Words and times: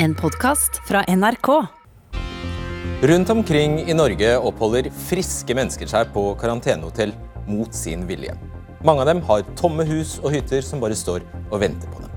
En 0.00 0.14
podkast 0.14 0.76
fra 0.86 1.02
NRK. 1.08 1.48
Rundt 3.02 3.30
omkring 3.30 3.80
i 3.90 3.94
Norge 3.94 4.36
oppholder 4.38 4.86
friske 5.08 5.56
mennesker 5.58 5.90
seg 5.90 6.12
på 6.14 6.22
karantenehotell 6.38 7.10
mot 7.50 7.74
sin 7.74 8.04
vilje. 8.06 8.36
Mange 8.86 9.02
av 9.02 9.10
dem 9.10 9.24
har 9.26 9.42
tomme 9.58 9.82
hus 9.88 10.20
og 10.22 10.30
hytter 10.36 10.62
som 10.62 10.78
bare 10.84 10.94
står 10.94 11.26
og 11.48 11.56
venter 11.64 11.90
på 11.90 12.04
dem. 12.04 12.14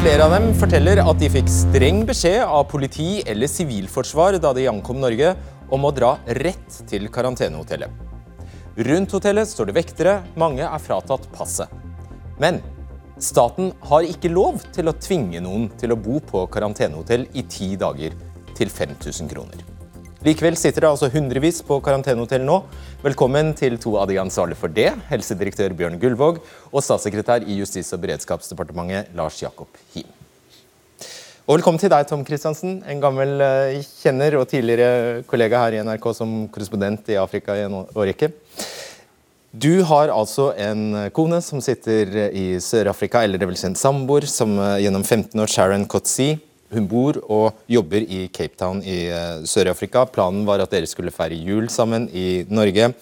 Flere 0.00 0.24
av 0.24 0.32
dem 0.38 0.48
forteller 0.64 1.04
at 1.04 1.20
de 1.20 1.28
fikk 1.36 1.52
streng 1.52 2.02
beskjed 2.08 2.40
av 2.40 2.64
politi 2.72 3.10
eller 3.28 3.52
sivilforsvar 3.52 4.40
da 4.40 4.56
de 4.56 4.64
ankom 4.72 5.04
Norge, 5.04 5.36
om 5.68 5.84
å 5.84 5.92
dra 5.92 6.14
rett 6.40 6.80
til 6.88 7.12
karantenehotellet. 7.12 7.92
Rundt 8.88 9.12
hotellet 9.12 9.52
står 9.52 9.68
det 9.68 9.80
vektere, 9.82 10.20
mange 10.40 10.64
er 10.64 10.80
fratatt 10.88 11.28
passet. 11.36 11.81
Men 12.42 12.58
staten 13.22 13.68
har 13.86 14.06
ikke 14.08 14.30
lov 14.32 14.64
til 14.74 14.90
å 14.90 14.96
tvinge 14.98 15.38
noen 15.44 15.68
til 15.78 15.94
å 15.94 15.98
bo 16.00 16.18
på 16.26 16.40
karantenehotell 16.50 17.28
i 17.38 17.44
ti 17.46 17.76
dager 17.78 18.16
til 18.58 18.72
5000 18.72 19.30
kroner. 19.30 19.60
Likevel 20.26 20.56
sitter 20.58 20.84
det 20.84 20.90
altså 20.90 21.10
hundrevis 21.10 21.60
på 21.66 21.78
karantenehotell 21.82 22.42
nå. 22.46 22.56
Velkommen 23.02 23.52
til 23.58 23.78
to 23.82 23.94
av 23.98 24.10
de 24.10 24.18
ansvarlige 24.22 24.58
for 24.58 24.74
det, 24.74 24.88
helsedirektør 25.10 25.74
Bjørn 25.78 26.00
Gullvåg 26.02 26.40
og 26.70 26.82
statssekretær 26.82 27.46
i 27.46 27.60
Justis- 27.60 27.92
og 27.94 28.02
beredskapsdepartementet 28.02 29.14
Lars 29.18 29.38
Jakob 29.42 29.70
Him. 29.94 30.10
Og 31.42 31.56
velkommen 31.56 31.82
til 31.82 31.90
deg, 31.90 32.06
Tom 32.06 32.22
Kristiansen, 32.26 32.80
en 32.86 33.02
gammel 33.02 33.42
eh, 33.42 33.80
kjenner 34.02 34.38
og 34.38 34.48
tidligere 34.50 35.22
kollega 35.30 35.62
her 35.64 35.74
i 35.74 35.82
NRK 35.82 36.10
som 36.14 36.36
korrespondent 36.54 37.10
i 37.10 37.18
Afrika 37.18 37.58
i 37.58 37.64
en 37.66 37.80
årrekke. 37.82 38.30
Du 39.52 39.82
har 39.84 40.08
altså 40.08 40.46
en 40.56 41.10
kone 41.12 41.36
som 41.44 41.60
sitter 41.60 42.08
i 42.32 42.56
Sør-Afrika, 42.56 43.20
eller 43.20 43.36
det 43.36 43.50
vil 43.50 43.58
si 43.60 43.66
en 43.68 43.76
samboer, 43.76 44.24
som 44.24 44.54
eh, 44.56 44.78
gjennom 44.86 45.04
15 45.04 45.36
år, 45.44 45.50
Sharon 45.52 45.84
Kotsi. 45.84 46.38
Hun 46.72 46.86
bor 46.88 47.18
og 47.28 47.58
jobber 47.68 48.00
i 48.00 48.22
Cape 48.32 48.56
Town 48.56 48.80
i 48.80 49.10
eh, 49.12 49.44
Sør-Afrika. 49.44 50.06
Planen 50.08 50.46
var 50.48 50.64
at 50.64 50.72
dere 50.72 50.88
skulle 50.88 51.12
feire 51.12 51.36
jul 51.36 51.68
sammen 51.68 52.08
i 52.16 52.46
Norge. 52.48 52.94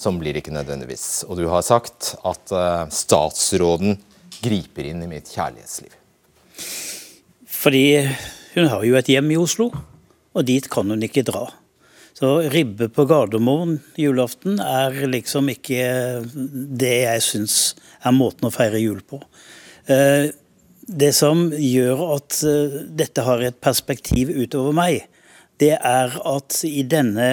Som 0.00 0.16
blir 0.16 0.40
ikke 0.40 0.56
nødvendigvis. 0.56 1.26
Og 1.28 1.36
du 1.36 1.44
har 1.52 1.66
sagt 1.68 2.14
at 2.24 2.56
eh, 2.56 2.88
statsråden 2.96 4.00
griper 4.40 4.88
inn 4.88 5.04
i 5.04 5.10
mitt 5.10 5.28
kjærlighetsliv. 5.28 5.92
Fordi 7.60 7.86
hun 8.56 8.72
har 8.72 8.88
jo 8.88 8.96
et 8.96 9.12
hjem 9.12 9.34
i 9.36 9.42
Oslo, 9.44 9.68
og 10.32 10.48
dit 10.48 10.64
kan 10.72 10.88
hun 10.88 11.04
ikke 11.04 11.28
dra. 11.28 11.50
Så 12.20 12.34
ribbe 12.52 12.90
på 12.92 13.06
Gardermoen 13.08 13.78
julaften 13.96 14.58
er 14.60 14.92
liksom 15.08 15.46
ikke 15.48 15.84
det 16.76 16.96
jeg 17.06 17.22
syns 17.24 17.54
er 18.04 18.12
måten 18.12 18.44
å 18.44 18.52
feire 18.52 18.80
jul 18.82 19.00
på. 19.00 19.22
Eh, 19.88 20.28
Det 20.90 21.12
som 21.14 21.52
gjør 21.54 22.00
at 22.16 22.40
eh, 22.42 22.76
dette 22.98 23.22
har 23.22 23.40
et 23.40 23.56
perspektiv 23.62 24.32
utover 24.34 24.74
meg, 24.74 25.06
det 25.62 25.76
er 25.78 26.16
at 26.26 26.58
i 26.66 26.82
denne 26.82 27.28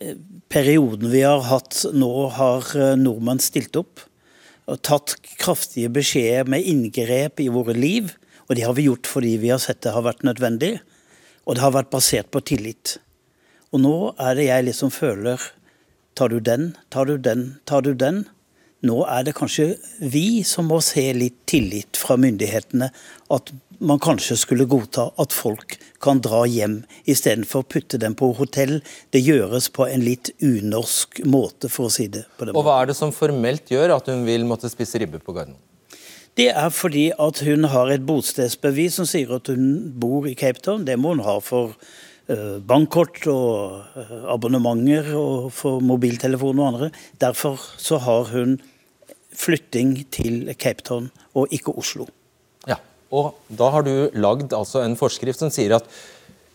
eh, 0.00 0.16
perioden 0.48 1.10
vi 1.10 1.24
har 1.26 1.42
hatt 1.50 1.82
nå, 1.92 2.28
har 2.32 2.96
nordmenn 2.96 3.42
stilt 3.42 3.76
opp 3.76 4.06
og 4.70 4.80
tatt 4.86 5.16
kraftige 5.42 5.90
beskjeder 5.92 6.48
med 6.48 6.64
inngrep 6.64 7.42
i 7.42 7.50
våre 7.52 7.74
liv. 7.76 8.14
Og 8.48 8.56
det 8.56 8.64
har 8.64 8.78
vi 8.78 8.86
gjort 8.88 9.10
fordi 9.10 9.36
vi 9.42 9.50
har 9.52 9.60
sett 9.60 9.82
det 9.82 9.92
har 9.92 10.06
vært 10.06 10.24
nødvendig, 10.24 10.78
og 11.44 11.58
det 11.58 11.64
har 11.66 11.74
vært 11.74 11.92
basert 11.92 12.30
på 12.32 12.40
tillit. 12.40 13.00
Og 13.72 13.80
nå 13.80 13.96
er 14.20 14.36
det 14.36 14.48
jeg 14.50 14.68
liksom 14.70 14.92
føler 14.94 15.50
Tar 16.12 16.28
du 16.28 16.42
den, 16.44 16.74
tar 16.92 17.06
du 17.08 17.16
den, 17.16 17.54
tar 17.64 17.80
du 17.80 17.94
den? 17.96 18.26
Nå 18.84 18.98
er 19.08 19.22
det 19.24 19.32
kanskje 19.38 19.78
vi 20.12 20.42
som 20.44 20.66
må 20.68 20.82
se 20.84 21.06
litt 21.16 21.38
tillit 21.48 21.96
fra 21.96 22.18
myndighetene. 22.20 22.90
At 23.32 23.48
man 23.80 24.00
kanskje 24.02 24.36
skulle 24.36 24.66
godta 24.68 25.08
at 25.22 25.32
folk 25.32 25.78
kan 26.04 26.20
dra 26.20 26.42
hjem 26.44 26.82
istedenfor 27.08 27.64
å 27.64 27.68
putte 27.74 28.00
dem 28.02 28.12
på 28.18 28.28
hotell. 28.38 28.80
Det 29.14 29.24
gjøres 29.24 29.70
på 29.72 29.88
en 29.88 30.04
litt 30.04 30.34
unorsk 30.44 31.22
måte, 31.24 31.72
for 31.72 31.88
å 31.88 31.94
si 31.96 32.10
det 32.12 32.26
på 32.36 32.44
den 32.44 32.58
Og 32.58 32.66
hva 32.66 32.82
er 32.82 32.92
det 32.92 32.98
som 32.98 33.14
formelt 33.14 33.72
gjør 33.72 33.96
at 33.96 34.12
hun 34.12 34.26
vil 34.28 34.44
måtte 34.44 34.70
spise 34.72 35.00
ribbe 35.00 35.22
på 35.22 35.32
Gardermoen? 35.32 35.62
Det 36.36 36.48
er 36.48 36.70
fordi 36.72 37.10
at 37.20 37.42
hun 37.44 37.68
har 37.72 37.90
et 37.92 38.04
bostedsbevis 38.08 39.00
som 39.00 39.08
sier 39.08 39.32
at 39.36 39.50
hun 39.52 39.92
bor 40.00 40.28
i 40.28 40.36
Cape 40.38 40.60
Town. 40.64 40.86
Det 40.88 40.96
må 41.00 41.16
hun 41.16 41.24
ha 41.26 41.40
for 41.44 41.76
bankkort 42.68 43.24
og 43.30 43.98
eh, 43.98 44.12
abonnementer 44.30 45.12
og 45.18 45.50
for 45.54 45.82
mobiltelefon 45.82 46.60
og 46.62 46.68
andre. 46.72 46.90
Derfor 47.20 47.60
så 47.80 47.98
har 48.02 48.30
hun 48.30 48.58
flytting 49.32 49.96
til 50.12 50.54
Cape 50.54 50.84
Town 50.86 51.10
og 51.34 51.52
ikke 51.54 51.74
Oslo. 51.78 52.06
Ja, 52.68 52.78
og 53.10 53.34
da 53.48 53.70
har 53.74 53.86
du 53.86 53.94
lagd 54.14 54.52
altså 54.54 54.84
en 54.84 54.98
forskrift 55.00 55.42
som 55.42 55.50
sier 55.50 55.78
at 55.78 55.88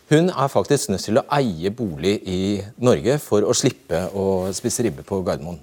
hun 0.08 0.30
er 0.30 0.48
faktisk 0.48 0.88
nødt 0.88 1.04
til 1.04 1.20
å 1.20 1.26
eie 1.36 1.68
bolig 1.74 2.14
i 2.24 2.40
Norge 2.80 3.18
for 3.20 3.44
å 3.44 3.52
slippe 3.52 4.06
å 4.16 4.48
spise 4.56 4.86
ribbe 4.86 5.04
på 5.04 5.20
Gardermoen. 5.26 5.60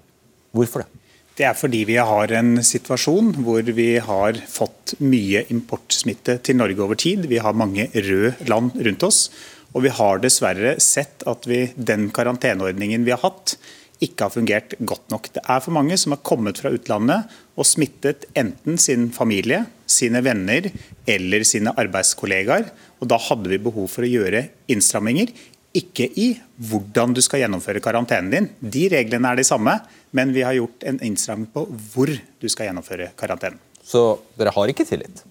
Hvorfor 0.54 0.84
det? 0.84 1.02
Det 1.36 1.44
er 1.44 1.56
fordi 1.58 1.82
vi 1.84 1.98
har 2.00 2.32
en 2.38 2.62
situasjon 2.64 3.34
hvor 3.44 3.66
vi 3.76 3.98
har 4.00 4.38
fått 4.48 4.94
mye 5.04 5.42
importsmitte 5.52 6.38
til 6.46 6.56
Norge 6.56 6.86
over 6.86 6.96
tid. 6.96 7.26
Vi 7.28 7.42
har 7.44 7.58
mange 7.58 7.90
røde 7.92 8.48
land 8.48 8.78
rundt 8.88 9.04
oss. 9.04 9.26
Og 9.76 9.84
vi 9.84 9.92
har 9.92 10.22
dessverre 10.24 10.78
sett 10.80 11.26
at 11.28 11.48
vi, 11.50 11.66
den 11.76 12.08
karanteneordningen 12.16 13.04
vi 13.04 13.12
har 13.12 13.24
hatt, 13.26 13.58
ikke 14.04 14.28
har 14.28 14.34
fungert 14.34 14.76
godt 14.80 15.10
nok. 15.12 15.30
Det 15.36 15.44
er 15.44 15.62
for 15.64 15.76
mange 15.76 15.98
som 16.00 16.16
har 16.16 16.24
kommet 16.26 16.60
fra 16.60 16.72
utlandet 16.76 17.32
og 17.56 17.68
smittet 17.68 18.26
enten 18.38 18.80
sin 18.82 19.10
familie, 19.16 19.64
sine 19.88 20.22
venner 20.26 20.70
eller 21.08 21.46
sine 21.48 21.74
arbeidskollegaer. 21.80 22.70
Og 23.00 23.12
da 23.12 23.20
hadde 23.28 23.52
vi 23.52 23.62
behov 23.62 23.90
for 23.92 24.08
å 24.08 24.12
gjøre 24.12 24.48
innstramminger. 24.72 25.32
Ikke 25.76 26.08
i 26.08 26.30
hvordan 26.70 27.16
du 27.16 27.22
skal 27.24 27.44
gjennomføre 27.44 27.84
karantenen 27.84 28.32
din. 28.32 28.50
De 28.60 28.88
reglene 28.92 29.32
er 29.32 29.40
de 29.40 29.48
samme, 29.48 29.78
men 30.16 30.32
vi 30.36 30.44
har 30.48 30.56
gjort 30.56 30.88
en 30.88 31.00
innstramming 31.04 31.52
på 31.52 31.66
hvor 31.92 32.12
du 32.12 32.52
skal 32.52 32.70
gjennomføre 32.70 33.12
karantenen. 33.20 33.60
Så 33.86 34.08
dere 34.40 34.56
har 34.56 34.72
ikke 34.72 34.88
tillit? 34.88 35.24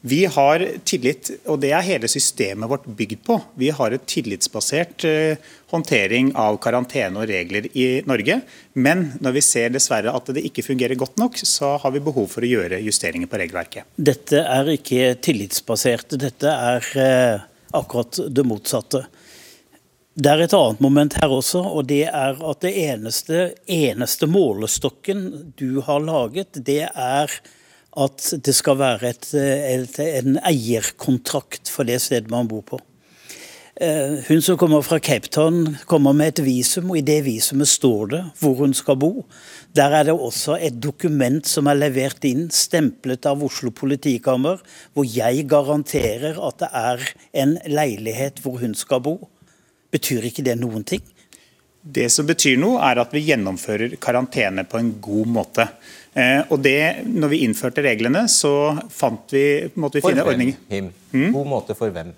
Vi 0.00 0.24
har 0.24 0.62
tillit, 0.88 1.28
og 1.44 1.58
det 1.60 1.74
er 1.76 1.84
hele 1.84 2.08
systemet 2.08 2.70
vårt 2.70 2.86
bygd 2.86 3.20
på. 3.26 3.36
Vi 3.60 3.68
har 3.74 3.92
et 3.92 4.06
tillitsbasert 4.08 5.04
eh, 5.04 5.50
håndtering 5.74 6.32
av 6.40 6.56
karantene 6.64 7.20
og 7.20 7.28
regler 7.28 7.68
i 7.76 8.00
Norge. 8.08 8.38
Men 8.72 9.10
når 9.20 9.36
vi 9.36 9.42
ser 9.44 9.74
dessverre 9.74 10.14
at 10.16 10.32
det 10.32 10.46
ikke 10.48 10.64
fungerer 10.64 10.96
godt 10.96 11.20
nok, 11.20 11.36
så 11.44 11.74
har 11.82 11.92
vi 11.92 12.00
behov 12.06 12.30
for 12.32 12.46
å 12.46 12.48
gjøre 12.48 12.80
justeringer 12.80 13.28
på 13.28 13.42
regelverket. 13.42 13.92
Dette 14.00 14.40
er 14.40 14.72
ikke 14.72 15.12
tillitsbasert. 15.20 16.16
Dette 16.16 16.48
er 16.72 16.90
eh, 17.04 17.46
akkurat 17.76 18.22
det 18.32 18.48
motsatte. 18.48 19.04
Det 20.20 20.32
er 20.32 20.46
et 20.46 20.56
annet 20.56 20.80
moment 20.82 21.14
her 21.20 21.32
også, 21.32 21.60
og 21.60 21.86
det 21.92 22.06
er 22.08 22.40
at 22.40 22.64
det 22.64 22.72
eneste, 22.88 23.50
eneste 23.68 24.26
målestokken 24.28 25.52
du 25.60 25.84
har 25.84 26.00
laget, 26.02 26.56
det 26.64 26.86
er 26.88 27.40
at 27.96 28.28
det 28.44 28.54
skal 28.54 28.78
være 28.78 29.10
et, 29.10 29.32
et, 29.34 29.98
en 30.22 30.38
eierkontrakt 30.46 31.70
for 31.72 31.88
det 31.88 31.98
stedet 32.04 32.30
man 32.30 32.48
bor 32.50 32.62
på. 32.62 32.78
Eh, 33.80 34.18
Hun 34.28 34.42
som 34.42 34.58
kommer 34.60 34.82
fra 34.82 34.98
Cape 35.00 35.28
Town, 35.28 35.76
kommer 35.86 36.12
med 36.12 36.34
et 36.34 36.42
visum, 36.44 36.90
og 36.90 36.98
i 37.00 37.04
det 37.06 37.22
visumet 37.24 37.68
står 37.68 38.10
det 38.12 38.22
hvor 38.38 38.58
hun 38.60 38.74
skal 38.76 38.98
bo. 39.00 39.24
Der 39.74 39.94
er 39.96 40.04
det 40.04 40.14
også 40.14 40.58
et 40.60 40.76
dokument 40.82 41.46
som 41.46 41.66
er 41.70 41.78
levert 41.78 42.24
inn, 42.28 42.50
stemplet 42.52 43.26
av 43.26 43.42
Oslo 43.42 43.72
politikammer, 43.72 44.60
hvor 44.92 45.08
jeg 45.08 45.46
garanterer 45.48 46.36
at 46.36 46.60
det 46.60 46.68
er 46.76 47.06
en 47.42 47.56
leilighet 47.66 48.42
hvor 48.44 48.60
hun 48.60 48.76
skal 48.76 49.00
bo. 49.00 49.16
Betyr 49.90 50.28
ikke 50.28 50.44
det 50.44 50.58
noen 50.60 50.84
ting? 50.84 51.02
Det 51.80 52.10
som 52.12 52.26
betyr 52.28 52.58
noe, 52.60 52.82
er 52.84 53.00
at 53.00 53.14
vi 53.16 53.24
gjennomfører 53.24 53.96
karantene 54.02 54.66
på 54.68 54.76
en 54.76 54.92
god 55.00 55.30
måte. 55.40 55.64
Eh, 56.14 56.40
og 56.50 56.58
det, 56.64 57.04
når 57.06 57.30
vi 57.34 57.42
innførte 57.46 57.84
reglene, 57.86 58.24
så 58.30 58.50
fant 58.90 59.30
vi, 59.34 59.44
måtte 59.78 60.00
vi 60.00 60.02
For 60.04 60.10
finne 60.10 60.24
hvem? 60.26 60.34
ordninger. 60.34 60.58
Him? 60.72 60.90
God 61.36 61.46
måte 61.52 61.76
for 61.78 61.94
hvem? 61.94 62.10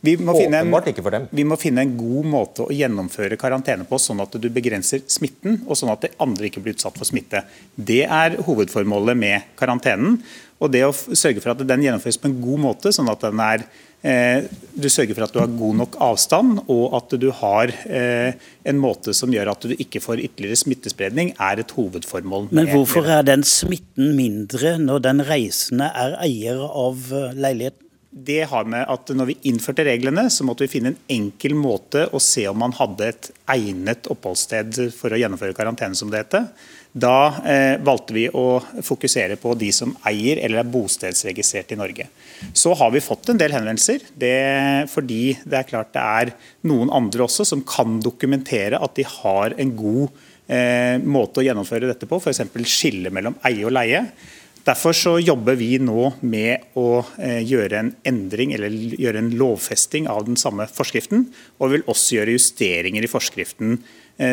Vi 0.00 0.12
må, 0.22 0.30
finne 0.36 0.60
en, 0.60 0.68
Åpenbart 0.68 0.92
ikke 0.92 1.02
for 1.02 1.10
dem. 1.10 1.24
vi 1.34 1.42
må 1.42 1.56
finne 1.58 1.82
en 1.82 1.94
god 1.98 2.26
måte 2.30 2.62
å 2.68 2.70
gjennomføre 2.70 3.34
karantene 3.40 3.82
på, 3.88 3.98
sånn 3.98 4.20
at 4.22 4.36
du 4.38 4.46
begrenser 4.54 5.00
smitten, 5.10 5.56
og 5.66 5.74
sånn 5.80 5.90
at 5.90 6.06
andre 6.22 6.46
ikke 6.46 6.62
blir 6.62 6.76
utsatt 6.76 6.94
for 7.00 7.08
smitte. 7.08 7.40
Det 7.74 8.04
er 8.06 8.36
hovedformålet 8.46 9.18
med 9.18 9.48
karantenen. 9.58 10.20
Og 10.62 10.70
det 10.70 10.84
å 10.86 10.92
sørge 10.94 11.42
for 11.42 11.50
at 11.56 11.64
den 11.66 11.82
gjennomføres 11.82 12.20
på 12.22 12.30
en 12.30 12.38
god 12.44 12.62
måte, 12.62 12.92
sånn 12.94 13.10
at 13.10 13.26
den 13.26 13.42
er 13.42 13.66
du 14.02 14.86
sørger 14.86 15.16
for 15.16 15.26
at 15.26 15.32
du 15.34 15.40
har 15.40 15.50
god 15.58 15.78
nok 15.80 15.96
avstand, 16.06 16.60
og 16.70 16.94
at 16.98 17.16
du 17.18 17.28
har 17.34 17.72
eh, 17.90 18.36
en 18.68 18.78
måte 18.78 19.14
som 19.16 19.32
gjør 19.34 19.50
at 19.50 19.66
du 19.66 19.74
ikke 19.74 20.02
får 20.04 20.22
ytterligere 20.22 20.60
smittespredning, 20.60 21.34
er 21.34 21.64
et 21.64 21.74
hovedformål. 21.74 22.48
Men 22.54 22.70
hvorfor 22.70 23.08
er 23.10 23.26
den 23.26 23.42
smitten 23.42 24.14
mindre 24.18 24.76
når 24.78 25.02
den 25.08 25.26
reisende 25.26 25.90
er 25.90 26.14
eier 26.22 26.62
av 26.68 27.10
eh, 27.10 27.34
leiligheten? 27.34 27.84
Det 28.08 28.40
har 28.50 28.64
med 28.70 28.86
at 28.88 29.10
når 29.14 29.28
vi 29.28 29.34
innførte 29.50 29.84
reglene, 29.84 30.24
så 30.32 30.46
måtte 30.46 30.64
vi 30.64 30.72
finne 30.72 30.94
en 30.94 31.02
enkel 31.12 31.52
måte 31.58 32.06
å 32.08 32.20
se 32.22 32.46
om 32.48 32.56
man 32.58 32.72
hadde 32.78 33.10
et 33.10 33.28
egnet 33.52 34.08
oppholdssted 34.10 34.78
for 34.96 35.12
å 35.12 35.18
gjennomføre 35.20 35.54
karantene, 35.54 35.98
som 35.98 36.10
det 36.10 36.22
heter. 36.24 36.48
Da 36.92 37.42
eh, 37.44 37.76
valgte 37.84 38.14
vi 38.16 38.24
å 38.32 38.60
fokusere 38.84 39.36
på 39.40 39.52
de 39.60 39.68
som 39.74 39.92
eier 40.08 40.40
eller 40.40 40.62
er 40.62 40.70
bostedsregistrert 40.72 41.74
i 41.74 41.78
Norge. 41.78 42.08
Så 42.56 42.72
har 42.78 42.94
vi 42.94 43.04
fått 43.04 43.28
en 43.28 43.40
del 43.40 43.52
henvendelser, 43.52 44.06
det, 44.16 44.88
fordi 44.92 45.36
det 45.44 45.60
er 45.60 45.68
klart 45.68 45.92
det 45.94 46.06
er 46.22 46.32
noen 46.70 46.92
andre 46.94 47.26
også 47.26 47.46
som 47.48 47.64
kan 47.68 48.00
dokumentere 48.04 48.80
at 48.80 48.96
de 48.96 49.04
har 49.04 49.58
en 49.60 49.76
god 49.76 50.24
eh, 50.48 50.96
måte 51.04 51.42
å 51.42 51.46
gjennomføre 51.46 51.90
dette 51.90 52.08
på, 52.08 52.22
f.eks. 52.22 52.42
skille 52.64 53.12
mellom 53.14 53.36
eie 53.46 53.68
og 53.68 53.76
leie. 53.76 54.06
Derfor 54.68 54.92
så 54.96 55.14
jobber 55.20 55.56
vi 55.56 55.76
nå 55.80 56.10
med 56.28 56.74
å 56.76 57.00
eh, 57.20 57.40
gjøre 57.46 57.78
en 57.78 57.94
endring 58.08 58.52
eller 58.56 58.72
gjøre 58.72 59.22
en 59.22 59.30
lovfesting 59.40 60.08
av 60.12 60.26
den 60.26 60.36
samme 60.40 60.66
forskriften, 60.68 61.28
og 61.60 61.72
vil 61.72 61.86
også 61.88 62.18
gjøre 62.18 62.34
justeringer 62.36 63.04
i 63.04 63.10
forskriften 63.12 63.78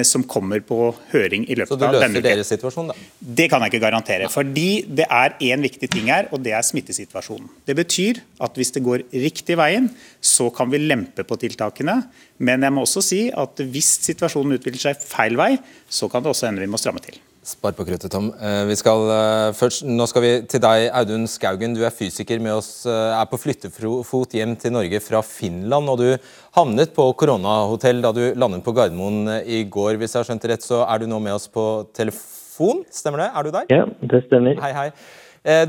som 0.07 0.23
kommer 0.25 0.63
på 0.65 0.89
høring 1.11 1.43
i 1.45 1.57
løpet 1.59 1.75
av 1.75 1.81
denne 1.81 1.99
uken. 1.99 2.01
Så 2.01 2.09
du 2.09 2.15
løser 2.15 2.25
deres 2.25 2.49
situasjon, 2.49 2.87
da? 2.89 2.95
Det 3.39 3.45
kan 3.51 3.61
jeg 3.61 3.73
ikke 3.73 3.83
garantere. 3.83 4.29
Fordi 4.33 4.69
det 4.97 5.05
er 5.05 5.35
én 5.45 5.65
viktig 5.65 5.89
ting 5.93 6.09
her, 6.09 6.31
og 6.33 6.41
det 6.45 6.55
er 6.57 6.65
smittesituasjonen. 6.65 7.51
Det 7.69 7.75
betyr 7.77 8.23
at 8.41 8.57
hvis 8.57 8.73
det 8.73 8.81
går 8.85 9.05
riktig 9.13 9.59
veien, 9.61 9.91
så 10.21 10.49
kan 10.53 10.73
vi 10.73 10.81
lempe 10.81 11.27
på 11.27 11.37
tiltakene. 11.41 11.99
Men 12.41 12.65
jeg 12.65 12.73
må 12.73 12.87
også 12.87 13.05
si 13.05 13.21
at 13.29 13.61
hvis 13.61 13.95
situasjonen 14.09 14.57
utvikler 14.57 14.87
seg 14.87 15.05
feil 15.05 15.37
vei, 15.39 15.53
så 15.85 16.09
kan 16.09 16.25
det 16.25 16.33
også 16.33 16.49
hende 16.49 16.65
vi 16.65 16.71
må 16.71 16.81
stramme 16.81 17.03
til. 17.05 17.21
Spar 17.45 17.75
på 17.77 17.83
kruttet, 17.85 18.09
Tom. 18.09 18.31
Eh, 18.41 18.63
vi 18.65 18.73
skal, 18.73 19.03
uh, 19.05 19.51
først, 19.53 19.83
nå 19.85 20.07
skal 20.09 20.23
vi 20.23 20.29
til 20.49 20.61
deg, 20.63 20.87
Audun 20.97 21.27
Skaugen. 21.29 21.75
Du 21.77 21.83
er 21.85 21.93
fysiker 21.93 22.39
med 22.41 22.55
oss, 22.57 22.69
uh, 22.89 23.13
er 23.19 23.27
på 23.29 23.37
flyttefot 23.37 24.31
hjem 24.33 24.55
til 24.57 24.71
Norge 24.73 24.97
fra 25.05 25.19
Finland. 25.21 25.91
og 25.93 25.99
Du 26.01 26.31
havnet 26.57 26.95
på 26.95 27.05
koronahotell 27.13 28.01
da 28.01 28.09
du 28.17 28.23
landet 28.33 28.63
på 28.65 28.73
Gardermoen 28.73 29.29
i 29.45 29.59
går. 29.61 29.99
Hvis 30.01 30.15
jeg 30.15 30.23
har 30.23 30.29
skjønt 30.31 30.41
det 30.41 30.51
rett, 30.55 30.65
så 30.65 30.79
er 30.87 31.03
du 31.03 31.05
nå 31.11 31.19
med 31.21 31.35
oss 31.37 31.45
på 31.45 31.85
telefon. 31.93 32.81
Stemmer 32.89 33.21
det? 33.21 33.29
Er 33.29 33.45
du 33.45 33.51
der? 33.53 33.69
Ja, 33.69 33.85
det 34.01 34.23
stemmer. 34.25 34.57
Hei, 34.63 34.71
hei. 34.73 34.89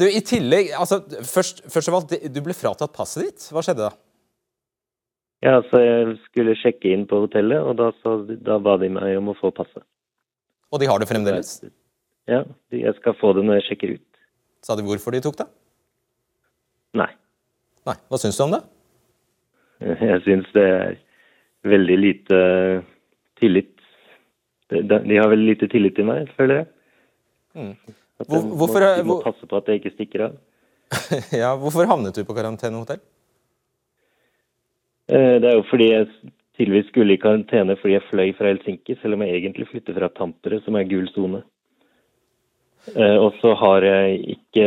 Du, 0.00 0.06
i 0.08 0.22
tillegg, 0.24 0.70
altså, 0.72 1.02
først, 1.28 1.60
først 1.68 1.90
av 1.92 1.98
alt, 1.98 2.14
du 2.32 2.40
ble 2.40 2.56
fratatt 2.56 2.94
passet 2.96 3.26
ditt. 3.26 3.50
Hva 3.52 3.60
skjedde 3.60 3.90
da? 3.90 3.92
Ja, 5.44 5.60
så 5.68 5.84
Jeg 5.84 6.16
skulle 6.30 6.56
sjekke 6.56 6.96
inn 6.96 7.04
på 7.04 7.20
hotellet, 7.26 7.60
og 7.60 7.76
da, 7.76 7.90
så, 8.00 8.16
da 8.24 8.56
ba 8.64 8.78
de 8.80 8.88
meg 8.96 9.18
om 9.20 9.34
å 9.34 9.36
få 9.36 9.52
passet. 9.52 9.84
Og 10.72 10.82
de 10.82 10.88
har 10.90 11.00
det 11.00 11.08
fremdeles? 11.10 11.58
Ja, 12.26 12.42
jeg 12.74 12.94
skal 12.98 13.14
få 13.20 13.32
det 13.36 13.44
når 13.46 13.60
jeg 13.60 13.66
sjekker 13.68 13.94
ut. 13.98 14.06
Sa 14.66 14.74
de 14.74 14.84
hvorfor 14.86 15.14
de 15.14 15.22
tok 15.22 15.38
det? 15.38 15.46
Nei. 16.98 17.10
Nei. 17.86 17.94
Hva 18.10 18.18
syns 18.18 18.38
du 18.38 18.46
om 18.46 18.56
det? 18.56 18.62
Jeg 20.10 20.22
syns 20.24 20.46
det 20.56 20.62
er 20.64 20.94
veldig 21.68 21.96
lite 22.00 22.38
tillit. 23.36 23.74
De 24.72 25.18
har 25.20 25.28
veldig 25.28 25.50
lite 25.50 25.68
tillit 25.68 25.94
til 25.98 26.08
meg, 26.08 26.30
føler 26.38 26.62
jeg. 26.62 26.66
Mm. 27.52 27.74
At 28.22 28.30
de, 28.30 28.40
hvorfor, 28.56 28.80
må, 28.80 28.88
de 28.96 29.04
må 29.06 29.16
passe 29.20 29.48
på 29.50 29.58
at 29.60 29.68
jeg 29.68 29.82
ikke 29.82 29.92
stikker 29.92 30.24
av. 30.26 30.38
ja, 31.42 31.52
Hvorfor 31.60 31.88
havnet 31.90 32.16
du 32.16 32.24
på 32.24 32.34
karantenehotell? 32.36 33.02
Eh, 35.12 35.36
det 35.42 35.50
er 35.50 35.58
jo 35.58 35.66
fordi 35.68 35.90
jeg 35.92 36.08
tidligvis 36.56 36.88
skulle 36.90 37.16
i 37.16 37.20
karantene 37.20 37.76
fordi 37.80 37.96
jeg 37.96 38.06
fløy 38.10 38.32
fra 38.38 38.50
Helsinki, 38.50 38.96
selv 39.00 39.16
om 39.16 39.24
jeg 39.24 39.36
egentlig 39.38 39.68
flytter 39.70 39.96
fra 39.96 40.10
Tampere, 40.14 40.60
som 40.64 40.78
er 40.78 40.88
gul 40.88 41.08
sone. 41.12 41.42
Eh, 42.94 43.16
og 43.18 43.34
så 43.40 43.54
har 43.58 43.86
jeg 43.86 44.36
ikke 44.36 44.66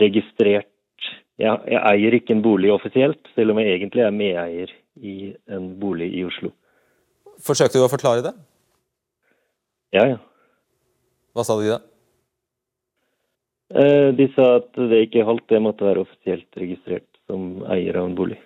registrert 0.00 0.74
jeg, 1.38 1.54
jeg, 1.70 1.78
eier 1.78 2.14
ikke 2.18 2.34
en 2.34 2.42
bolig 2.42 2.70
offisielt, 2.74 3.20
selv 3.36 3.54
om 3.54 3.60
jeg 3.62 3.76
egentlig 3.76 4.02
er 4.02 4.14
medeier 4.14 4.72
i 4.98 5.34
en 5.54 5.68
bolig 5.78 6.08
i 6.18 6.24
Oslo. 6.26 6.50
Forsøkte 7.46 7.78
du 7.78 7.84
å 7.84 7.92
forklare 7.92 8.24
det? 8.26 8.32
Ja, 9.94 10.02
ja. 10.10 10.18
Hva 11.36 11.44
sa 11.46 11.54
de 11.60 11.70
da? 11.70 11.78
Eh, 13.78 14.10
de 14.18 14.26
sa 14.34 14.56
at 14.58 14.74
det 14.90 15.04
ikke 15.06 15.26
holdt, 15.28 15.46
det 15.52 15.62
måtte 15.62 15.86
være 15.86 16.02
offisielt 16.06 16.58
registrert 16.58 17.06
som 17.30 17.62
eier 17.70 18.00
av 18.00 18.08
en 18.08 18.18
bolig. 18.18 18.40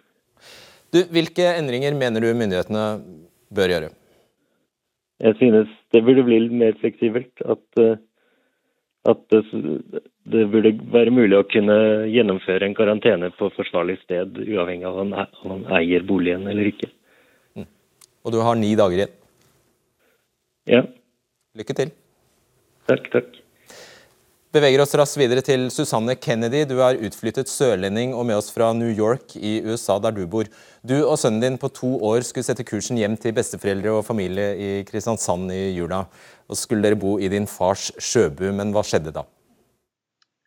Du, 0.92 1.00
hvilke 1.08 1.48
endringer 1.56 1.94
mener 1.96 2.20
du 2.20 2.32
myndighetene 2.36 2.84
bør 3.56 3.72
gjøre? 3.72 3.90
Jeg 5.22 5.38
synes 5.38 5.70
det 5.94 6.02
burde 6.04 6.24
bli 6.26 6.40
litt 6.44 6.56
mer 6.62 6.74
fleksibelt. 6.80 7.32
At, 7.54 7.62
eh, 7.80 8.00
at 9.08 9.22
det, 9.32 9.42
det, 10.34 10.46
burde 10.52 10.74
være 10.92 11.14
mulig 11.14 11.38
å 11.38 11.48
kunne 11.48 11.76
gjennomføre 12.12 12.68
en 12.68 12.76
karantene 12.76 13.32
på 13.38 13.48
forsvarlig 13.56 13.98
sted, 14.02 14.36
uavhengig 14.44 14.88
av 14.88 15.00
om 15.04 15.14
man 15.14 15.64
eier 15.80 16.04
boligen 16.06 16.48
eller 16.50 16.72
ikke. 16.74 16.90
Mm. 17.56 17.68
Og 18.26 18.36
du 18.36 18.42
har 18.44 18.58
ni 18.60 18.74
dager 18.78 19.04
igjen? 19.04 19.16
Ja. 20.70 20.84
Lykke 21.58 21.78
til. 21.78 21.96
Takk, 22.90 23.08
takk 23.14 23.41
beveger 24.52 24.82
oss 24.84 24.92
raskt 24.98 25.16
videre 25.16 25.40
til 25.44 25.64
Susanne 25.72 26.14
Kennedy. 26.20 26.66
Du 26.68 26.76
er 26.84 27.00
utflyttet 27.06 27.48
sørlending 27.48 28.12
og 28.12 28.26
med 28.28 28.36
oss 28.36 28.50
fra 28.52 28.68
New 28.76 28.90
York 28.92 29.32
i 29.36 29.60
USA, 29.64 29.96
der 30.02 30.12
du 30.12 30.26
bor. 30.28 30.48
Du 30.84 30.98
og 31.00 31.16
sønnen 31.20 31.40
din 31.40 31.58
på 31.60 31.70
to 31.72 31.94
år 32.04 32.24
skulle 32.26 32.44
sette 32.44 32.66
kursen 32.68 33.00
hjem 33.00 33.16
til 33.20 33.32
besteforeldre 33.36 33.94
og 33.96 34.04
familie 34.04 34.50
i 34.52 34.70
Kristiansand 34.88 35.52
i 35.54 35.62
jula. 35.78 36.02
Og 36.52 36.58
skulle 36.60 36.84
dere 36.84 37.00
bo 37.00 37.16
i 37.16 37.30
din 37.32 37.48
fars 37.48 37.88
sjøbu, 37.96 38.50
men 38.52 38.74
hva 38.76 38.84
skjedde 38.84 39.14
da? 39.16 39.24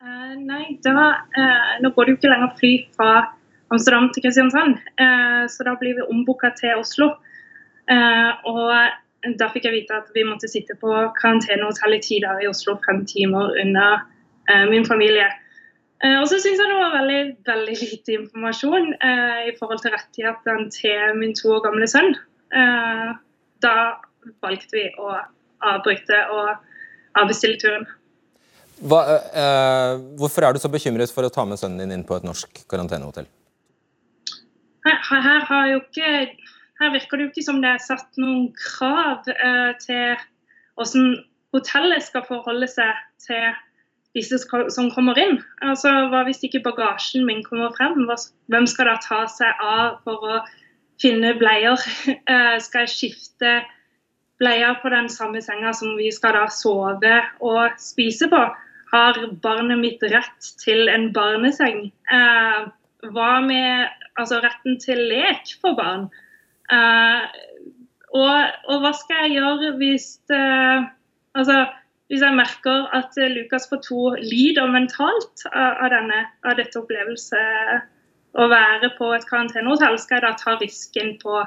Uh, 0.04 0.36
nei, 0.38 0.76
da, 0.86 1.08
uh, 1.34 1.72
nå 1.82 1.90
går 1.96 2.06
det 2.06 2.14
jo 2.14 2.20
ikke 2.20 2.30
lenger 2.30 2.54
fly 2.60 2.74
fra 2.94 3.10
Amsterdam 3.74 4.12
til 4.14 4.22
Kristiansand, 4.22 4.78
uh, 5.02 5.42
så 5.50 5.66
da 5.66 5.74
blir 5.80 5.98
vi 5.98 6.06
ombooka 6.06 6.54
til 6.60 6.78
Oslo. 6.78 7.16
og 7.86 8.70
da 9.40 9.48
fikk 9.52 9.66
jeg 9.68 9.74
vite 9.74 9.96
at 9.96 10.12
vi 10.14 10.24
måtte 10.26 10.48
sitte 10.50 10.76
på 10.78 10.92
karantenehotell 11.18 11.96
i 11.96 12.02
ti 12.04 12.20
dager 12.22 12.44
i 12.44 12.50
Oslo, 12.50 12.76
fem 12.86 13.02
timer 13.08 13.56
unna 13.62 13.88
eh, 14.50 14.64
min 14.70 14.86
familie. 14.86 15.26
Eh, 16.04 16.16
og 16.20 16.26
så 16.30 16.38
syns 16.38 16.60
jeg 16.60 16.70
det 16.70 16.78
var 16.78 16.94
veldig, 16.94 17.20
veldig 17.48 17.76
lite 17.82 18.16
informasjon 18.20 18.90
eh, 18.94 19.42
i 19.50 19.54
forhold 19.58 19.82
til 19.82 19.94
rettighetene 19.96 20.70
til 20.74 21.20
min 21.20 21.34
to 21.36 21.54
år 21.56 21.64
gamle 21.68 21.88
sønn. 21.90 22.14
da 23.64 23.72
valgte 24.44 24.76
vi 24.76 24.84
å 25.02 25.14
avbryte 25.66 26.18
og 26.30 26.52
avbestille 27.18 27.58
turen. 27.58 27.86
Hva, 28.86 29.00
hvorfor 30.20 30.44
er 30.44 30.54
du 30.54 30.60
så 30.60 30.70
bekymret 30.70 31.10
for 31.10 31.26
å 31.26 31.32
ta 31.32 31.46
med 31.48 31.58
sønnen 31.58 31.80
din 31.80 31.96
inn 31.96 32.04
på 32.06 32.18
et 32.18 32.26
norsk 32.28 32.60
karantenehotell? 32.70 33.26
Her, 34.86 35.00
her 35.10 35.40
har 35.48 35.70
jo 35.72 35.80
ikke 35.80 36.10
her 36.80 36.92
virker 36.92 37.16
det 37.16 37.26
jo 37.26 37.32
ikke 37.32 37.46
som 37.46 37.62
det 37.62 37.70
er 37.72 37.82
satt 37.82 38.18
noen 38.20 38.50
krav 38.58 39.28
eh, 39.32 39.72
til 39.82 40.16
hvordan 40.76 41.14
hotellet 41.56 42.04
skal 42.04 42.26
forholde 42.28 42.68
seg 42.68 42.98
til 43.24 43.54
disse 44.16 44.38
som 44.72 44.90
kommer 44.92 45.18
inn. 45.20 45.38
Altså, 45.64 45.92
Hva 46.10 46.24
hvis 46.26 46.42
ikke 46.46 46.64
bagasjen 46.64 47.26
min 47.28 47.42
kommer 47.44 47.72
frem? 47.76 48.06
Hvem 48.52 48.68
skal 48.68 48.90
da 48.90 48.96
ta 49.04 49.24
seg 49.30 49.64
av 49.64 49.98
for 50.04 50.36
å 50.36 50.42
finne 51.02 51.36
bleier? 51.40 51.80
Eh, 52.26 52.56
skal 52.62 52.86
jeg 52.86 52.94
skifte 52.94 53.58
bleier 54.40 54.76
på 54.82 54.90
den 54.92 55.08
samme 55.12 55.40
senga 55.44 55.72
som 55.76 55.94
vi 55.96 56.10
skal 56.12 56.36
da 56.36 56.46
sove 56.52 57.20
og 57.44 57.76
spise 57.80 58.28
på? 58.32 58.42
Har 58.92 59.20
barnet 59.42 59.80
mitt 59.80 60.02
rett 60.12 60.50
til 60.62 60.90
en 60.92 61.10
barneseng? 61.16 61.88
Eh, 62.12 62.68
hva 63.12 63.32
med 63.44 63.88
altså, 64.16 64.40
retten 64.44 64.80
til 64.82 65.06
lek 65.12 65.56
for 65.60 65.76
barn? 65.78 66.08
Uh, 66.72 67.26
og, 68.16 68.54
og, 68.66 68.78
hva 68.82 68.92
skal 68.96 69.26
jeg 69.26 69.36
gjøre 69.36 69.74
hvis, 69.78 70.06
uh, 70.32 70.86
altså, 71.38 71.60
hvis 72.10 72.24
jeg 72.24 72.38
merker 72.38 72.88
at 72.96 73.18
Lukas 73.34 73.68
på 73.70 73.78
to 73.84 74.00
lider 74.22 74.70
mentalt 74.70 75.46
av, 75.52 75.86
denne, 75.92 76.24
av 76.46 76.58
dette 76.58 76.80
opplevelset 76.80 77.86
å 78.36 78.48
være 78.50 78.90
på 78.98 79.12
et 79.14 79.28
karantenehotell? 79.28 79.98
Skal 80.02 80.18
jeg 80.18 80.26
da 80.26 80.34
ta 80.40 80.56
risken 80.58 81.14
på 81.22 81.38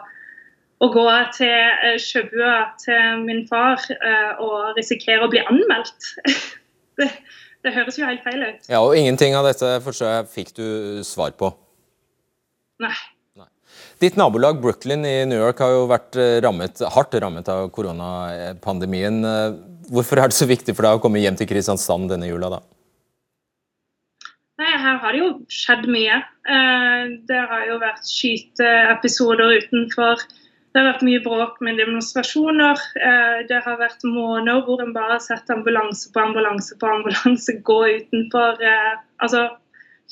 å 0.79 0.91
gå 0.93 1.05
til 1.35 1.83
uh, 1.83 1.99
sjøbua 1.99 2.55
til 2.79 3.27
min 3.27 3.45
far 3.49 3.83
og 4.39 4.79
risikere 4.79 5.27
å 5.27 5.31
bli 5.31 5.43
anmeldt? 5.43 6.13
det, 7.01 7.11
det, 7.65 7.75
høres 7.75 7.99
jo 7.99 8.07
helt 8.07 8.23
feil 8.23 8.43
ut. 8.45 8.67
Ja, 8.71 8.83
Og 8.83 8.95
ingenting 8.95 9.35
av 9.35 9.47
dette 9.51 9.79
fikk 10.31 10.55
du 10.55 11.01
svar 11.07 11.35
på? 11.39 11.51
Nei. 12.79 12.95
Ditt 13.99 14.15
nabolag 14.15 14.61
Brooklyn 14.61 15.03
i 15.05 15.25
New 15.27 15.41
York 15.41 15.59
har 15.59 15.73
jo 15.75 15.87
vært 15.91 16.15
eh, 16.15 16.37
rammet, 16.43 16.79
hardt 16.95 17.15
rammet 17.19 17.49
av 17.51 17.65
koronapandemien. 17.75 19.17
Eh, 19.27 19.57
hvorfor 19.91 20.21
er 20.21 20.31
det 20.31 20.37
så 20.37 20.47
viktig 20.47 20.71
for 20.77 20.87
deg 20.87 20.99
å 20.99 21.01
komme 21.03 21.19
hjem 21.19 21.35
til 21.35 21.49
Kristiansand 21.49 22.07
denne 22.13 22.29
jula, 22.29 22.53
da? 22.53 22.61
Nei, 24.59 24.71
Her 24.71 25.01
har 25.03 25.15
det 25.15 25.19
jo 25.19 25.33
skjedd 25.51 25.83
mye. 25.91 26.21
Eh, 26.47 27.11
det 27.27 27.41
har 27.51 27.65
jo 27.67 27.75
vært 27.83 28.07
skyteepisoder 28.07 29.57
utenfor. 29.65 30.23
Det 30.71 30.79
har 30.79 30.87
vært 30.93 31.03
mye 31.03 31.19
bråk 31.25 31.59
med 31.65 31.81
demonstrasjoner. 31.81 32.79
Det 33.49 33.59
har 33.65 33.77
vært 33.81 34.03
måneder 34.05 34.61
hvor 34.67 34.83
en 34.83 34.93
bare 34.93 35.17
har 35.17 35.23
sett 35.25 35.49
ambulanse 35.49 36.11
på 36.13 36.21
ambulanse 36.21 36.77
på 36.79 36.91
ambulanse 36.93 37.55
gå 37.65 37.79
utenfor 37.97 38.61
Altså 39.17 39.47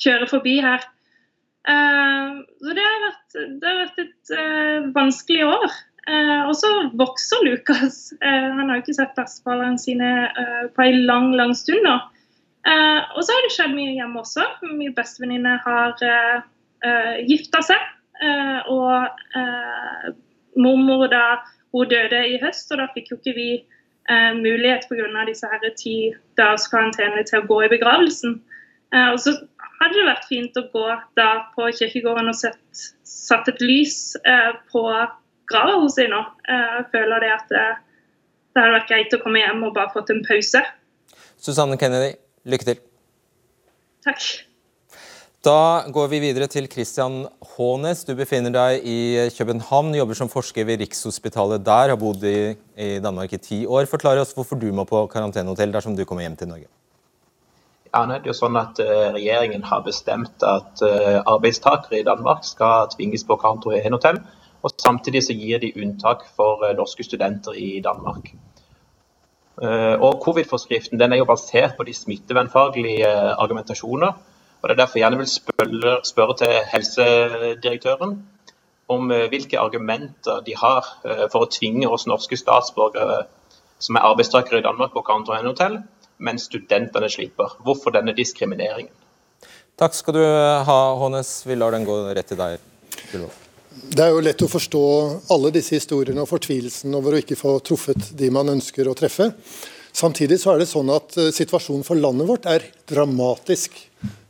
kjøre 0.02 0.26
forbi 0.32 0.56
her. 0.66 0.82
Uh, 1.68 2.40
så 2.64 2.74
det 2.76 2.84
har 2.84 3.02
vært, 3.04 3.38
det 3.60 3.68
har 3.68 3.80
vært 3.82 4.02
et 4.04 4.34
uh, 4.34 4.88
vanskelig 4.96 5.44
år. 5.48 5.78
og 6.08 6.54
så 6.56 6.68
vokser 6.96 7.42
Lukas. 7.44 8.14
han 8.22 8.70
har 8.70 8.78
jo 8.78 8.80
ikke 8.80 8.94
sett 8.96 9.10
besteforeldrene 9.12 9.76
sine 9.82 10.12
på 10.72 10.80
en 10.80 11.02
lang, 11.04 11.26
lang 11.36 11.52
stund 11.52 11.84
nå. 11.84 11.96
og 12.64 13.18
så 13.20 13.34
har 13.34 13.44
det 13.44 13.50
skjedd 13.52 13.74
mye 13.76 13.92
hjemme 13.92 14.22
også. 14.22 14.46
Min 14.70 14.94
bestevenninne 14.96 15.58
har 15.66 16.00
gifta 17.28 17.60
seg. 17.60 17.84
og 18.72 20.16
mormor 20.56 21.06
da 21.12 21.24
hun 21.72 21.88
døde 21.88 22.22
i 22.28 22.38
høst, 22.42 22.70
og 22.72 22.80
da 22.80 22.88
fikk 22.94 23.12
jo 23.12 23.18
ikke 23.18 23.36
vi 23.36 23.48
eh, 24.10 24.32
mulighet 24.36 24.88
pga. 24.88 25.24
disse 25.26 25.46
her 25.46 25.74
ti 25.76 25.96
dagers 26.36 26.68
karantene 26.72 27.24
til 27.24 27.42
å 27.42 27.48
gå 27.50 27.62
i 27.64 27.72
begravelsen. 27.74 28.40
Eh, 28.94 29.08
og 29.12 29.20
så 29.20 29.36
hadde 29.78 29.98
det 29.98 30.06
vært 30.08 30.28
fint 30.28 30.58
å 30.58 30.64
gå 30.72 30.86
da 31.18 31.28
på 31.54 31.68
kirkegården 31.78 32.30
og 32.32 32.38
sett, 32.38 32.82
satt 33.06 33.50
et 33.50 33.62
lys 33.62 34.16
eh, 34.24 34.52
på 34.72 34.84
grava 35.48 35.78
hos 35.82 35.98
jeg 36.00 36.10
Eh, 36.10 36.80
føler 36.92 37.24
det 37.24 37.30
at 37.34 37.48
det, 37.52 37.62
eh, 37.62 37.78
det 38.54 38.62
hadde 38.62 38.76
vært 38.78 38.90
greit 38.90 39.14
å 39.14 39.22
komme 39.22 39.42
hjem 39.42 39.64
og 39.68 39.74
bare 39.76 39.92
fått 39.92 40.10
en 40.10 40.24
pause. 40.26 40.62
Susanne 41.38 41.78
Kennedy, 41.78 42.16
lykke 42.48 42.70
til. 42.70 42.78
Takk. 44.06 44.24
Da 45.44 45.86
går 45.94 46.08
vi 46.10 46.18
videre 46.24 46.48
til 46.50 46.66
Christian 46.66 47.20
Hånes. 47.54 48.02
Du 48.08 48.16
befinner 48.18 48.50
deg 48.50 48.82
i 48.82 49.28
København, 49.36 49.92
jobber 49.94 50.18
som 50.18 50.32
forsker 50.32 50.66
ved 50.66 50.82
Rikshospitalet 50.82 51.62
der, 51.62 51.92
har 51.92 52.00
bodd 52.00 52.24
i, 52.26 52.56
i 52.74 52.88
Danmark 53.04 53.36
i 53.36 53.38
ti 53.38 53.60
år. 53.66 53.86
Forklar 53.86 54.18
oss 54.18 54.34
hvorfor 54.34 54.58
du 54.58 54.66
må 54.74 54.88
på 54.88 55.04
karantenehotell 55.12 55.70
dersom 55.76 55.94
du 55.94 56.02
kommer 56.08 56.26
hjem 56.26 56.36
til 56.40 56.50
Norge. 56.50 56.66
Ja, 57.94 58.04
nå 58.04 58.14
er 58.14 58.24
det 58.24 58.30
jo 58.30 58.36
sånn 58.36 58.56
at 58.60 58.80
uh, 58.84 59.12
Regjeringen 59.14 59.64
har 59.64 59.84
bestemt 59.86 60.44
at 60.44 60.82
uh, 60.84 61.20
arbeidstakere 61.24 62.00
i 62.00 62.06
Danmark 62.06 62.44
skal 62.44 62.90
tvinges 62.92 63.24
på 63.24 63.38
karantenehotell. 63.40 64.20
og 64.62 64.74
Samtidig 64.74 65.22
så 65.24 65.36
gir 65.36 65.62
de 65.62 65.72
unntak 65.76 66.26
for 66.36 66.64
uh, 66.66 66.74
norske 66.76 67.06
studenter 67.06 67.56
i 67.56 67.80
Danmark. 67.84 68.34
og 69.58 70.20
Covid-forskriften 70.22 71.00
den 71.00 71.12
er 71.12 71.18
jo 71.18 71.24
basert 71.26 71.72
på 71.76 71.82
de 71.82 71.90
smittevernfaglige 71.94 73.08
argumentasjoner 73.42 74.12
og 74.62 74.68
Det 74.68 74.70
er 74.70 74.76
derfor 74.76 74.98
jeg 74.98 75.04
gjerne 75.04 75.18
vil 75.18 75.26
spørre, 75.26 76.00
spørre 76.04 76.36
til 76.36 76.54
helsedirektøren 76.72 78.14
om 78.88 79.10
eh, 79.10 79.28
hvilke 79.28 79.58
argumenter 79.58 80.40
de 80.46 80.56
har 80.56 80.86
eh, 81.04 81.26
for 81.32 81.44
å 81.44 81.50
tvinge 81.52 81.88
oss 81.88 82.08
norske 82.10 82.36
statsborgere 82.36 83.26
som 83.78 83.96
er 83.96 84.08
arbeidstakere 84.08 84.58
i 84.58 84.64
Danmark 84.64 84.90
på 84.96 85.04
karantenehotell, 85.06 85.78
mens 86.18 86.48
studentene 86.50 87.10
slipper. 87.10 87.54
Hvorfor 87.64 87.94
denne 87.94 88.14
diskrimineringen? 88.16 88.94
Takk 89.78 89.94
skal 89.94 90.16
du 90.18 90.24
ha, 90.66 90.78
Hånes. 90.98 91.46
Vi 91.46 91.54
lar 91.54 91.74
den 91.74 91.86
gå 91.86 92.00
rett 92.10 92.26
til 92.32 92.40
deg. 92.40 92.58
Det 93.78 94.02
er 94.02 94.10
jo 94.10 94.22
lett 94.24 94.42
å 94.42 94.50
forstå 94.50 94.84
alle 95.34 95.52
disse 95.54 95.76
historiene 95.78 96.24
og 96.24 96.30
fortvilelsen 96.32 96.94
over 96.98 97.14
å 97.14 97.20
ikke 97.22 97.38
få 97.38 97.58
truffet 97.62 98.10
de 98.18 98.30
man 98.34 98.50
ønsker 98.50 98.90
å 98.90 98.96
treffe. 98.98 99.30
Samtidig 99.94 100.40
så 100.42 100.52
er 100.52 100.62
det 100.62 100.70
sånn 100.70 100.90
at 100.94 101.14
eh, 101.18 101.30
situasjonen 101.34 101.86
for 101.86 101.98
landet 101.98 102.28
vårt 102.28 102.48
er 102.50 102.66
dramatisk. 102.90 103.78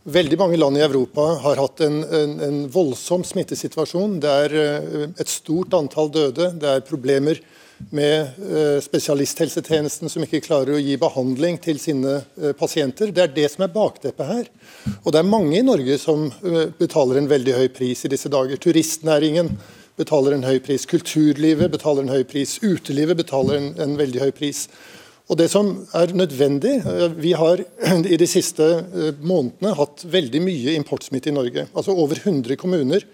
Veldig 0.09 0.39
mange 0.41 0.61
land 0.61 0.79
i 0.79 0.85
Europa 0.85 1.25
har 1.43 1.61
hatt 1.61 1.83
en, 1.85 1.99
en, 2.05 2.37
en 2.45 2.61
voldsom 2.73 3.25
smittesituasjon. 3.29 4.15
Det 4.23 4.37
er 4.45 4.55
uh, 4.57 5.03
et 5.21 5.29
stort 5.29 5.75
antall 5.77 6.09
døde. 6.15 6.47
Det 6.57 6.71
er 6.71 6.87
problemer 6.87 7.43
med 7.95 8.39
uh, 8.43 8.79
spesialisthelsetjenesten 8.85 10.11
som 10.13 10.25
ikke 10.25 10.43
klarer 10.45 10.77
å 10.77 10.83
gi 10.83 10.97
behandling 11.01 11.61
til 11.63 11.81
sine 11.83 12.19
uh, 12.21 12.53
pasienter. 12.59 13.13
Det 13.15 13.25
er 13.25 13.35
det 13.35 13.49
som 13.53 13.65
er 13.67 13.75
bakteppet 13.75 14.31
her. 14.33 14.53
Og 15.05 15.13
det 15.15 15.23
er 15.23 15.31
mange 15.31 15.59
i 15.59 15.65
Norge 15.67 15.99
som 16.01 16.29
betaler 16.79 17.21
en 17.21 17.31
veldig 17.31 17.57
høy 17.57 17.69
pris 17.75 18.05
i 18.05 18.13
disse 18.13 18.31
dager. 18.33 18.61
Turistnæringen 18.61 19.53
betaler 19.99 20.37
en 20.37 20.47
høy 20.47 20.59
pris. 20.65 20.87
Kulturlivet 20.89 21.73
betaler 21.73 22.07
en 22.07 22.15
høy 22.15 22.25
pris. 22.29 22.59
Utelivet 22.63 23.19
betaler 23.19 23.59
en, 23.59 23.69
en 23.83 23.99
veldig 23.99 24.23
høy 24.27 24.33
pris. 24.37 24.67
Og 25.29 25.37
det 25.37 25.51
som 25.53 25.75
er 25.97 26.15
nødvendig, 26.17 26.79
eh, 26.81 27.09
Vi 27.17 27.33
har 27.33 27.61
i 28.15 28.17
de 28.17 28.29
siste 28.29 28.65
eh, 28.65 29.13
månedene 29.21 29.75
hatt 29.77 30.05
veldig 30.09 30.41
mye 30.45 30.77
importsmitte 30.79 31.29
i 31.31 31.37
Norge. 31.37 31.67
Altså 31.75 31.93
Over 31.93 32.21
100 32.23 32.57
kommuner 32.57 33.05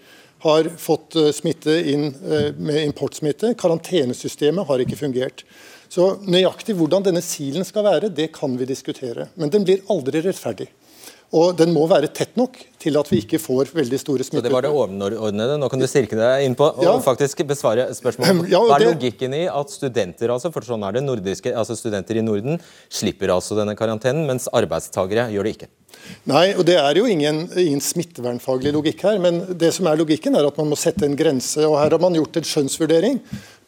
har 0.45 0.69
fått 0.77 1.17
eh, 1.19 1.31
smitte 1.35 1.75
inn 1.91 2.11
med 2.57 2.83
importsmitte. 2.85 3.55
Karantenesystemet 3.59 4.69
har 4.69 4.83
ikke 4.83 4.99
fungert. 4.99 5.43
Så 5.89 6.15
Nøyaktig 6.25 6.75
hvordan 6.77 7.05
denne 7.05 7.21
silen 7.25 7.65
skal 7.67 7.85
være, 7.85 8.09
det 8.13 8.31
kan 8.35 8.55
vi 8.57 8.67
diskutere. 8.69 9.29
Men 9.35 9.51
den 9.53 9.65
blir 9.67 9.83
aldri 9.91 10.21
rettferdig. 10.25 10.69
Og 11.33 11.55
den 11.57 11.71
må 11.73 11.85
være 11.89 12.07
tett 12.13 12.35
nok 12.37 12.57
til 12.79 12.97
at 12.99 13.07
vi 13.09 13.17
ikke 13.23 13.39
får 13.41 13.71
veldig 13.73 13.97
store. 13.99 14.25
Så 14.27 14.41
Det 14.43 14.51
var 14.53 14.65
det 14.65 14.69
overordnede. 14.69 15.57
Nå 15.57 15.69
kan 15.71 15.81
du 15.81 15.87
styrke 15.89 16.17
deg 16.19 16.45
inn 16.45 16.55
på 16.57 16.67
og 16.69 16.83
ja. 16.85 16.93
faktisk 17.01 17.41
besvare 17.49 17.87
spørsmålet. 17.97 18.51
Ja, 18.53 18.61
Hva 18.61 18.77
er 18.77 18.85
logikken 18.91 19.33
i 19.33 19.45
at 19.49 19.73
studenter 19.73 20.31
altså, 20.35 20.51
for 20.53 20.65
sånn 20.67 20.85
er 20.85 20.99
det, 20.99 21.03
nordiske, 21.05 21.49
altså 21.49 21.77
studenter 21.77 22.21
i 22.21 22.25
Norden 22.25 22.61
slipper 22.93 23.33
altså 23.33 23.57
denne 23.57 23.75
karantenen, 23.77 24.27
mens 24.29 24.47
arbeidstakere 24.53 25.27
gjør 25.33 25.49
det 25.49 25.55
ikke? 25.57 25.71
Nei, 26.29 26.47
og 26.53 26.65
Det 26.67 26.77
er 26.77 26.99
jo 26.99 27.09
ingen, 27.09 27.45
ingen, 27.57 27.81
smittevernfaglig 27.81 28.75
logikk 28.75 29.05
her. 29.07 29.19
Men 29.23 29.41
det 29.57 29.73
som 29.73 29.89
er 29.89 29.97
logikken 29.97 30.37
er 30.37 30.45
at 30.45 30.57
man 30.61 30.69
må 30.69 30.77
sette 30.79 31.07
en 31.07 31.17
grense. 31.17 31.61
og 31.65 31.79
Her 31.81 31.97
har 31.97 32.01
man 32.01 32.15
gjort 32.15 32.37
en 32.37 32.49
skjønnsvurdering 32.53 33.21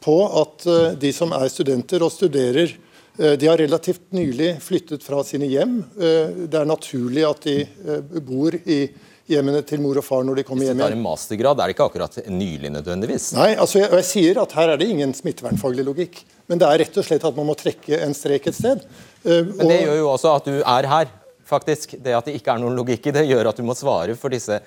på 0.03 0.17
at 0.43 0.67
uh, 0.69 0.91
de 0.99 1.09
som 1.15 1.33
er 1.33 1.49
studenter 1.49 2.05
og 2.05 2.13
studerer 2.13 2.75
Eh, 2.77 2.86
de 3.17 3.49
har 3.49 3.57
relativt 3.57 4.11
nylig 4.13 4.55
flyttet 4.61 5.03
fra 5.03 5.23
sine 5.25 5.49
hjem. 5.49 5.79
Eh, 5.97 6.45
det 6.45 6.59
er 6.59 6.69
naturlig 6.69 7.23
at 7.25 7.45
de 7.47 7.59
eh, 7.65 8.17
bor 8.21 8.53
i 8.53 8.79
hjemmene 9.27 9.63
til 9.67 9.81
mor 9.83 9.97
og 9.99 10.05
far 10.05 10.23
når 10.23 10.39
de 10.39 10.45
kommer 10.47 10.67
hjem. 10.67 10.77
Hvis 10.77 10.85
de 10.85 10.87
tar 10.87 10.95
en 10.95 11.03
mastergrad, 11.03 11.59
er 11.59 11.67
det 11.71 11.75
ikke 11.75 11.87
akkurat 11.89 12.19
nylig 12.31 12.71
nødvendigvis? 12.77 13.29
Nei, 13.35 13.51
altså 13.57 13.81
jeg, 13.81 13.91
jeg, 13.97 14.07
sier 14.11 14.41
at 14.43 14.53
her 14.59 14.73
er 14.73 14.79
det 14.79 14.89
ingen 14.93 15.15
smittevernfaglig 15.17 15.87
logikk. 15.87 16.21
Men 16.47 16.61
det 16.61 16.69
er 16.69 16.83
rett 16.85 16.99
og 17.01 17.07
slett 17.09 17.25
at 17.27 17.39
man 17.39 17.49
må 17.49 17.57
trekke 17.59 17.99
en 18.05 18.15
strek 18.15 18.47
et 18.47 18.55
sted. 18.55 18.85
Men 19.25 19.65
det 19.67 19.81
gjør 19.81 19.97
jo 19.99 20.11
også 20.13 20.37
at 20.37 20.45
du 20.47 20.61
er 20.61 20.87
her, 20.87 21.09
faktisk. 21.47 21.95
Det 22.03 22.15
at 22.17 22.27
det 22.27 22.35
ikke 22.37 22.55
er 22.55 22.61
noen 22.63 22.77
logikk 22.77 23.09
i 23.09 23.15
det, 23.15 23.27
gjør 23.29 23.51
at 23.51 23.57
du 23.59 23.65
må 23.67 23.75
svare 23.77 24.17
for 24.19 24.33
disse, 24.33 24.59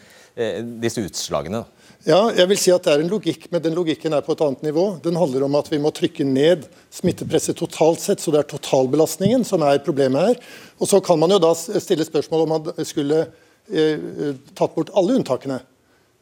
disse 0.81 1.05
utslagene. 1.05 1.65
Ja, 2.09 2.31
jeg 2.33 2.49
vil 2.49 2.57
si 2.57 2.71
at 2.73 2.87
det 2.87 2.95
er 2.95 3.03
en 3.03 3.11
logikk, 3.13 3.43
men 3.53 3.61
den 3.61 3.75
logikken 3.77 4.15
er 4.17 4.25
på 4.25 4.33
et 4.33 4.41
annet 4.45 4.63
nivå. 4.65 4.85
Den 5.05 5.19
handler 5.21 5.45
om 5.45 5.57
at 5.59 5.67
vi 5.69 5.81
må 5.83 5.91
trykke 5.93 6.25
ned 6.25 6.65
smittepresset 6.97 7.59
totalt 7.61 8.01
sett, 8.01 8.23
så 8.25 8.33
det 8.33 8.41
er 8.41 8.49
totalbelastningen 8.49 9.45
som 9.45 9.61
er 9.69 9.83
problemet 9.85 10.31
her. 10.31 10.39
Og 10.81 10.89
Så 10.89 11.03
kan 11.05 11.21
man 11.21 11.35
jo 11.35 11.41
da 11.43 11.53
stille 11.53 12.07
spørsmål 12.09 12.47
om 12.47 12.55
man 12.57 12.87
skulle 12.89 13.27
eh, 13.69 14.33
tatt 14.57 14.73
bort 14.79 14.95
alle 14.97 15.19
unntakene. 15.21 15.61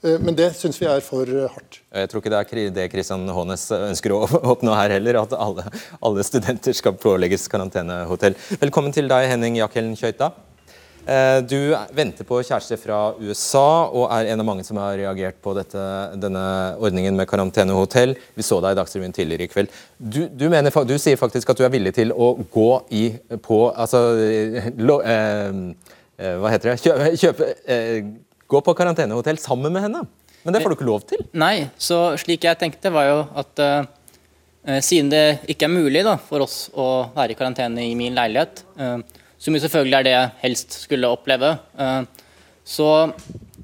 Eh, 0.03 0.19
men 0.19 0.35
det 0.35 0.51
syns 0.59 0.83
vi 0.83 0.91
er 0.91 0.99
for 1.05 1.31
hardt. 1.31 1.79
Jeg 1.95 2.11
tror 2.11 2.25
ikke 2.25 2.35
det 2.35 2.43
er 2.43 2.75
det 2.75 2.91
Kristian 2.91 3.31
Hånes 3.31 3.71
ønsker 3.79 4.19
å 4.19 4.25
oppnå 4.57 4.75
her 4.81 4.99
heller, 4.99 5.23
at 5.23 5.39
alle, 5.39 5.69
alle 6.03 6.27
studenter 6.27 6.75
skal 6.75 6.99
pålegges 6.99 7.47
karantenehotell. 7.47 8.35
Velkommen 8.59 8.99
til 8.99 9.07
deg, 9.07 9.31
Henning 9.31 9.63
Jakhellen 9.63 9.95
Kjøita. 9.95 10.33
Eh, 11.09 11.39
du 11.49 11.73
venter 11.97 12.27
på 12.29 12.43
kjæreste 12.45 12.77
fra 12.77 12.99
USA 13.17 13.89
og 13.89 14.11
er 14.13 14.29
en 14.29 14.43
av 14.43 14.45
mange 14.45 14.65
som 14.67 14.77
har 14.77 14.99
reagert 15.01 15.39
på 15.41 15.55
dette, 15.57 15.81
denne 16.21 16.43
ordningen 16.77 17.17
med 17.17 17.29
karantenehotell. 17.31 18.13
Vi 18.37 18.45
så 18.45 18.59
deg 18.61 18.75
i 18.75 18.77
Dagsrevyen 18.77 19.15
tidligere 19.17 19.47
i 19.47 19.49
kveld. 19.49 19.73
Du, 19.97 20.27
du, 20.29 20.49
mener, 20.53 20.75
du, 20.85 20.97
sier 21.01 21.17
faktisk 21.17 21.49
at 21.49 21.61
du 21.61 21.65
er 21.65 21.73
villig 21.73 21.95
til 21.97 22.13
å 22.13 22.35
gå 22.53 22.69
i 22.93 23.05
på 23.41 23.61
Altså 23.71 24.03
lo, 24.77 24.99
eh, 25.01 25.49
eh, 26.21 26.35
Hva 26.43 26.53
heter 26.53 26.75
det? 26.75 26.79
Kjøpe, 26.85 27.13
kjøpe 27.23 27.49
eh, 27.65 28.11
Gå 28.49 28.61
på 28.65 28.75
karantenehotell 28.77 29.41
sammen 29.41 29.73
med 29.73 29.87
henne. 29.87 30.03
Men 30.45 30.55
det 30.55 30.61
får 30.61 30.73
du 30.73 30.77
ikke 30.77 30.89
lov 30.89 31.07
til? 31.09 31.25
Nei, 31.41 31.69
så 31.81 32.19
slik 32.21 32.45
jeg 32.45 32.61
tenkte 32.61 32.93
var 32.93 33.09
jo 33.09 33.17
at 33.41 33.65
eh, 33.65 34.81
siden 34.85 35.09
det 35.13 35.25
ikke 35.53 35.69
er 35.69 35.73
mulig 35.73 36.05
da, 36.05 36.19
for 36.21 36.45
oss 36.45 36.67
å 36.77 37.09
være 37.17 37.33
i 37.33 37.39
karantene 37.39 37.85
i 37.89 37.97
min 37.97 38.17
leilighet, 38.17 38.63
som 39.39 39.55
jo 39.55 39.63
selvfølgelig 39.63 39.99
er 39.99 40.07
det 40.07 40.15
jeg 40.15 40.31
helst 40.43 40.79
skulle 40.83 41.11
oppleve, 41.11 41.55
eh, 41.79 42.03
så 42.69 42.89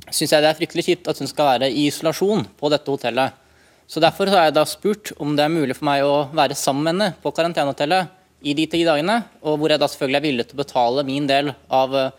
syns 0.08 0.32
jeg 0.32 0.42
det 0.44 0.50
er 0.50 0.58
fryktelig 0.58 0.84
kjipt 0.86 1.08
at 1.10 1.20
hun 1.20 1.30
skal 1.30 1.54
være 1.54 1.70
i 1.72 1.88
isolasjon 1.88 2.46
på 2.58 2.70
dette 2.72 2.90
hotellet. 2.90 3.40
Så 3.86 4.00
Derfor 4.00 4.30
har 4.32 4.46
jeg 4.46 4.56
da 4.56 4.64
spurt 4.64 5.12
om 5.20 5.34
det 5.36 5.44
er 5.44 5.52
mulig 5.52 5.76
for 5.76 5.88
meg 5.90 6.04
å 6.06 6.28
være 6.32 6.56
sammen 6.56 6.86
med 6.86 6.94
henne 6.94 7.22
på 7.22 7.32
karantenehotellet 7.36 8.22
i 8.44 8.54
de 8.56 8.64
ti 8.70 8.82
dagene, 8.84 9.18
og 9.44 9.58
hvor 9.60 9.72
jeg 9.72 9.80
da 9.80 9.88
selvfølgelig 9.88 10.20
er 10.20 10.24
villig 10.24 10.46
til 10.48 10.56
å 10.56 10.62
betale 10.62 11.04
min 11.08 11.28
del 11.28 11.52
av 11.72 11.94
eh, 11.96 12.14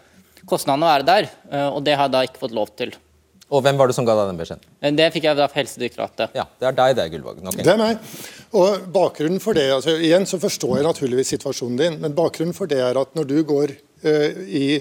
kostnadene 0.50 0.86
å 0.86 0.92
være 0.92 1.08
der. 1.10 1.28
Eh, 1.52 1.68
og 1.70 1.84
det 1.86 1.98
har 1.98 2.08
jeg 2.08 2.16
da 2.16 2.24
ikke 2.26 2.42
fått 2.42 2.56
lov 2.58 2.72
til. 2.78 2.94
Og 3.54 3.62
hvem 3.62 3.78
var 3.78 3.90
det 3.90 3.96
som 3.98 4.06
ga 4.08 4.16
deg 4.18 4.32
den 4.32 4.40
beskjeden? 4.40 4.96
Det 4.98 5.10
fikk 5.14 5.28
jeg 5.28 5.38
fra 5.38 5.50
Helsedirektoratet. 5.54 6.38
Ja, 6.38 6.48
Det 6.60 6.70
er 6.72 6.78
deg 6.80 6.96
det, 6.98 7.10
Gullvåg. 7.14 7.44
Okay. 7.46 7.62
Det 7.62 7.74
er 7.76 7.82
meg. 7.82 8.14
Og 8.58 8.88
bakgrunnen 8.96 9.42
for 9.44 9.58
det, 9.58 9.68
altså 9.76 9.94
Igjen 10.02 10.26
så 10.26 10.40
forstår 10.42 10.80
jeg 10.80 10.88
naturligvis 10.88 11.34
situasjonen 11.36 11.78
din, 11.78 12.00
men 12.02 12.16
bakgrunnen 12.18 12.58
for 12.58 12.72
det 12.72 12.82
er 12.82 12.98
at 12.98 13.14
når 13.18 13.30
du 13.30 13.38
går 13.46 13.76
uh, 14.06 14.42
i 14.50 14.80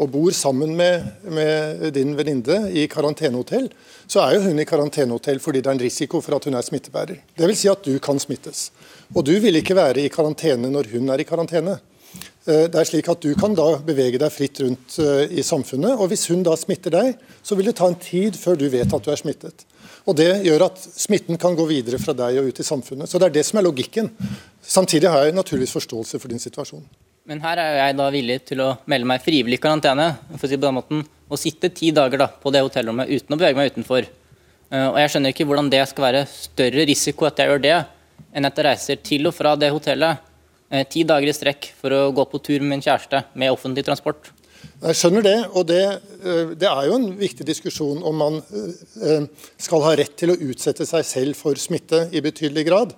og 0.00 0.08
bor 0.10 0.32
sammen 0.34 0.72
med, 0.76 1.04
med 1.30 1.92
din 1.94 2.14
venninne 2.16 2.70
i 2.74 2.86
karantenehotell, 2.90 3.68
så 4.08 4.24
er 4.24 4.36
jo 4.36 4.46
hun 4.48 4.58
i 4.58 4.66
karantenehotell 4.66 5.40
fordi 5.42 5.60
det 5.62 5.70
er 5.70 5.76
en 5.76 5.84
risiko 5.84 6.20
for 6.24 6.36
at 6.36 6.48
hun 6.48 6.56
er 6.58 6.64
smittebærer. 6.64 7.20
Det 7.36 7.48
vil 7.48 7.58
si 7.58 7.70
at 7.70 7.84
du 7.84 7.94
kan 8.02 8.18
smittes. 8.20 8.70
Og 9.14 9.24
du 9.28 9.34
vil 9.44 9.60
ikke 9.60 9.76
være 9.76 10.02
i 10.02 10.12
karantene 10.12 10.72
når 10.72 10.90
hun 10.94 11.12
er 11.12 11.22
i 11.22 11.28
karantene. 11.28 11.76
Eh, 12.42 12.64
det 12.66 12.74
er 12.74 12.88
slik 12.88 13.06
at 13.06 13.22
Du 13.22 13.30
kan 13.38 13.54
da 13.54 13.76
bevege 13.86 14.18
deg 14.18 14.32
fritt 14.34 14.58
rundt 14.64 14.96
eh, 14.98 15.30
i 15.30 15.44
samfunnet. 15.46 15.94
og 15.94 16.08
Hvis 16.10 16.26
hun 16.32 16.42
da 16.42 16.56
smitter 16.58 16.90
deg, 16.90 17.20
så 17.42 17.54
vil 17.54 17.70
det 17.70 17.76
ta 17.78 17.86
en 17.86 17.98
tid 17.98 18.38
før 18.38 18.58
du 18.58 18.66
vet 18.72 18.90
at 18.90 19.04
du 19.04 19.10
er 19.12 19.20
smittet. 19.20 19.66
Og 20.06 20.16
Det 20.18 20.42
gjør 20.42 20.66
at 20.66 20.82
smitten 20.82 21.38
kan 21.38 21.54
gå 21.54 21.66
videre 21.68 22.00
fra 22.02 22.14
deg 22.18 22.40
og 22.40 22.50
ut 22.50 22.58
i 22.58 22.66
samfunnet. 22.66 23.08
Så 23.08 23.20
Det 23.20 23.30
er 23.30 23.36
det 23.38 23.46
som 23.46 23.60
er 23.60 23.68
logikken. 23.68 24.10
Samtidig 24.62 25.10
har 25.10 25.24
jeg 25.24 25.38
naturligvis 25.38 25.76
forståelse 25.78 26.18
for 26.18 26.28
din 26.28 26.42
situasjon. 26.42 26.82
Men 27.24 27.38
her 27.40 27.58
er 27.62 27.76
jeg 27.78 27.96
da 27.96 28.08
villig 28.10 28.40
til 28.50 28.60
å 28.64 28.72
melde 28.90 29.06
meg 29.06 29.22
frivillig 29.22 29.60
i 29.60 29.62
karantene 29.62 30.08
for 30.34 30.48
å 30.48 30.50
si 30.50 30.58
på 30.58 30.66
den 30.66 30.74
måten, 30.74 31.04
og 31.30 31.38
sitte 31.38 31.70
ti 31.70 31.92
dager 31.94 32.18
da, 32.18 32.26
på 32.26 32.50
det 32.50 32.64
hotellrommet 32.64 33.06
uten 33.06 33.36
å 33.36 33.38
bevege 33.38 33.54
meg 33.54 33.70
utenfor. 33.70 34.08
Eh, 34.72 34.88
og 34.88 34.98
Jeg 34.98 35.12
skjønner 35.12 35.30
ikke 35.30 35.46
hvordan 35.46 35.70
det 35.70 35.84
skal 35.86 36.08
være 36.08 36.26
større 36.26 36.86
risiko 36.90 37.28
at 37.30 37.38
jeg 37.38 37.52
gjør 37.52 37.62
det, 37.62 37.78
enn 38.34 38.48
at 38.48 38.58
jeg 38.58 38.66
reiser 38.66 38.98
til 39.06 39.30
og 39.30 39.36
fra 39.36 39.54
det 39.54 39.70
hotellet 39.70 40.31
ti 40.90 41.02
dager 41.04 41.28
i 41.28 41.34
strekk 41.36 41.72
for 41.78 41.92
å 41.92 42.04
gå 42.16 42.24
på 42.30 42.40
tur 42.40 42.62
med 42.62 42.76
min 42.76 42.84
kjæreste 42.84 43.24
med 43.36 43.52
offentlig 43.52 43.84
transport. 43.84 44.30
Jeg 44.82 44.98
skjønner 44.98 45.22
det, 45.22 45.38
og 45.54 45.66
det, 45.70 45.82
eh, 46.26 46.52
det, 46.58 46.68
er 46.68 46.86
jo 46.88 46.98
en 46.98 47.08
viktig 47.18 47.46
diskusjon 47.46 48.02
om 48.06 48.16
man 48.18 48.38
eh, 48.42 49.26
skal 49.60 49.84
ha 49.86 49.96
rett 49.98 50.14
til 50.18 50.32
å 50.32 50.38
utsette 50.50 50.86
seg 50.88 51.06
selv 51.06 51.38
for 51.38 51.58
smitte 51.58 52.08
i 52.10 52.22
betydelig 52.24 52.64
grad. 52.66 52.94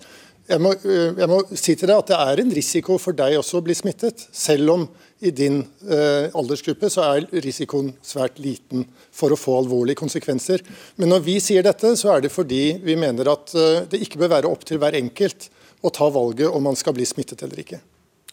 Jeg 0.49 0.61
må, 0.61 0.75
jeg 0.85 1.29
må 1.29 1.39
si 1.57 1.73
til 1.73 1.89
deg 1.89 2.03
at 2.03 2.11
det 2.11 2.17
er 2.21 2.41
en 2.43 2.51
risiko 2.53 2.99
for 3.01 3.17
deg 3.17 3.39
også 3.39 3.63
å 3.63 3.65
bli 3.65 3.77
smittet, 3.77 4.27
selv 4.29 4.75
om 4.75 4.83
i 5.25 5.33
din 5.33 5.63
eh, 5.89 6.27
aldersgruppe 6.37 6.91
så 6.93 7.05
er 7.15 7.29
risikoen 7.45 7.95
svært 8.05 8.41
liten 8.45 8.85
for 9.15 9.33
å 9.33 9.39
få 9.41 9.57
alvorlige 9.63 10.03
konsekvenser. 10.03 10.61
Men 11.01 11.15
når 11.15 11.25
vi 11.25 11.39
sier 11.41 11.65
dette, 11.65 11.95
så 11.97 12.13
er 12.13 12.25
det 12.25 12.33
fordi 12.35 12.79
vi 12.85 12.97
mener 13.01 13.33
at 13.33 13.55
eh, 13.57 13.85
det 13.89 14.03
ikke 14.05 14.21
bør 14.25 14.35
være 14.37 14.51
opp 14.53 14.67
til 14.69 14.81
hver 14.83 14.97
enkelt 15.01 15.49
å 15.85 15.93
ta 15.93 16.09
valget 16.13 16.49
om 16.49 16.65
man 16.65 16.79
skal 16.79 16.97
bli 16.97 17.07
smittet 17.09 17.43
eller 17.45 17.61
ikke. 17.61 17.81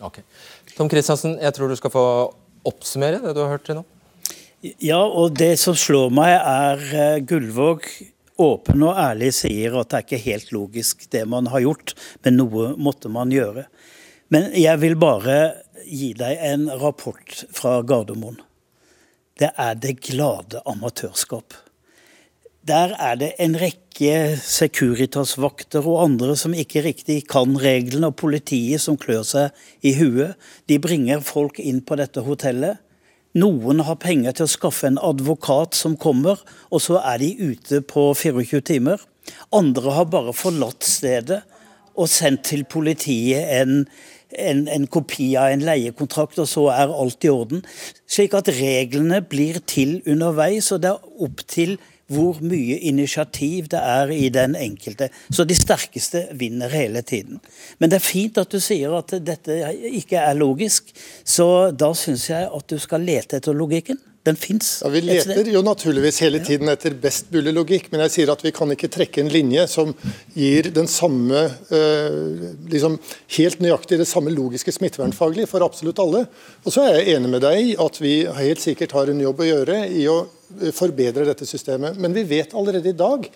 Ok. 0.01 0.21
Tom 0.77 0.89
Kristiansen, 0.89 1.35
jeg 1.41 1.55
tror 1.55 1.69
du 1.69 1.77
skal 1.77 1.93
få 1.93 2.05
oppsummere 2.67 3.21
det 3.21 3.35
du 3.35 3.43
har 3.43 3.53
hørt 3.53 3.67
til 3.67 3.81
nå. 3.81 3.85
Ja, 4.81 5.01
og 5.01 5.33
det 5.39 5.55
som 5.57 5.77
slår 5.77 6.11
meg, 6.13 6.35
er 6.37 6.83
uh, 6.93 7.21
Gullvåg 7.25 7.87
åpen 8.41 8.83
og 8.85 8.97
ærlig 8.97 9.31
sier 9.37 9.75
at 9.79 9.89
det 9.89 9.97
er 9.97 10.05
ikke 10.05 10.25
helt 10.25 10.53
logisk 10.53 11.07
det 11.13 11.23
man 11.29 11.49
har 11.53 11.63
gjort, 11.65 11.95
men 12.25 12.39
noe 12.39 12.71
måtte 12.77 13.09
man 13.13 13.33
gjøre. 13.33 13.65
Men 14.33 14.49
jeg 14.57 14.79
vil 14.81 14.95
bare 15.01 15.37
gi 15.85 16.13
deg 16.17 16.45
en 16.45 16.69
rapport 16.81 17.41
fra 17.53 17.79
Gardermoen. 17.85 18.39
Det 19.41 19.49
er 19.59 19.77
det 19.81 19.97
glade 20.05 20.61
amatørskap. 20.69 21.57
Der 22.67 22.91
er 23.01 23.15
det 23.17 23.31
en 23.41 23.55
rekke 23.57 24.37
Securitas-vakter 24.37 25.81
og 25.81 26.03
andre 26.03 26.35
som 26.37 26.53
ikke 26.53 26.83
riktig 26.85 27.23
kan 27.31 27.55
reglene, 27.57 28.11
og 28.11 28.19
politiet 28.21 28.83
som 28.83 28.99
klør 29.01 29.23
seg 29.25 29.63
i 29.81 29.95
huet. 29.97 30.37
De 30.69 30.77
bringer 30.77 31.23
folk 31.25 31.57
inn 31.57 31.81
på 31.81 31.97
dette 31.97 32.21
hotellet. 32.21 32.77
Noen 33.33 33.81
har 33.87 33.97
penger 33.97 34.35
til 34.37 34.45
å 34.45 34.51
skaffe 34.53 34.91
en 34.91 34.99
advokat 35.01 35.73
som 35.73 35.95
kommer, 35.97 36.37
og 36.69 36.83
så 36.85 36.99
er 37.01 37.23
de 37.23 37.31
ute 37.39 37.81
på 37.81 38.11
24 38.13 38.61
timer. 38.69 39.01
Andre 39.49 39.95
har 39.97 40.11
bare 40.13 40.35
forlatt 40.35 40.85
stedet 40.85 41.41
og 41.97 42.09
sendt 42.13 42.43
til 42.51 42.61
politiet 42.69 43.47
en, 43.57 43.87
en, 44.37 44.67
en, 44.69 44.85
kopi 44.85 45.31
av 45.39 45.49
en 45.55 45.65
leiekontrakt, 45.65 46.37
og 46.37 46.49
så 46.49 46.67
er 46.75 46.93
alt 46.93 47.25
i 47.25 47.31
orden. 47.33 47.65
Slik 48.05 48.37
at 48.37 48.53
reglene 48.53 49.23
blir 49.25 49.63
til 49.65 49.97
underveis, 50.05 50.69
og 50.75 50.83
det 50.85 50.93
er 50.93 51.25
opp 51.25 51.41
til 51.49 51.79
hvor 52.11 52.41
mye 52.43 52.77
initiativ 52.91 53.71
det 53.71 53.79
er 53.79 54.11
i 54.13 54.29
den 54.33 54.55
enkelte. 54.59 55.09
Så 55.31 55.45
de 55.47 55.57
sterkeste 55.57 56.27
vinner 56.37 56.71
hele 56.73 57.01
tiden. 57.01 57.39
Men 57.79 57.91
det 57.91 58.01
er 58.01 58.07
fint 58.07 58.39
at 58.41 58.51
du 58.51 58.59
sier 58.61 58.93
at 58.97 59.15
dette 59.23 59.57
ikke 59.91 60.21
er 60.21 60.37
logisk, 60.39 60.91
så 61.23 61.71
da 61.71 61.93
syns 61.97 62.29
jeg 62.31 62.49
at 62.51 62.71
du 62.71 62.79
skal 62.81 63.05
lete 63.07 63.39
etter 63.39 63.57
logikken. 63.57 63.99
Den 64.21 64.35
fins. 64.37 64.83
Ja, 64.83 64.89
vi 64.93 64.99
leter 65.01 65.47
jo 65.49 65.63
naturligvis 65.65 66.19
hele 66.21 66.43
tiden 66.45 66.69
etter 66.69 66.93
best 67.01 67.31
mulig 67.33 67.55
logikk, 67.55 67.87
men 67.89 68.03
jeg 68.05 68.13
sier 68.13 68.29
at 68.29 68.43
vi 68.45 68.51
kan 68.53 68.69
ikke 68.69 68.89
trekke 68.93 69.23
en 69.23 69.31
linje 69.33 69.63
som 69.71 69.95
gir 70.37 70.69
den 70.75 70.85
samme 70.85 71.47
eh, 71.73 72.43
liksom 72.69 72.99
helt 73.39 73.63
nøyaktig 73.65 73.97
det 73.97 74.05
samme 74.05 74.29
logiske 74.35 74.75
smittevernfaglig 74.77 75.47
for 75.49 75.65
absolutt 75.65 76.03
alle. 76.05 76.27
Og 76.61 76.69
så 76.75 76.85
er 76.85 76.99
jeg 76.99 77.15
enig 77.15 77.33
med 77.33 77.41
deg 77.47 77.71
i 77.71 77.73
at 77.81 77.97
vi 78.03 78.13
helt 78.37 78.61
sikkert 78.61 78.93
har 78.99 79.09
en 79.09 79.25
jobb 79.25 79.41
å 79.41 79.49
gjøre 79.49 79.79
i 79.89 80.05
å 80.11 80.19
forbedre 80.75 81.25
dette 81.27 81.47
systemet. 81.49 81.97
Men 82.01 82.13
vi 82.15 82.23
vet 82.27 82.55
allerede 82.57 82.89
i 82.89 82.97
dag 82.97 83.27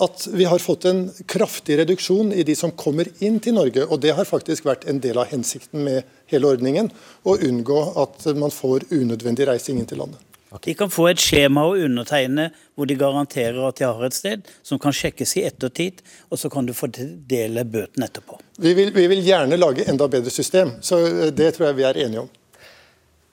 at 0.00 0.28
vi 0.32 0.46
har 0.48 0.58
fått 0.58 0.86
en 0.88 1.02
kraftig 1.28 1.76
reduksjon 1.78 2.32
i 2.32 2.44
de 2.46 2.56
som 2.56 2.72
kommer 2.72 3.10
inn 3.20 3.36
til 3.42 3.54
Norge. 3.58 3.84
og 3.84 4.00
Det 4.00 4.14
har 4.16 4.28
faktisk 4.28 4.64
vært 4.64 4.86
en 4.88 5.00
del 5.02 5.18
av 5.20 5.28
hensikten 5.28 5.84
med 5.84 6.08
hele 6.32 6.48
ordningen. 6.54 6.88
Å 7.24 7.36
unngå 7.36 7.80
at 8.00 8.24
man 8.36 8.54
får 8.54 8.88
unødvendig 8.90 9.48
reising 9.50 9.80
inn 9.80 9.88
til 9.90 10.00
landet. 10.00 10.22
De 10.64 10.72
kan 10.74 10.90
få 10.90 11.04
et 11.12 11.20
skjema 11.22 11.62
å 11.68 11.76
undertegne 11.78 12.48
hvor 12.74 12.88
de 12.90 12.96
garanterer 12.98 13.60
at 13.68 13.78
de 13.78 13.86
har 13.86 14.02
et 14.02 14.16
sted, 14.16 14.48
som 14.66 14.80
kan 14.82 14.94
sjekkes 14.94 15.36
i 15.38 15.44
ettertid, 15.46 16.00
og 16.26 16.40
så 16.42 16.50
kan 16.50 16.66
du 16.66 16.74
fordele 16.74 17.62
bøtene 17.62 18.08
etterpå. 18.08 18.40
Vi 18.58 18.74
vil, 18.74 18.90
vi 18.96 19.06
vil 19.12 19.22
gjerne 19.22 19.60
lage 19.60 19.86
enda 19.90 20.10
bedre 20.10 20.32
system, 20.34 20.80
så 20.82 20.98
eh, 21.06 21.28
det 21.30 21.52
tror 21.54 21.70
jeg 21.70 21.78
vi 21.78 21.86
er 21.86 22.02
enige 22.06 22.24
om. 22.24 22.32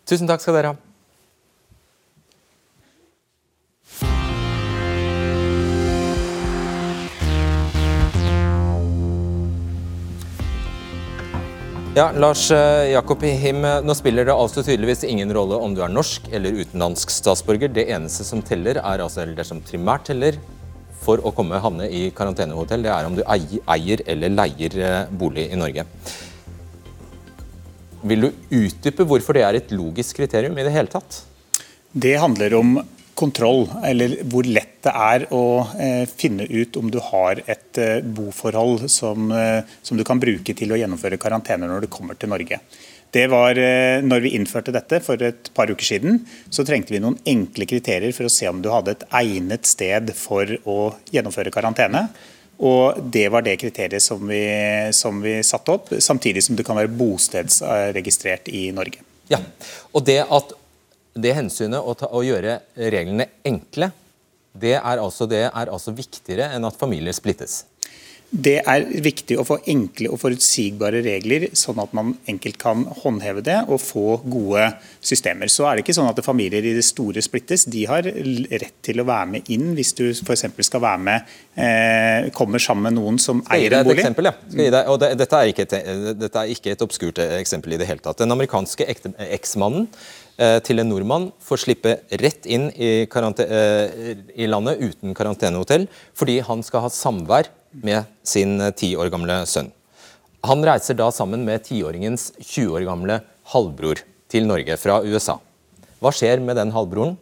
Tusen 0.07 0.29
takk 0.29 0.45
skal 0.45 0.59
dere 0.59 0.75
ha. 0.75 0.86
Ja, 11.97 12.11
Lars 12.13 12.51
eh, 12.51 12.91
Jakob 12.91 13.23
Him, 13.23 13.63
eh, 13.65 13.79
nå 13.81 13.93
spiller 13.97 14.27
det 14.27 14.33
altså 14.37 14.61
tydeligvis 14.61 14.99
ingen 15.07 15.31
rolle 15.33 15.57
om 15.57 15.71
du 15.73 15.79
er 15.81 15.89
norsk 15.89 16.27
eller 16.29 16.53
utenlandsk 16.59 17.09
statsborger. 17.09 17.71
Det 17.73 17.87
eneste 17.89 18.21
som 18.27 18.43
teller, 18.45 18.77
er 18.77 19.01
altså, 19.01 19.23
eller 19.23 19.39
det 19.39 19.47
som 19.49 19.63
primært 19.65 20.05
teller 20.05 20.37
for 21.01 21.23
å 21.25 21.31
komme 21.33 21.57
havne 21.63 21.87
i 21.89 22.03
karantenehotell, 22.13 22.85
det 22.85 22.91
er 22.93 23.07
om 23.07 23.17
du 23.17 23.23
eier 23.25 24.03
eller 24.13 24.35
leier 24.35 24.77
eh, 24.77 25.09
bolig 25.09 25.47
i 25.49 25.57
Norge. 25.57 25.87
Vil 28.13 28.27
du 28.27 28.45
utdype 28.59 29.09
hvorfor 29.09 29.39
det 29.39 29.47
er 29.47 29.57
et 29.57 29.73
logisk 29.73 30.21
kriterium 30.21 30.53
i 30.53 30.67
det 30.69 30.75
hele 30.77 30.93
tatt? 30.93 31.23
Det 31.97 32.13
handler 32.21 32.59
om 32.59 32.77
kontroll, 33.17 33.65
eller 33.85 34.19
hvor 34.29 34.45
lett 34.45 34.77
det 34.85 34.93
er 34.93 35.25
å 35.33 35.45
eh, 35.81 36.03
finne 36.07 36.45
ut 36.45 36.77
om 36.79 36.91
du 36.93 36.99
har 37.01 37.41
et 37.49 37.79
eh, 37.81 38.03
boforhold 38.03 38.85
som, 38.93 39.31
eh, 39.33 39.65
som, 39.81 39.97
du 39.97 40.05
kan 40.07 40.21
bruke 40.21 40.53
til 40.55 40.71
å 40.71 40.77
gjennomføre 40.77 41.19
karantene 41.21 41.69
når 41.69 41.87
du 41.87 41.89
kommer 41.91 42.19
til 42.19 42.31
Norge. 42.31 42.61
Det 43.17 43.23
var, 43.31 43.55
når 44.03 44.19
vi 44.25 44.33
innførte 44.35 44.73
dette 44.75 44.99
for 45.01 45.21
et 45.23 45.47
par 45.55 45.71
uker 45.71 45.87
siden, 45.87 46.17
så 46.51 46.65
trengte 46.67 46.91
vi 46.91 46.99
noen 46.99 47.15
enkle 47.25 47.65
kriterier 47.65 48.11
for 48.13 48.27
å 48.27 48.31
se 48.31 48.49
om 48.51 48.59
du 48.61 48.67
hadde 48.69 48.97
et 48.97 49.05
egnet 49.15 49.65
sted 49.65 50.11
for 50.13 50.51
å 50.67 50.75
gjennomføre 51.15 51.53
karantene. 51.55 52.03
Og 52.67 52.99
Det 53.15 53.23
var 53.31 53.47
det 53.47 53.55
kriteriet 53.63 54.03
som 54.03 54.27
vi, 54.27 54.43
som 54.91 55.23
vi 55.23 55.39
satte 55.39 55.77
opp, 55.79 55.93
samtidig 56.03 56.43
som 56.43 56.59
du 56.59 56.65
kan 56.67 56.77
være 56.77 56.91
bostedsregistrert 56.99 58.51
i 58.51 58.67
Norge. 58.75 58.99
Ja, 59.31 59.39
og 59.95 60.03
det 60.07 60.19
at 60.27 60.51
det 61.21 61.33
hensynet 61.37 61.81
å, 61.81 61.95
ta, 61.97 62.09
å, 62.11 62.23
gjøre 62.25 62.59
reglene 62.77 63.29
enkle, 63.45 63.91
det 64.57 64.77
er, 64.79 65.01
altså, 65.01 65.27
det 65.29 65.45
er 65.47 65.71
altså 65.71 65.93
viktigere 65.95 66.51
enn 66.55 66.65
at 66.67 66.77
familier 66.79 67.15
splittes. 67.15 67.63
Det 68.27 68.57
er 68.59 68.83
viktig 68.99 69.37
å 69.39 69.43
få 69.47 69.55
enkle 69.71 70.09
og 70.11 70.19
forutsigbare 70.19 70.99
regler, 71.05 71.45
sånn 71.55 71.77
at 71.79 71.93
man 71.95 72.09
enkelt 72.27 72.57
kan 72.59 72.81
håndheve 72.99 73.39
det 73.45 73.55
og 73.71 73.79
få 73.79 74.17
gode 74.27 74.65
systemer. 74.99 75.47
Så 75.47 75.63
er 75.63 75.77
det 75.77 75.85
ikke 75.85 75.95
sånn 75.95 76.09
at 76.09 76.19
familier 76.25 76.65
i 76.67 76.73
det 76.75 76.83
store 76.83 77.23
splittes. 77.23 77.63
De 77.71 77.85
har 77.87 78.03
rett 78.03 78.75
til 78.83 78.99
å 78.99 79.07
være 79.07 79.31
med 79.31 79.47
inn 79.53 79.71
hvis 79.77 79.93
du 79.95 80.03
f.eks. 80.11 80.43
skal 80.67 80.83
være 80.83 81.03
med, 81.07 81.31
eh, 81.55 82.27
kommer 82.35 82.59
sammen 82.59 82.89
med 82.89 82.97
noen 82.99 83.21
som 83.23 83.39
eier 83.47 83.79
en 83.79 83.87
bolig. 83.87 84.01
Eksempel, 84.03 84.27
ja. 84.27 84.35
Deg, 84.59 84.81
og 84.83 84.99
det, 85.05 85.13
dette, 85.23 85.39
er 85.39 85.63
et, 85.63 85.79
dette, 86.19 86.43
er 86.43 86.51
ikke 86.51 86.75
et, 86.75 86.83
obskurt 86.83 87.23
eksempel 87.39 87.77
i 87.77 87.79
det 87.79 87.87
hele 87.87 88.03
tatt. 88.03 88.19
Den 88.19 88.35
amerikanske 88.35 88.91
eksmannen 88.91 89.87
Eh, 89.87 90.26
til 90.37 90.81
en 90.81 90.89
nordmann 90.91 91.31
får 91.41 91.63
slippe 91.63 91.95
rett 92.21 92.45
inn 92.45 92.67
i, 92.75 93.07
eh, 93.09 94.11
i, 94.35 94.45
landet 94.45 94.81
uten 94.83 95.15
karantenehotell 95.17 95.87
fordi 96.13 96.39
han 96.45 96.61
skal 96.63 96.85
ha 96.85 96.91
samvær 96.93 97.49
med 97.83 98.05
sin 98.23 98.59
eh, 98.61 98.71
ti 98.71 98.93
år 98.95 99.09
gamle 99.13 99.41
sønn. 99.49 99.71
Han 100.47 100.63
reiser 100.63 100.97
da 100.97 101.09
sammen 101.11 101.43
med 101.45 101.65
tiåringens 101.65 102.31
20 102.39 102.77
år 102.77 102.85
gamle 102.87 103.21
halvbror 103.53 104.03
til 104.31 104.47
Norge 104.47 104.77
fra 104.77 105.01
USA. 105.03 105.39
Hva 105.99 106.13
skjer 106.13 106.43
med 106.43 106.59
den 106.59 106.73
halvbroren? 106.75 107.17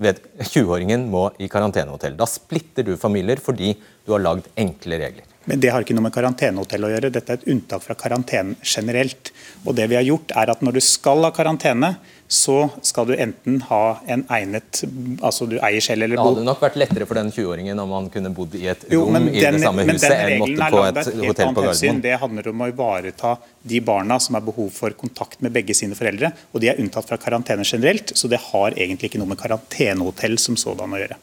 20-åringen 0.00 1.08
må 1.12 1.26
i 1.38 1.48
karantenehotell. 1.50 2.14
Da 2.16 2.28
splitter 2.28 2.86
du 2.86 2.94
familier 2.96 3.42
fordi 3.42 3.74
du 4.06 4.14
har 4.14 4.22
lagd 4.22 4.48
enkle 4.56 5.00
regler. 5.02 5.26
Men 5.50 5.60
det 5.60 5.72
har 5.72 5.82
ikke 5.82 5.96
noe 5.96 6.06
med 6.06 6.14
karantenehotell 6.14 6.86
å 6.86 6.90
gjøre. 6.92 7.10
Dette 7.12 7.34
er 7.34 7.40
et 7.40 7.50
unntak 7.52 7.84
fra 7.84 7.96
karantenen 7.98 8.56
generelt. 8.62 9.32
Og 9.64 9.74
det 9.76 9.88
vi 9.90 9.98
har 9.98 10.06
gjort 10.06 10.32
er 10.36 10.52
at 10.52 10.62
Når 10.62 10.78
du 10.78 10.82
skal 10.84 11.24
ha 11.26 11.32
karantene, 11.34 11.94
så 12.30 12.56
skal 12.86 13.08
du 13.08 13.12
enten 13.18 13.56
ha 13.66 13.98
en 14.06 14.20
egnet 14.30 14.84
Altså 15.26 15.48
du 15.50 15.56
eier 15.58 15.82
selv 15.82 16.04
eller 16.06 16.14
Det 16.14 16.22
hadde 16.28 16.44
nok 16.46 16.60
vært 16.62 16.76
lettere 16.78 17.06
for 17.10 17.18
den 17.18 17.32
20-åringen 17.34 17.80
om 17.82 17.90
han 17.96 18.06
kunne 18.14 18.30
bodd 18.36 18.54
i 18.54 18.68
et 18.70 18.84
Jo, 18.92 19.00
rom 19.08 19.16
men 19.16 19.26
i 19.32 19.40
den, 19.42 19.58
det 19.58 19.64
samme 19.64 19.82
huset 19.88 20.04
den 20.06 20.34
enn 20.36 20.44
måtte 20.44 20.68
på 20.70 20.82
et 20.84 21.00
hotell 21.26 21.50
på. 21.56 21.64
Gardermoen. 21.66 22.02
Det 22.04 22.14
handler 22.22 22.50
om 22.52 22.62
å 22.62 22.68
ivareta 22.70 23.32
de 23.74 23.80
barna 23.82 24.20
som 24.22 24.38
har 24.38 24.44
behov 24.46 24.70
for 24.76 24.94
kontakt 25.00 25.42
med 25.42 25.56
begge 25.58 25.74
sine 25.74 25.98
foreldre. 25.98 26.30
Og 26.54 26.62
de 26.62 26.70
er 26.70 26.78
unntatt 26.78 27.10
fra 27.10 27.18
karantene 27.18 27.66
generelt, 27.66 28.14
så 28.14 28.30
det 28.30 28.38
har 28.46 28.78
egentlig 28.78 29.10
ikke 29.10 29.20
noe 29.24 29.32
med 29.34 29.42
karantenehotell 29.42 30.38
som 30.38 30.54
sådan 30.60 30.94
å 30.94 31.02
gjøre. 31.02 31.18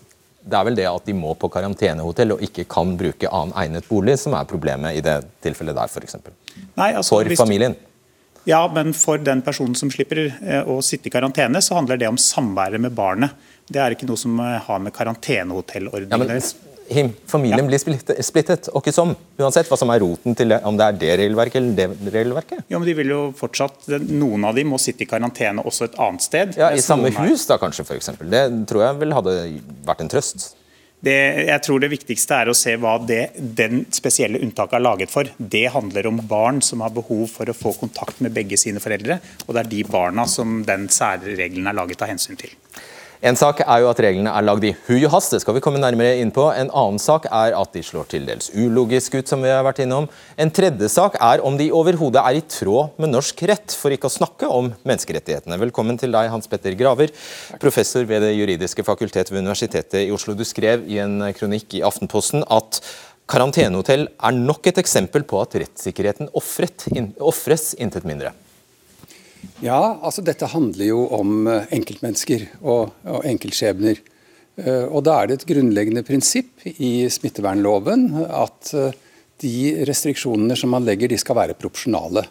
Det 0.47 0.55
er 0.59 0.63
vel 0.67 0.77
det 0.79 0.85
at 0.91 1.07
de 1.07 1.15
må 1.15 1.33
på 1.39 1.49
karantenehotell 1.51 2.35
og 2.35 2.43
ikke 2.45 2.67
kan 2.71 2.93
bruke 2.99 3.31
annen 3.31 3.55
egnet 3.63 3.87
bolig, 3.89 4.19
som 4.19 4.35
er 4.35 4.47
problemet 4.47 4.95
i 4.99 5.01
det 5.03 5.21
tilfellet 5.43 5.75
der, 5.75 5.87
f.eks. 5.91 6.19
Nei, 6.75 6.91
altså, 6.93 7.15
For 7.15 7.27
hvis 7.27 7.39
du- 7.39 7.43
familien. 7.45 7.75
Ja, 8.47 8.61
men 8.73 8.93
for 8.95 9.19
den 9.19 9.41
personen 9.43 9.75
som 9.75 9.91
slipper 9.91 10.21
eh, 10.29 10.63
å 10.63 10.79
sitte 10.85 11.09
i 11.09 11.11
karantene, 11.11 11.59
så 11.61 11.75
handler 11.75 11.99
det 11.99 12.07
om 12.07 12.19
samværet 12.21 12.79
med 12.79 12.95
barnet. 12.95 13.35
Det 13.67 13.81
er 13.83 13.91
ikke 13.91 14.07
noe 14.07 14.19
som 14.19 14.39
eh, 14.39 14.55
har 14.63 14.79
med 14.79 14.95
karantenehotellordningen 14.95 16.23
å 16.23 16.29
ja, 16.29 16.39
gjøre. 16.39 16.67
Him, 16.87 17.09
familien 17.27 17.67
blir 17.67 17.81
splittet, 17.81 18.21
splittet, 18.23 18.69
og 18.71 18.79
ikke 18.79 18.93
som. 18.95 19.11
Uansett 19.35 19.67
hva 19.67 19.75
som 19.79 19.91
er 19.91 19.99
roten 19.99 20.37
til 20.39 20.53
det, 20.53 20.61
om 20.63 20.77
det 20.79 20.85
er 20.85 20.99
det 21.01 21.09
regelverket 21.19 21.59
eller 21.59 21.75
det 21.75 22.13
regelverket. 22.13 22.61
Jo, 22.71 22.79
men 22.79 22.87
de 22.87 22.95
vil 23.01 23.11
jo 23.11 23.19
fortsatt, 23.35 23.89
Noen 24.07 24.47
av 24.47 24.55
dem 24.55 24.71
må 24.71 24.79
sitte 24.79 25.03
i 25.03 25.09
karantene 25.09 25.65
også 25.67 25.89
et 25.89 25.99
annet 26.07 26.23
sted. 26.23 26.55
Ja, 26.55 26.71
I 26.71 26.83
samme 26.83 27.11
hus, 27.19 27.43
da 27.49 27.59
kanskje, 27.59 27.83
f.eks. 27.83 28.13
Det 28.23 28.45
tror 28.71 28.85
jeg 28.85 29.01
vel 29.03 29.17
hadde 29.17 29.35
vært 29.89 30.05
en 30.05 30.13
trøst. 30.15 30.53
Det, 30.99 31.13
jeg 31.45 31.61
tror 31.61 31.81
det 31.81 31.91
viktigste 31.91 32.39
er 32.41 32.49
å 32.49 32.55
se 32.57 32.73
hva 32.81 32.95
det, 33.05 33.29
den 33.37 33.83
spesielle 33.93 34.39
unntaket 34.41 34.79
er 34.79 34.81
laget 34.81 35.13
for. 35.13 35.29
Det 35.37 35.67
handler 35.75 36.09
om 36.09 36.21
barn 36.25 36.61
som 36.65 36.81
har 36.81 36.95
behov 36.95 37.27
for 37.35 37.49
å 37.49 37.57
få 37.57 37.75
kontakt 37.77 38.21
med 38.25 38.33
begge 38.33 38.57
sine 38.57 38.81
foreldre. 38.81 39.19
Og 39.45 39.53
det 39.53 39.63
er 39.63 39.73
de 39.75 39.83
barna 39.85 40.25
som 40.29 40.63
den 40.65 40.87
særregelen 40.89 41.69
er 41.69 41.77
laget 41.77 42.01
av 42.01 42.09
hensyn 42.09 42.39
til. 42.39 42.55
En 43.17 43.33
sak 43.33 43.63
er 43.63 43.81
jo 43.81 43.87
at 43.89 43.99
reglene 44.03 44.29
er 44.29 44.45
lagd 44.45 44.65
i 44.67 44.75
hui 44.85 44.99
og 45.07 45.09
hast, 45.15 45.31
det 45.33 45.39
skal 45.41 45.55
vi 45.55 45.61
komme 45.65 45.79
nærmere 45.81 46.19
inn 46.21 46.29
på. 46.33 46.43
En 46.53 46.69
annen 46.69 46.99
sak 47.01 47.25
er 47.25 47.55
at 47.57 47.73
de 47.73 47.81
slår 47.81 48.05
til 48.11 48.27
dels 48.29 48.51
ulogisk 48.53 49.17
ut, 49.17 49.25
som 49.25 49.41
vi 49.41 49.49
har 49.49 49.65
vært 49.65 49.81
innom. 49.81 50.05
En 50.37 50.53
tredje 50.53 50.85
sak 50.93 51.17
er 51.17 51.41
om 51.41 51.57
de 51.57 51.71
overhodet 51.73 52.21
er 52.21 52.37
i 52.37 52.45
tråd 52.45 52.93
med 53.01 53.15
norsk 53.15 53.41
rett, 53.49 53.73
for 53.73 53.95
ikke 53.95 54.11
å 54.11 54.13
snakke 54.13 54.51
om 54.53 54.69
menneskerettighetene. 54.85 55.57
Velkommen 55.65 55.97
til 55.97 56.13
deg, 56.13 56.29
Hans 56.29 56.45
Petter 56.51 56.77
Graver, 56.77 57.09
professor 57.57 58.05
ved 58.05 58.21
Det 58.21 58.35
juridiske 58.37 58.85
fakultet 58.85 59.33
ved 59.33 59.41
Universitetet 59.41 60.03
i 60.03 60.13
Oslo. 60.13 60.37
Du 60.37 60.45
skrev 60.45 60.85
i 60.85 61.01
en 61.01 61.23
kronikk 61.33 61.79
i 61.79 61.85
Aftenposten 61.89 62.45
at 62.53 62.83
karantenehotell 63.27 64.11
er 64.13 64.37
nok 64.37 64.69
et 64.69 64.77
eksempel 64.77 65.25
på 65.25 65.41
at 65.41 65.57
rettssikkerheten 65.57 66.29
ofres, 66.37 67.73
intet 67.81 68.05
mindre. 68.05 68.37
Ja, 69.63 69.97
altså 70.01 70.21
dette 70.25 70.49
handler 70.51 70.85
jo 70.85 71.03
om 71.17 71.47
eh, 71.49 71.65
enkeltmennesker 71.77 72.45
og, 72.61 72.93
og 73.09 73.25
enkeltskjebner. 73.25 74.01
Eh, 74.57 74.85
Og 74.85 75.03
da 75.07 75.19
er 75.19 75.29
det 75.29 75.39
et 75.39 75.47
grunnleggende 75.49 76.03
prinsipp 76.05 76.65
i 76.65 77.07
smittevernloven 77.09 78.09
at 78.27 78.73
eh, 78.77 78.93
de 79.41 79.85
restriksjonene 79.85 80.57
som 80.57 80.71
man 80.73 80.85
legger, 80.85 81.09
de 81.09 81.17
skal 81.21 81.37
være 81.37 81.57
proporsjonale. 81.57 82.25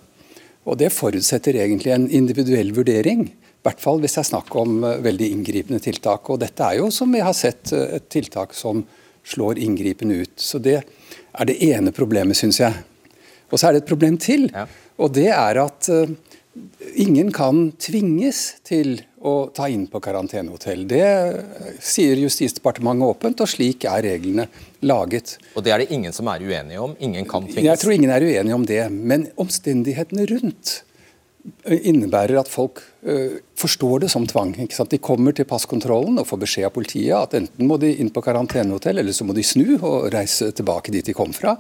Og 0.67 0.79
Det 0.79 0.91
forutsetter 0.91 1.59
egentlig 1.63 1.93
en 1.95 2.09
individuell 2.11 2.73
vurdering. 2.75 3.29
I 3.31 3.67
hvert 3.67 3.83
fall 3.83 4.01
hvis 4.03 4.17
det 4.17 4.23
er 4.25 4.31
snakk 4.33 4.55
om 4.59 4.81
veldig 4.83 5.29
inngripende 5.35 5.83
tiltak. 5.83 6.27
Og 6.31 6.41
dette 6.43 6.67
er 6.67 6.81
jo, 6.81 6.91
som 6.95 7.15
vi 7.15 7.23
har 7.23 7.35
sett, 7.39 7.71
et 7.73 8.09
tiltak 8.11 8.55
som 8.55 8.83
slår 9.27 9.61
inngripende 9.63 10.19
ut. 10.23 10.35
Så 10.43 10.59
det 10.63 10.81
er 10.83 11.47
det 11.47 11.59
ene 11.63 11.95
problemet, 11.95 12.39
syns 12.39 12.59
jeg. 12.63 12.75
Og 13.51 13.59
så 13.59 13.69
er 13.69 13.77
det 13.77 13.85
et 13.85 13.91
problem 13.91 14.19
til. 14.19 14.49
Og 14.99 15.15
det 15.15 15.29
er 15.31 15.63
at 15.63 15.91
ingen 16.97 17.33
kan 17.35 17.71
tvinges 17.81 18.57
til 18.67 18.99
å 19.27 19.49
ta 19.55 19.69
inn 19.73 19.87
på 19.91 20.01
karantenehotell. 20.03 20.85
Det 20.89 21.05
eh, 21.05 21.77
sier 21.83 22.19
Justisdepartementet 22.21 23.09
åpent, 23.11 23.43
og 23.43 23.51
slik 23.51 23.87
er 23.91 24.05
reglene 24.07 24.49
laget. 24.87 25.37
Og 25.55 25.65
det 25.67 25.75
er 25.75 25.83
det 25.83 25.93
ingen 25.97 26.15
som 26.15 26.29
er 26.33 26.45
uenige 26.45 26.83
om. 26.83 26.97
Ingen 27.03 27.29
kan 27.29 27.47
tvinges. 27.49 27.67
Jeg 27.69 27.83
tror 27.83 27.97
ingen 27.97 28.13
er 28.15 28.27
uenige 28.27 28.59
om 28.59 28.67
det, 28.69 28.83
men 28.93 29.29
omstendighetene 29.41 30.29
rundt 30.33 30.77
eh, 31.65 31.89
innebærer 31.91 32.39
at 32.43 32.53
folk 32.53 32.83
uh, 33.07 33.41
forstår 33.59 34.05
det 34.05 34.13
som 34.13 34.29
tvang. 34.29 34.55
De 34.57 35.03
kommer 35.03 35.37
til 35.37 35.49
passkontrollen 35.49 36.21
og 36.23 36.29
får 36.29 36.45
beskjed 36.45 36.69
av 36.69 36.77
politiet 36.77 37.17
at 37.19 37.37
enten 37.39 37.69
må 37.69 37.81
de 37.83 37.95
inn 37.97 38.13
på 38.15 38.25
karantenehotell, 38.25 39.03
eller 39.03 39.17
så 39.17 39.27
må 39.27 39.37
de 39.37 39.47
snu 39.47 39.77
og 39.81 40.09
reise 40.15 40.53
tilbake 40.57 40.95
dit 40.95 41.07
de 41.07 41.17
kom 41.17 41.35
fra. 41.37 41.57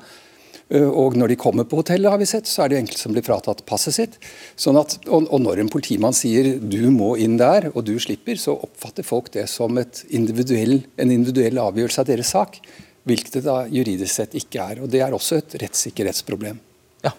Eh, 0.68 0.82
Og 0.82 1.14
når 1.14 1.28
de 1.30 1.36
kommer 1.38 1.64
på 1.64 1.78
hotellet, 1.78 2.10
har 2.10 2.18
vi 2.18 2.26
sett, 2.26 2.48
så 2.50 2.64
er 2.64 2.72
det 2.72 2.80
enkelte 2.80 3.04
som 3.04 3.14
blir 3.14 3.22
fratatt 3.26 3.64
passet 3.68 3.94
sitt. 3.94 4.16
Sånn 4.58 4.78
at, 4.80 4.96
og, 5.06 5.28
og 5.30 5.40
når 5.44 5.62
en 5.62 5.70
politimann 5.70 6.16
sier 6.16 6.56
du 6.58 6.90
må 6.90 7.14
inn 7.22 7.36
der, 7.38 7.70
og 7.74 7.84
du 7.86 7.94
slipper, 8.02 8.38
så 8.40 8.56
oppfatter 8.58 9.06
folk 9.06 9.30
det 9.36 9.46
som 9.52 9.78
et 9.78 10.02
individuell, 10.10 10.80
en 10.98 11.14
individuell 11.14 11.62
avgjørelse 11.62 12.02
av 12.02 12.10
deres 12.10 12.34
sak. 12.34 12.58
Hvilket 13.06 13.38
det 13.38 13.44
da 13.46 13.60
juridisk 13.70 14.10
sett 14.10 14.34
ikke 14.34 14.64
er. 14.72 14.82
Og 14.82 14.90
Det 14.90 15.00
er 15.04 15.14
også 15.14 15.38
et 15.38 15.54
rettssikkerhetsproblem. 15.62 16.58
Ja, 17.06 17.12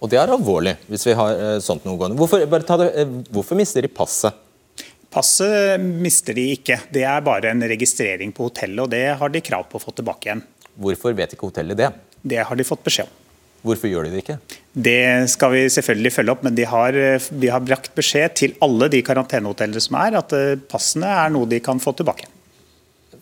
Og 0.00 0.08
det 0.08 0.16
er 0.16 0.32
alvorlig, 0.32 0.78
hvis 0.88 1.04
vi 1.10 1.12
har 1.18 1.34
eh, 1.36 1.58
sånt 1.60 1.84
noe 1.84 1.98
gående. 2.00 2.16
Hvorfor, 2.16 2.40
bare 2.48 2.64
ta 2.64 2.78
det, 2.80 2.92
eh, 2.96 3.16
hvorfor 3.28 3.58
mister 3.58 3.84
de 3.84 3.92
passet? 3.92 4.32
Passet 5.12 5.80
mister 5.80 6.36
de 6.36 6.50
ikke. 6.56 6.78
Det 6.92 7.04
er 7.04 7.20
bare 7.24 7.50
en 7.50 7.64
registrering 7.64 8.32
på 8.32 8.48
hotellet, 8.48 8.80
og 8.84 8.90
det 8.92 9.04
har 9.20 9.28
de 9.32 9.40
krav 9.44 9.68
på 9.68 9.76
å 9.76 9.82
få 9.82 9.92
tilbake 9.96 10.28
igjen. 10.28 10.42
Hvorfor 10.78 11.12
vet 11.16 11.32
ikke 11.34 11.48
hotellet 11.48 11.76
det? 11.80 11.88
Det 12.22 12.42
har 12.44 12.58
de 12.58 12.66
fått 12.66 12.84
beskjed 12.86 13.08
om. 13.08 13.24
Hvorfor 13.66 13.90
gjør 13.90 14.06
de 14.06 14.14
det 14.14 14.22
ikke? 14.22 14.38
Det 14.88 15.02
skal 15.32 15.50
vi 15.56 15.62
selvfølgelig 15.74 16.12
følge 16.14 16.34
opp, 16.34 16.44
men 16.46 16.54
de 16.54 16.66
har, 16.70 16.94
de 16.94 17.50
har 17.50 17.64
brakt 17.64 17.90
beskjed 17.98 18.36
til 18.38 18.54
alle 18.64 18.86
de 18.92 19.02
karantenehotellene 19.02 19.82
som 19.82 19.98
er, 19.98 20.18
at 20.20 20.34
eh, 20.36 20.60
passene 20.70 21.10
er 21.24 21.32
noe 21.34 21.48
de 21.50 21.58
kan 21.64 21.82
få 21.82 21.96
tilbake. 21.98 22.28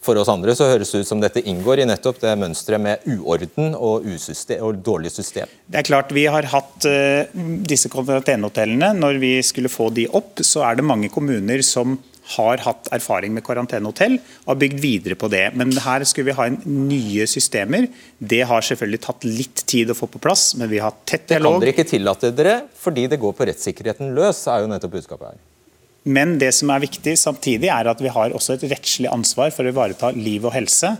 For 0.04 0.18
oss 0.20 0.30
andre 0.32 0.54
så 0.56 0.68
høres 0.70 0.92
det 0.92 1.04
ut 1.04 1.08
som 1.08 1.22
dette 1.22 1.42
inngår 1.46 1.82
i 1.82 1.86
nettopp 1.88 2.20
det 2.22 2.34
mønsteret 2.40 2.82
med 2.82 3.06
uorden 3.16 3.74
og, 3.74 4.06
usystem, 4.06 4.62
og 4.64 4.82
dårlig 4.84 5.12
system. 5.14 5.50
Det 5.66 5.80
er 5.80 5.88
klart 5.88 6.12
Vi 6.16 6.26
har 6.30 6.48
hatt 6.52 6.88
uh, 6.88 7.38
disse 7.66 7.90
karantenehotellene. 7.92 8.92
Når 8.98 9.22
vi 9.22 9.32
skulle 9.46 9.72
få 9.72 9.90
de 9.94 10.06
opp, 10.08 10.44
så 10.44 10.66
er 10.68 10.78
det 10.78 10.86
mange 10.86 11.10
kommuner 11.12 11.64
som 11.66 11.98
har 12.34 12.62
hatt 12.64 12.88
erfaring 12.94 13.34
med 13.36 13.44
karantenehotell 13.46 14.16
og 14.18 14.48
har 14.50 14.60
bygd 14.62 14.80
videre 14.82 15.18
på 15.18 15.30
det. 15.30 15.44
Men 15.58 15.70
her 15.84 16.04
skulle 16.08 16.32
vi 16.32 16.36
ha 16.38 16.48
en 16.50 16.58
nye 16.88 17.26
systemer. 17.30 17.86
Det 18.18 18.42
har 18.50 18.66
selvfølgelig 18.66 19.02
tatt 19.06 19.26
litt 19.28 19.62
tid 19.70 19.92
å 19.92 19.98
få 19.98 20.10
på 20.10 20.22
plass, 20.22 20.48
men 20.58 20.70
vi 20.72 20.80
har 20.82 20.90
hatt 20.90 21.04
tett 21.06 21.28
Det 21.30 21.42
kan 21.42 21.62
dere 21.62 21.74
ikke 21.74 21.86
tillate 21.86 22.32
dere 22.34 22.56
fordi 22.80 23.06
det 23.10 23.20
går 23.22 23.36
på 23.36 23.46
rettssikkerheten 23.50 24.14
løs, 24.16 24.46
er 24.50 24.64
jo 24.64 24.72
nettopp 24.72 24.98
budskapet 24.98 25.30
her. 25.30 25.45
Men 26.06 26.36
det 26.38 26.52
som 26.54 26.70
er 26.70 26.84
viktig 26.84 27.16
samtidig 27.18 27.70
er 27.74 27.88
at 27.90 28.02
vi 28.02 28.12
har 28.14 28.34
også 28.34 28.54
et 28.54 28.66
rettslig 28.70 29.10
ansvar 29.10 29.50
for 29.54 29.66
å 29.66 29.72
ivareta 29.72 30.12
liv 30.14 30.44
og 30.46 30.54
helse, 30.54 30.92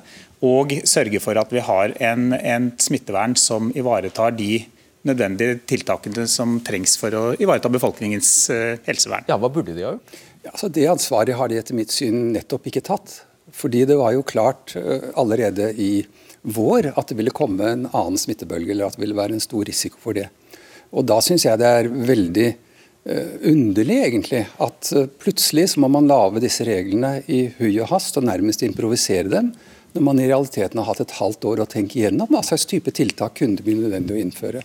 og 0.45 0.75
sørge 0.85 1.21
for 1.23 1.39
at 1.41 1.53
vi 1.55 1.63
har 1.65 1.95
en, 2.05 2.33
en 2.35 2.73
smittevern 2.83 3.37
som 3.41 3.71
ivaretar 3.79 4.35
de 4.37 4.65
nødvendige 5.07 5.61
tiltakene 5.71 6.27
som 6.29 6.59
trengs 6.67 6.97
for 6.99 7.15
å 7.15 7.23
ivareta 7.39 7.71
befolkningens 7.73 8.33
eh, 8.51 8.83
helsevern. 8.89 9.29
Ja, 9.31 9.39
Hva 9.39 9.51
burde 9.53 9.77
de 9.77 9.87
ha 9.87 9.95
gjort? 9.95 10.19
Altså 10.51 10.71
det 10.71 10.87
ansvaret 10.91 11.39
har 11.39 11.51
de 11.51 11.59
etter 11.61 11.79
mitt 11.79 11.95
syn 11.95 12.33
nettopp 12.35 12.69
ikke 12.71 12.85
tatt. 12.91 13.21
Fordi 13.55 13.85
det 13.87 13.97
var 13.99 14.13
jo 14.17 14.27
klart 14.27 14.75
eh, 14.79 15.11
allerede 15.19 15.71
i 15.79 16.03
vår 16.47 16.93
at 16.95 17.11
det 17.11 17.19
ville 17.19 17.35
komme 17.35 17.71
en 17.71 17.87
annen 17.93 18.19
smittebølge, 18.19 18.75
eller 18.75 18.91
at 18.91 18.99
det 18.99 19.05
ville 19.05 19.19
være 19.19 19.39
en 19.39 19.43
stor 19.43 19.67
risiko 19.67 20.03
for 20.03 20.19
det. 20.19 20.29
Og 20.95 21.07
da 21.07 21.19
syns 21.25 21.47
jeg 21.47 21.63
det 21.63 21.71
er 21.81 21.91
veldig 21.91 22.51
underlig, 23.43 24.01
egentlig, 24.05 24.47
at 24.59 24.93
eh, 24.93 25.07
plutselig 25.23 25.71
så 25.71 25.81
må 25.83 25.91
man 25.93 26.09
lage 26.11 26.43
disse 26.43 26.67
reglene 26.67 27.21
i 27.31 27.45
hui 27.59 27.77
og 27.77 27.91
hast 27.93 28.19
og 28.19 28.27
nærmest 28.27 28.65
improvisere 28.67 29.31
dem, 29.31 29.53
når 29.95 30.05
man 30.09 30.21
i 30.21 30.27
realiteten 30.27 30.81
har 30.81 30.91
hatt 30.91 31.05
et 31.05 31.15
halvt 31.21 31.47
år 31.49 31.63
å 31.63 31.69
tenke 31.71 32.01
igjennom 32.01 32.33
hva 32.33 32.43
slags 32.45 32.67
type 32.69 32.91
tiltak 32.93 33.39
kunne 33.39 33.61
det 33.61 33.67
bli 33.67 33.77
nødvendig 33.79 34.17
å 34.17 34.21
innføre. 34.25 34.65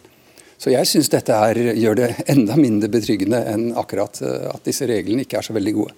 Så 0.61 0.73
jeg 0.73 0.89
syns 0.89 1.09
dette 1.13 1.37
er, 1.37 1.57
gjør 1.77 1.97
det 1.97 2.09
enda 2.29 2.57
mindre 2.59 2.89
betryggende 2.93 3.39
enn 3.53 3.71
akkurat 3.77 4.21
eh, 4.25 4.49
at 4.49 4.65
disse 4.65 4.89
reglene 4.89 5.25
ikke 5.27 5.41
er 5.41 5.47
så 5.47 5.55
veldig 5.57 5.75
gode. 5.77 5.95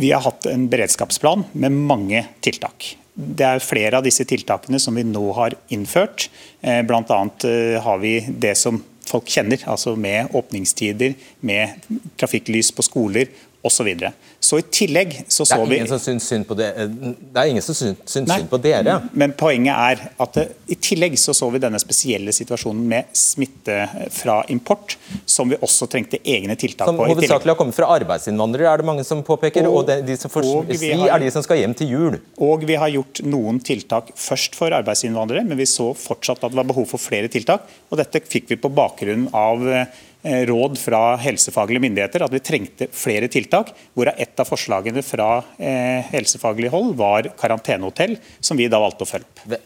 Vi 0.00 0.10
har 0.10 0.24
hatt 0.24 0.48
en 0.50 0.66
beredskapsplan 0.72 1.44
med 1.52 1.76
mange 1.92 2.24
tiltak. 2.42 2.94
Det 3.14 3.44
er 3.46 3.62
flere 3.62 4.00
av 4.00 4.08
disse 4.08 4.24
tiltakene 4.26 4.80
som 4.82 4.96
vi 4.98 5.04
nå 5.06 5.22
har 5.36 5.54
innført. 5.76 6.26
Bl.a. 6.64 7.20
Eh, 7.46 7.76
har 7.84 8.00
vi 8.02 8.16
det 8.26 8.56
som 8.58 8.80
folk 9.14 9.30
kjenner, 9.30 9.62
altså 9.70 9.94
med 9.96 10.34
åpningstider, 10.34 11.14
med 11.46 11.88
trafikklys 12.20 12.72
på 12.74 12.84
skoler 12.86 13.30
osv. 13.64 13.88
Så, 13.98 14.10
så 14.44 14.58
i 14.60 14.64
tillegg 14.70 15.14
så 15.28 15.42
Det 15.44 15.48
så 15.48 15.56
er 15.56 15.66
vi 15.70 15.76
ingen 15.78 15.88
som 15.88 15.98
syns 16.04 16.26
synd 16.28 16.46
på 16.46 16.56
det. 16.58 16.66
eh, 16.76 16.86
Det 16.88 17.40
er 17.42 17.50
ingen 17.50 17.62
som 17.64 17.74
syns, 17.74 17.96
syns 18.04 18.28
Nei. 18.28 18.36
synd 18.42 18.50
på 18.50 18.60
dere. 18.62 18.96
Men 19.12 19.32
poenget 19.32 19.74
er 19.74 20.02
at 20.20 20.32
det, 20.36 20.44
i 20.68 20.76
tillegg 20.76 21.16
så 21.18 21.32
så 21.34 21.48
vi 21.52 21.58
denne 21.62 21.80
spesielle 21.80 22.32
situasjonen 22.36 22.84
med 22.92 23.04
smitte 23.16 23.78
fra 24.12 24.42
import, 24.52 24.96
som 25.26 25.48
vi 25.48 25.56
også 25.56 25.88
trengte 25.90 26.20
egne 26.24 26.56
tiltak 26.60 26.86
Som 26.86 26.96
på. 27.00 27.06
Som 27.08 27.14
hovedsakelig 27.16 27.54
har 27.54 27.58
kommet 27.62 27.74
fra 27.78 27.88
arbeidsinnvandrere, 27.98 28.68
er 28.72 28.76
det 28.84 28.86
mange 28.86 29.04
som 29.04 29.22
påpeker. 29.24 29.66
Og, 29.66 29.76
Og- 29.82 29.86
de, 29.88 30.02
de 30.02 30.16
som 30.16 30.30
får 30.30 30.44
har- 30.44 31.16
er 31.16 31.18
de 31.24 31.30
som 31.30 31.42
skal 31.42 31.56
hjem 31.58 31.74
til 31.74 31.88
jul. 31.88 32.20
Og 32.38 32.64
vi 32.68 32.74
har 32.76 32.88
gjort 32.90 33.22
noen 33.24 33.60
tiltak 33.64 34.12
først 34.16 34.54
for 34.54 34.70
arbeidsinnvandrere, 34.70 35.44
men 35.48 35.56
vi 35.56 35.64
så 35.64 35.94
fortsatt 35.96 36.44
at 36.44 36.50
det 36.50 36.56
var 36.56 36.64
behov 36.68 36.86
for 36.88 36.98
flere 36.98 37.28
tiltak. 37.28 37.62
Og 37.90 37.98
dette 37.98 38.20
fikk 38.28 38.48
vi 38.48 38.56
på 38.56 38.68
bakgrunn 38.74 39.28
av 39.32 39.66
eh, 39.68 39.86
råd 40.24 40.78
fra 40.80 41.00
helsefaglige 41.20 41.82
myndigheter 41.84 42.24
at 42.24 42.32
vi 42.32 42.42
trengte 42.44 42.88
flere 42.94 43.28
tiltak, 43.32 43.74
hvorav 43.94 44.20
et 44.20 44.40
av 44.40 44.48
forslagene 44.48 45.02
fra 45.04 45.28
eh, 45.58 46.00
helsefaglig 46.14 46.72
hold 46.72 46.94
var 46.98 47.28
karantenehotell, 47.40 48.16
som 48.40 48.58
vi 48.58 48.70
da 48.72 48.80
valgte 48.82 49.04
å 49.04 49.10
følge 49.10 49.28
opp. 49.28 49.58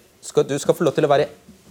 Du 0.48 0.58
skal 0.58 0.74
få 0.74 0.84
lov 0.84 0.96
til 0.96 1.06
å 1.06 1.12
være 1.12 1.28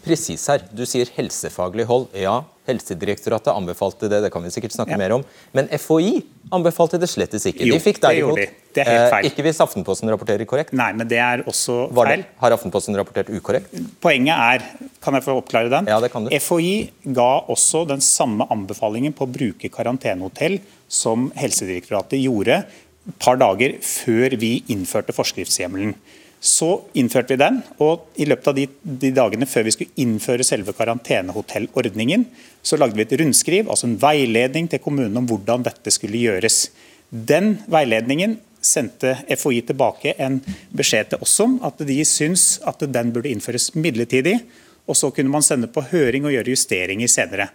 presis 0.07 0.47
her. 0.49 0.63
Du 0.73 0.85
sier 0.89 1.09
helsefaglig 1.17 1.85
hold. 1.89 2.07
Ja, 2.17 2.39
Helsedirektoratet 2.67 3.47
anbefalte 3.55 4.09
det, 4.11 4.17
det 4.25 4.29
kan 4.33 4.43
vi 4.43 4.49
sikkert 4.51 4.73
snakke 4.75 4.91
Ja. 4.91 4.97
mer 4.99 5.13
om. 5.15 5.21
Men 5.55 5.69
FHI 5.71 6.23
anbefalte 6.51 6.99
det 6.99 7.07
slettes 7.07 7.45
ikke. 7.47 7.63
Jo, 7.65 7.75
de 7.77 7.79
fikk 7.79 8.01
det 8.01 8.09
derimot, 8.09 8.35
gjorde 8.35 8.47
de. 8.47 8.73
Det 8.75 8.81
er 8.83 8.89
helt 8.91 9.11
feil. 9.13 9.25
Eh, 9.25 9.29
ikke 9.31 9.43
hvis 9.45 9.61
Aftenposten 9.63 10.09
rapporterer 10.11 10.45
korrekt. 10.45 10.73
Nei, 10.73 10.89
men 10.93 11.07
det 11.07 11.17
er 11.17 11.43
også 11.47 11.89
Var 11.95 12.05
feil. 12.11 12.17
det, 12.17 12.25
har 12.41 12.51
Aftenposten 12.57 12.95
rapportert 12.99 13.29
ukorrekt? 13.31 13.71
Poenget 14.03 14.35
er, 14.35 14.65
kan 15.01 15.13
jeg 15.15 15.23
få 15.23 15.37
oppklare 15.41 15.69
den? 15.71 15.87
Ja, 15.87 15.99
det 16.03 16.11
kan 16.11 16.25
du. 16.25 16.29
FHI 16.37 16.91
ga 17.13 17.29
også 17.47 17.85
den 17.87 18.01
samme 18.01 18.45
anbefalingen 18.51 19.13
på 19.15 19.25
å 19.25 19.31
bruke 19.31 19.71
karantenehotell 19.71 20.59
som 20.89 21.31
Helsedirektoratet 21.39 22.19
gjorde 22.21 22.65
et 23.07 23.19
par 23.19 23.37
dager 23.39 23.77
før 23.79 24.35
vi 24.37 24.61
innførte 24.67 25.15
forskriftshjemmelen. 25.15 25.95
Så 26.39 26.69
innførte 26.93 27.33
vi 27.33 27.41
den, 27.41 27.61
og 27.81 28.11
i 28.15 28.27
løpet 28.29 28.49
av 28.51 28.57
de, 28.57 28.67
de 28.83 29.09
dagene 29.15 29.47
før 29.49 29.65
vi 29.65 29.73
skulle 29.73 30.03
innføre 30.03 30.45
selve 30.45 30.75
karantenehotellordningen, 30.77 32.27
så 32.61 32.77
lagde 32.77 32.97
vi 32.97 33.07
et 33.07 33.15
rundskriv, 33.19 33.71
altså 33.71 33.89
en 33.89 33.97
veiledning 34.01 34.69
til 34.69 34.81
kommunene 34.83 35.23
om 35.23 35.29
hvordan 35.29 35.65
dette 35.65 35.93
skulle 35.93 36.21
gjøres. 36.21 36.67
Den 37.09 37.55
veiledningen 37.71 38.37
sendte 38.61 39.15
FHI 39.31 39.61
tilbake 39.69 40.13
en 40.21 40.39
beskjed 40.75 41.11
til 41.11 41.23
oss 41.23 41.35
om 41.43 41.57
at 41.65 41.81
de 41.87 41.97
syns 42.05 42.57
at 42.67 42.83
den 42.93 43.13
burde 43.15 43.31
innføres 43.31 43.71
midlertidig. 43.77 44.39
Og 44.87 44.95
så 44.95 45.09
kunne 45.11 45.31
man 45.31 45.43
sende 45.43 45.69
på 45.71 45.83
høring 45.89 46.27
og 46.27 46.35
gjøre 46.35 46.53
justeringer 46.53 47.11
senere. 47.11 47.49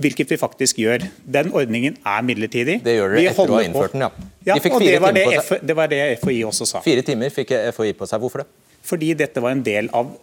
Hvilket 0.00 0.30
vi 0.32 0.38
faktisk 0.40 0.78
gjør. 0.80 1.04
Den 1.28 1.50
ordningen 1.52 1.98
er 2.06 2.22
midlertidig. 2.24 2.78
Det 2.84 2.94
gjør 2.96 3.16
dere 3.16 3.32
etter 3.34 3.52
å 3.52 3.58
ha 3.58 3.64
innført 3.66 3.96
den, 3.96 4.06
ja. 4.06 4.10
Ja, 4.46 4.54
De 4.56 4.62
fikk 4.64 4.78
fire 4.78 4.94
det 4.96 5.02
var 5.04 5.12
timer 5.12 5.36
på 5.36 5.44
seg. 5.44 5.66
Det 5.68 5.76
var 5.76 5.90
det 5.92 6.00
FHI 6.22 6.38
også 6.48 6.68
sa. 6.70 6.80
Fire 6.84 7.04
timer 7.04 7.34
fikk 7.34 7.52
FHI 7.76 7.92
på 7.98 8.08
seg. 8.08 8.22
Hvorfor 8.22 8.44
det? 8.44 8.48
Fordi 8.90 9.10
dette 9.20 9.42
var 9.44 9.52
en 9.52 9.64
del 9.66 9.90
av 9.96 10.14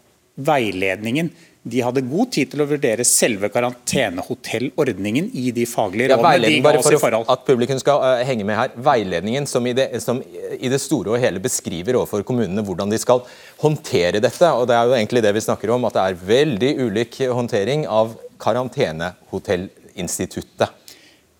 veiledningen. 0.50 1.30
De 1.70 1.82
hadde 1.84 2.02
god 2.08 2.32
tid 2.34 2.52
til 2.52 2.62
å 2.64 2.66
vurdere 2.70 3.04
selve 3.08 3.50
karantenehotellordningen 3.54 5.26
i 5.38 5.52
de 5.56 5.66
faglige 5.70 6.10
Ja, 6.14 6.18
rådene 6.20 6.48
de 6.48 6.62
ga 6.64 6.70
oss 6.80 6.92
i 6.92 7.02
forhold. 7.02 7.26
at 7.34 7.42
publikum 7.48 7.80
skal 7.82 7.98
uh, 8.04 8.26
henge 8.28 8.46
med 8.48 8.56
her. 8.60 8.70
Veiledningen 8.88 9.46
som 9.50 9.64
i, 9.68 9.74
det, 9.78 9.88
som 10.04 10.18
i 10.22 10.70
det 10.72 10.82
store 10.84 11.10
og 11.16 11.22
hele 11.24 11.40
beskriver 11.44 11.94
overfor 12.00 12.20
kommunene 12.28 12.64
hvordan 12.66 12.90
de 12.94 13.00
skal 13.02 13.20
håndtere 13.62 14.20
dette. 14.24 14.48
og 14.52 14.64
Det 14.70 14.76
er 14.78 14.86
jo 14.88 14.98
egentlig 14.98 15.22
det 15.26 15.34
vi 15.38 15.48
snakker 15.48 15.68
om, 15.76 15.82
at 15.90 15.96
det 15.98 16.04
er 16.04 16.22
veldig 16.34 16.72
ulik 16.88 17.14
håndtering 17.34 17.82
av 17.88 18.08
karantenehotellinstituttet. 18.42 20.70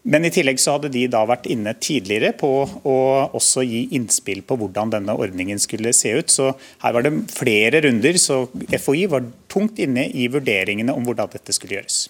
Men 0.08 0.24
i 0.24 0.32
tillegg 0.32 0.60
så 0.64 0.78
hadde 0.78 0.92
de 0.94 1.04
da 1.12 1.26
vært 1.28 1.50
inne 1.52 1.74
tidligere 1.84 2.32
på 2.40 2.50
å 2.88 2.98
også 3.36 3.66
gi 3.68 3.82
innspill 3.98 4.40
på 4.48 4.56
hvordan 4.62 4.94
denne 4.94 5.16
ordningen 5.20 5.60
skulle 5.60 5.92
se 5.96 6.14
ut. 6.16 6.32
Så 6.32 6.54
her 6.84 6.96
var 6.96 7.04
det 7.04 7.12
flere 7.34 7.82
runder, 7.84 8.20
så 8.22 8.46
FHI 8.72 9.08
var 9.12 9.28
tungt 9.52 9.82
inne 9.84 10.08
i 10.08 10.30
vurderingene 10.32 10.96
om 10.96 11.04
hvordan 11.08 11.34
dette 11.36 11.56
skulle 11.56 11.76
gjøres. 11.82 12.06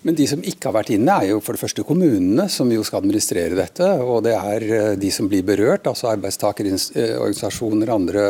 Men 0.00 0.16
de 0.16 0.24
som 0.30 0.40
ikke 0.40 0.70
har 0.70 0.78
vært 0.78 0.94
inne, 0.94 1.12
er 1.12 1.34
jo 1.34 1.42
for 1.44 1.52
det 1.52 1.60
første 1.60 1.84
kommunene, 1.84 2.48
som 2.48 2.70
jo 2.72 2.80
skal 2.88 3.02
administrere 3.02 3.58
dette. 3.58 3.84
Og 4.00 4.24
det 4.24 4.32
er 4.38 4.64
eh, 4.64 4.96
de 4.96 5.10
som 5.12 5.28
blir 5.28 5.44
berørt, 5.44 5.84
altså 5.90 6.08
arbeidstakerorganisasjoner, 6.14 7.92
andre 7.92 8.24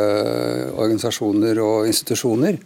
organisasjoner 0.75 1.61
og 1.63 1.87
institusjoner. 1.87 2.59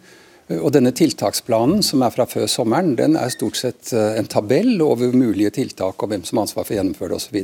Og 0.53 0.69
denne 0.75 0.91
tiltaksplanen 0.93 1.81
som 1.81 2.03
er 2.05 2.13
fra 2.13 2.27
før 2.29 2.45
sommeren, 2.51 2.93
den 2.99 3.15
er 3.17 3.31
stort 3.33 3.57
sett 3.57 3.89
eh, 3.97 4.19
en 4.19 4.27
tabell 4.29 4.77
over 4.85 5.15
mulige 5.17 5.55
tiltak 5.55 6.03
og 6.03 6.11
hvem 6.11 6.25
som 6.27 6.37
har 6.37 6.45
ansvar 6.45 6.67
for 6.67 6.75
å 6.75 6.77
gjennomføre 6.77 7.15
det 7.15 7.17
osv. 7.17 7.39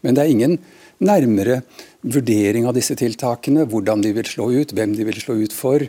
Men 0.00 0.16
det 0.16 0.22
er 0.22 0.32
ingen 0.32 0.56
nærmere 1.02 1.60
vurdering 2.00 2.64
av 2.66 2.76
disse 2.78 2.96
tiltakene, 2.96 3.66
hvordan 3.68 4.00
de 4.04 4.14
vil 4.16 4.28
slå 4.28 4.48
ut, 4.54 4.72
hvem 4.72 4.96
de 4.96 5.06
vil 5.10 5.20
slå 5.20 5.36
ut 5.42 5.52
for, 5.52 5.84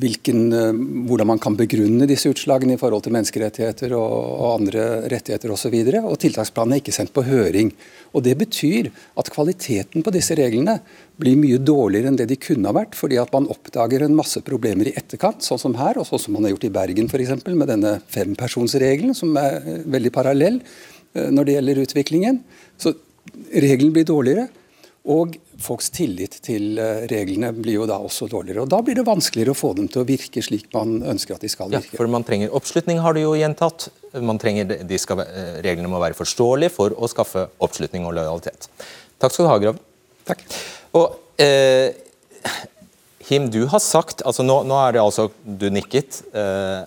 hvilken, 0.00 0.40
eh, 0.52 0.78
hvordan 1.08 1.28
man 1.28 1.40
kan 1.42 1.56
begrunne 1.56 2.06
disse 2.08 2.30
utslagene 2.30 2.76
i 2.76 2.80
forhold 2.80 3.04
til 3.04 3.14
menneskerettigheter 3.14 3.94
og, 3.96 4.12
og 4.12 4.48
andre 4.58 4.84
rettigheter 5.12 5.52
osv. 5.54 5.74
Og, 5.74 5.90
så 5.92 6.02
og 6.04 6.18
tiltaksplanen 6.22 6.76
er 6.76 6.82
ikke 6.82 6.94
sendt 6.96 7.14
på 7.14 7.24
høring. 7.26 7.72
Og 8.14 8.24
Det 8.26 8.36
betyr 8.38 8.90
at 9.18 9.30
kvaliteten 9.34 10.04
på 10.04 10.14
disse 10.14 10.36
reglene 10.38 10.78
blir 11.20 11.38
mye 11.38 11.60
dårligere 11.62 12.10
enn 12.10 12.18
det 12.18 12.28
de 12.30 12.40
kunne 12.40 12.70
ha 12.70 12.76
vært, 12.76 12.96
fordi 12.98 13.20
at 13.22 13.32
man 13.34 13.48
oppdager 13.52 14.04
en 14.06 14.16
masse 14.18 14.40
problemer 14.46 14.90
i 14.90 14.96
etterkant, 14.98 15.44
sånn 15.46 15.62
som 15.62 15.78
her, 15.78 15.98
og 15.98 16.08
sånn 16.08 16.22
som 16.26 16.36
man 16.36 16.46
har 16.46 16.54
gjort 16.54 16.68
i 16.68 16.74
Bergen 16.74 17.10
f.eks., 17.10 17.46
med 17.46 17.70
denne 17.70 17.96
fempersonsregelen, 18.14 19.14
som 19.16 19.34
er 19.40 19.60
eh, 19.62 19.80
veldig 19.86 20.14
parallell 20.14 20.60
eh, 20.60 21.30
når 21.30 21.48
det 21.48 21.56
gjelder 21.58 21.82
utviklingen. 21.86 22.42
Så 22.78 22.96
regelen 23.54 23.94
blir 23.94 24.06
dårligere. 24.08 24.48
Og 25.04 25.34
folks 25.60 25.90
tillit 25.92 26.38
til 26.46 26.78
eh, 26.80 27.02
reglene 27.10 27.50
blir 27.52 27.76
jo 27.76 27.88
da 27.88 27.98
også 28.00 28.24
dårligere. 28.32 28.62
og 28.64 28.70
Da 28.72 28.78
blir 28.84 28.96
det 28.96 29.04
vanskeligere 29.04 29.52
å 29.52 29.58
få 29.58 29.74
dem 29.76 29.88
til 29.92 30.00
å 30.00 30.06
virke 30.08 30.40
slik 30.44 30.70
man 30.72 30.96
ønsker 31.12 31.36
at 31.36 31.44
de 31.44 31.50
skal 31.52 31.68
virke. 31.68 31.92
Ja, 31.92 31.98
for 32.00 32.08
man 32.08 32.24
trenger 32.24 32.54
oppslutning, 32.56 33.02
har 33.04 33.12
du 33.12 33.20
jo 33.20 33.34
gjentatt. 33.36 33.90
Man 34.24 34.40
trenger, 34.40 34.78
de 34.80 35.00
skal, 35.00 35.20
eh, 35.26 35.58
reglene 35.66 35.90
må 35.92 36.00
være 36.00 36.16
forståelige 36.16 36.72
for 36.72 36.96
å 36.96 37.10
skaffe 37.12 37.50
oppslutning 37.60 38.08
og 38.08 38.16
lojalitet. 38.16 38.70
Takk 39.20 39.34
skal 39.34 39.44
du 39.44 39.50
ha, 39.52 39.58
Grav. 39.66 39.82
Takk. 40.24 40.46
Og 40.96 41.42
eh, 41.42 41.92
Him, 43.28 43.50
du 43.52 43.66
har 43.68 43.80
sagt 43.84 44.24
altså 44.24 44.44
nå, 44.44 44.62
nå 44.68 44.76
er 44.86 44.96
det 44.96 45.00
altså 45.00 45.30
Du 45.44 45.68
nikket. 45.72 46.22
Eh, 46.32 46.80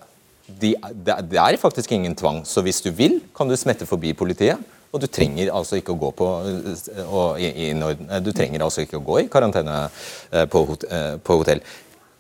de, 0.47 0.73
det, 1.05 1.19
det 1.29 1.39
er 1.43 1.59
faktisk 1.61 1.93
ingen 1.93 2.15
tvang, 2.17 2.41
så 2.47 2.63
hvis 2.65 2.81
du 2.81 2.89
vil, 2.95 3.19
kan 3.35 3.49
du 3.49 3.53
smette 3.59 3.85
forbi 3.85 4.15
politiet. 4.17 4.57
Og 4.93 5.01
du 5.03 5.07
trenger 5.11 5.51
altså 5.51 5.79
ikke 5.81 5.95
å 5.95 5.99
gå 5.99 6.11
på 6.17 6.29
eh, 6.47 7.01
og, 7.07 7.41
i, 7.43 7.49
i, 7.67 7.73
når- 7.77 7.99
Du 8.23 8.31
trenger 8.35 8.63
altså 8.65 8.85
ikke 8.85 9.01
å 9.01 9.05
gå 9.07 9.19
i 9.25 9.27
karantene 9.31 9.81
eh, 10.31 10.45
på, 10.51 10.63
eh, 10.89 11.17
på 11.19 11.41
hotell. 11.43 11.61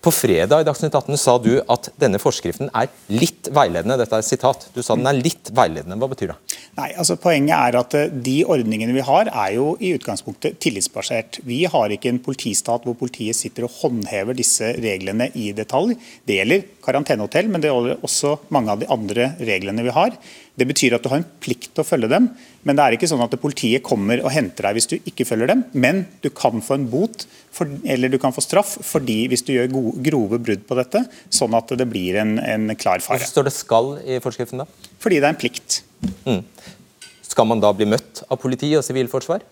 På 0.07 0.11
fredag 0.13 0.61
i 0.61 0.65
Dagsnytt 0.67 0.93
18 0.95 1.17
sa 1.19 1.33
du 1.41 1.55
at 1.73 1.87
denne 1.99 2.19
forskriften 2.21 2.69
er 2.77 2.85
litt 3.09 3.47
veiledende. 3.51 3.95
Dette 3.97 4.13
er 4.15 4.21
et 4.21 4.27
sitat. 4.29 4.67
Du 4.75 4.77
sa 4.85 4.95
den 4.95 5.09
er 5.09 5.17
litt 5.17 5.49
veiledende. 5.57 5.97
Hva 5.99 6.07
betyr 6.11 6.29
det? 6.31 6.35
Nei, 6.77 6.91
altså 7.01 7.17
Poenget 7.19 7.55
er 7.57 7.79
at 7.81 7.95
eh, 7.97 8.11
de 8.13 8.35
ordningene 8.45 8.93
vi 8.95 9.03
har, 9.07 9.31
er 9.33 9.55
jo 9.57 9.71
i 9.83 9.95
utgangspunktet 9.97 10.59
tillitsbasert. 10.63 11.41
Vi 11.49 11.63
har 11.73 11.91
ikke 11.95 12.11
en 12.13 12.21
politistat 12.23 12.85
hvor 12.87 12.95
politiet 12.99 13.35
sitter 13.39 13.65
og 13.65 13.73
håndhever 13.81 14.37
disse 14.37 14.69
reglene 14.77 15.31
i 15.33 15.49
detalj. 15.57 15.97
Det 16.29 16.37
gjelder 16.39 16.67
karantenehotell, 16.85 17.49
men 17.51 17.65
det 17.65 17.73
gjelder 17.73 18.05
også 18.05 18.37
mange 18.53 18.75
av 18.77 18.83
de 18.85 18.91
andre 18.93 19.31
reglene 19.41 19.87
vi 19.89 19.97
har. 19.97 20.13
Det 20.57 20.65
betyr 20.65 20.95
at 20.97 21.03
du 21.05 21.09
har 21.11 21.19
en 21.21 21.27
plikt 21.43 21.69
til 21.75 21.83
å 21.83 21.85
følge 21.85 22.09
dem, 22.09 22.31
men 22.65 22.77
det 22.77 22.83
er 22.83 22.95
ikke 22.97 23.09
sånn 23.09 23.21
at 23.21 23.35
politiet 23.37 23.83
kommer 23.85 24.23
og 24.23 24.31
henter 24.33 24.65
deg 24.65 24.79
hvis 24.79 24.89
du 24.89 24.95
ikke 24.97 25.27
følger 25.29 25.51
dem. 25.51 25.61
Men 25.77 26.01
du 26.23 26.31
kan 26.33 26.63
få 26.65 26.79
en 26.79 26.87
bot 26.89 27.27
for, 27.53 27.69
eller 27.85 28.09
du 28.09 28.17
kan 28.21 28.33
få 28.33 28.41
straff 28.41 28.73
fordi 28.85 29.19
hvis 29.29 29.45
du 29.45 29.53
gjør 29.53 29.69
gode, 29.75 29.93
grove 30.07 30.39
brudd 30.41 30.63
på 30.65 30.79
dette, 30.79 31.03
sånn 31.29 31.53
at 31.57 31.75
det 31.77 31.87
blir 31.89 32.17
en, 32.23 32.37
en 32.41 32.73
klar 32.73 33.05
fare. 33.05 33.21
Hvorfor 33.21 33.35
står 33.35 33.49
det 33.49 33.53
'skal' 33.53 33.91
i 34.01 34.17
forskriften 34.23 34.63
da? 34.63 34.67
Fordi 34.97 35.21
det 35.21 35.29
er 35.29 35.35
en 35.35 35.43
plikt. 35.43 35.83
Mm. 36.25 36.41
Skal 37.21 37.45
man 37.45 37.61
da 37.61 37.69
bli 37.77 37.85
møtt 37.85 38.23
av 38.25 38.41
politi 38.41 38.71
og 38.79 38.85
sivilforsvar? 38.87 39.45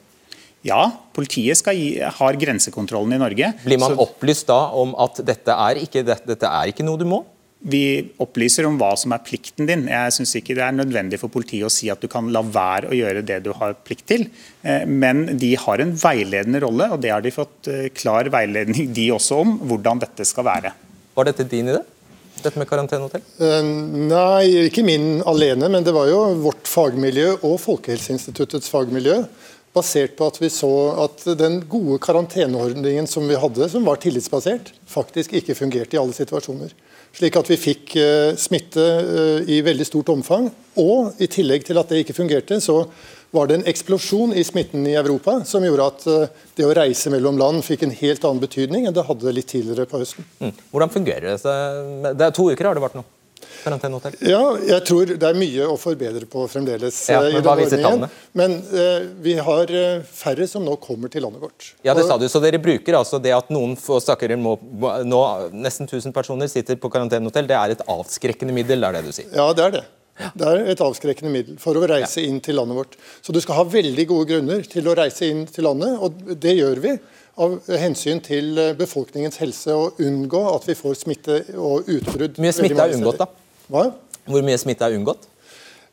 Ja, 0.65 0.89
politiet 1.13 1.60
skal 1.60 1.78
gi, 1.78 1.89
har 2.02 2.38
grensekontrollen 2.41 3.13
i 3.13 3.22
Norge. 3.22 3.52
Blir 3.62 3.78
man 3.78 3.94
så 3.94 4.02
opplyst 4.08 4.50
da 4.50 4.72
om 4.74 4.96
at 4.98 5.22
dette 5.22 5.54
er 5.54 5.78
ikke, 5.84 6.02
dette, 6.02 6.26
dette 6.26 6.50
er 6.50 6.72
ikke 6.72 6.86
noe 6.88 6.98
du 6.98 7.06
må? 7.06 7.22
Vi 7.65 7.82
opplyser 8.21 8.67
om 8.67 8.75
hva 8.78 8.91
som 8.99 9.15
er 9.15 9.23
plikten 9.25 9.65
din. 9.65 9.88
Jeg 9.89 10.13
syns 10.13 10.36
ikke 10.38 10.54
det 10.54 10.62
er 10.67 10.75
nødvendig 10.75 11.17
for 11.17 11.34
politiet 11.34 11.65
å 11.65 11.71
si 11.73 11.89
at 11.89 12.04
du 12.04 12.06
kan 12.12 12.28
la 12.34 12.43
være 12.45 12.91
å 12.91 12.97
gjøre 12.97 13.23
det 13.25 13.39
du 13.47 13.49
har 13.58 13.73
plikt 13.88 14.06
til. 14.12 14.28
Eh, 14.62 14.86
Men 14.86 15.25
de 15.41 15.56
har 15.58 15.82
en 15.82 15.95
veiledende 15.97 16.62
rolle, 16.62 16.91
og 16.93 17.01
det 17.01 17.10
har 17.15 17.25
de 17.25 17.34
fått 17.34 17.71
eh, 17.71 17.89
klar 17.89 18.30
veiledning 18.30 18.93
de 18.93 19.08
også 19.15 19.41
om 19.41 19.58
hvordan 19.65 20.04
dette 20.06 20.30
skal 20.30 20.45
være. 20.45 20.75
Var 21.17 21.32
dette 21.32 21.47
din 21.49 21.73
idé? 21.73 21.82
Dette 22.43 22.62
med 22.62 22.69
karantenehotell? 22.69 23.25
Eh, 23.41 23.73
Nei, 24.13 24.67
ikke 24.69 24.86
min 24.86 25.23
alene, 25.25 25.71
men 25.71 25.88
det 25.88 25.95
var 25.95 26.12
jo 26.12 26.21
vårt 26.45 26.69
fagmiljø 26.69 27.32
og 27.39 27.58
Folkehelseinstituttets 27.65 28.69
fagmiljø. 28.69 29.23
Basert 29.75 30.13
på 30.15 30.30
at 30.30 30.38
vi 30.39 30.54
så 30.54 30.71
at 31.04 31.25
den 31.36 31.63
gode 31.67 31.97
karanteneordningen 32.06 33.10
som 33.10 33.25
vi 33.28 33.41
hadde, 33.41 33.73
som 33.73 33.89
var 33.89 33.97
tillitsbasert, 34.06 34.69
faktisk 34.88 35.34
ikke 35.36 35.58
fungerte 35.58 35.97
i 35.97 35.99
alle 35.99 36.15
situasjoner. 36.15 36.71
Slik 37.15 37.38
at 37.39 37.47
vi 37.47 37.56
fikk 37.56 37.95
eh, 38.01 38.36
smitte 38.39 38.84
eh, 38.84 39.51
i 39.56 39.62
veldig 39.63 39.86
stort 39.88 40.12
omfang. 40.12 40.49
Og 40.82 41.21
i 41.23 41.30
tillegg 41.32 41.63
til 41.67 41.80
at 41.80 41.91
det 41.91 42.04
ikke 42.04 42.17
fungerte, 42.17 42.60
så 42.60 42.82
var 43.36 43.47
det 43.47 43.60
en 43.60 43.67
eksplosjon 43.71 44.34
i 44.36 44.43
smitten 44.47 44.84
i 44.88 44.97
Europa 44.99 45.38
som 45.47 45.63
gjorde 45.63 45.88
at 45.91 46.08
eh, 46.12 46.43
det 46.60 46.67
å 46.67 46.73
reise 46.75 47.12
mellom 47.13 47.39
land 47.39 47.63
fikk 47.63 47.86
en 47.88 47.95
helt 47.95 48.28
annen 48.28 48.43
betydning 48.43 48.88
enn 48.88 48.95
det 48.95 49.08
hadde 49.08 49.36
litt 49.36 49.47
tidligere 49.51 49.88
på 49.88 50.04
høsten. 50.04 50.28
Mm. 50.43 50.51
Hvordan 50.73 50.91
fungerer 50.91 51.30
det? 51.32 51.56
Det 52.19 52.28
er 52.28 52.36
To 52.36 52.49
uker 52.51 52.67
har 52.67 52.75
det 52.75 52.84
vært 52.84 52.99
nå. 52.99 53.06
Ja, 53.65 54.41
jeg 54.62 54.82
tror 54.86 55.10
det 55.10 55.26
er 55.28 55.38
mye 55.38 55.65
å 55.67 55.76
forbedre 55.80 56.28
på 56.30 56.45
fremdeles. 56.50 56.98
Ja, 57.10 57.21
men 57.26 57.39
i 57.39 57.41
hva 57.45 57.56
viser 57.58 57.82
ordningen. 57.82 58.13
Men 58.38 58.56
eh, 58.69 59.08
vi 59.26 59.36
har 59.41 59.74
eh, 59.74 60.06
færre 60.06 60.48
som 60.50 60.65
nå 60.65 60.78
kommer 60.84 61.12
til 61.12 61.26
landet 61.26 61.41
vårt. 61.43 61.71
Ja, 61.86 61.95
det 61.98 62.06
sa 62.08 62.19
du. 62.21 62.28
Så 62.32 62.41
dere 62.43 62.62
bruker 62.62 63.00
altså 63.00 63.19
det 63.21 63.34
at 63.36 63.52
noen 63.54 63.76
få 63.80 64.00
må 64.39 64.56
Nå 65.06 65.21
nesten 65.52 65.89
1000 65.89 66.13
personer 66.13 66.48
sitter 66.52 66.78
på 66.80 66.89
karantenehotell, 66.93 67.48
det 67.50 67.58
er 67.58 67.76
et 67.76 67.86
avskrekkende 67.89 68.54
middel, 68.56 68.84
er 68.86 68.98
det 68.98 69.06
du 69.08 69.12
sier? 69.15 69.30
Ja, 69.34 69.52
det 69.56 69.65
er 69.65 69.78
det. 69.80 69.86
Det 70.15 70.48
er 70.48 70.69
et 70.71 70.82
avskrekkende 70.84 71.32
middel 71.34 71.58
for 71.60 71.76
å 71.76 71.88
reise 71.89 72.24
inn 72.24 72.38
til 72.43 72.56
landet 72.60 72.78
vårt. 72.78 72.95
Så 73.26 73.36
du 73.36 73.41
skal 73.43 73.60
ha 73.60 73.65
veldig 73.67 74.06
gode 74.08 74.30
grunner 74.30 74.63
til 74.69 74.88
å 74.88 74.95
reise 74.95 75.28
inn 75.28 75.43
til 75.50 75.67
landet, 75.67 75.98
og 76.00 76.38
det 76.39 76.56
gjør 76.56 76.82
vi 76.86 76.95
av 77.41 77.56
hensyn 77.82 78.21
til 78.24 78.58
eh, 78.60 78.74
befolkningens 78.78 79.39
helse 79.41 79.76
og 79.76 80.02
unngå 80.04 80.41
at 80.54 80.67
vi 80.69 80.76
får 80.78 81.00
smitte 81.02 81.39
og 81.60 81.88
utbrudd. 81.91 82.38
Hvor 82.38 82.45
mye 82.45 82.56
smitte 82.56 82.84
er 82.86 82.95
unngått, 82.95 83.21
da? 83.21 83.28
Hva? 83.71 83.88
Hvor 84.26 84.45
mye 84.45 84.60
smitte 84.62 84.88
er 84.88 84.95
unngått? 84.98 85.28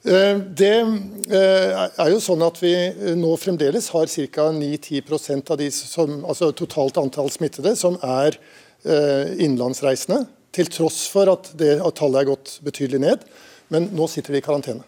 Eh, 0.06 0.36
det 0.62 0.74
eh, 0.78 1.82
er 1.90 2.12
jo 2.12 2.20
sånn 2.22 2.44
at 2.46 2.60
vi 2.62 2.72
nå 3.18 3.34
fremdeles 3.42 3.90
har 3.94 4.10
ca. 4.10 4.48
9-10% 4.54 5.54
av 5.54 5.60
de 5.62 5.70
som, 5.74 6.20
altså 6.22 6.52
totalt 6.56 7.00
antall 7.02 7.32
smittede 7.34 7.74
som 7.78 7.98
er 8.02 8.38
innenlandsreisende. 8.82 10.24
Til 10.50 10.66
tross 10.74 11.04
for 11.06 11.30
at 11.30 11.52
det 11.54 11.76
at 11.78 11.94
tallet 12.00 12.24
er 12.24 12.32
gått 12.32 12.56
betydelig 12.66 12.98
ned. 13.04 13.28
Men 13.70 13.86
nå 13.94 14.08
sitter 14.10 14.34
de 14.34 14.40
i 14.40 14.44
karantene. 14.44 14.82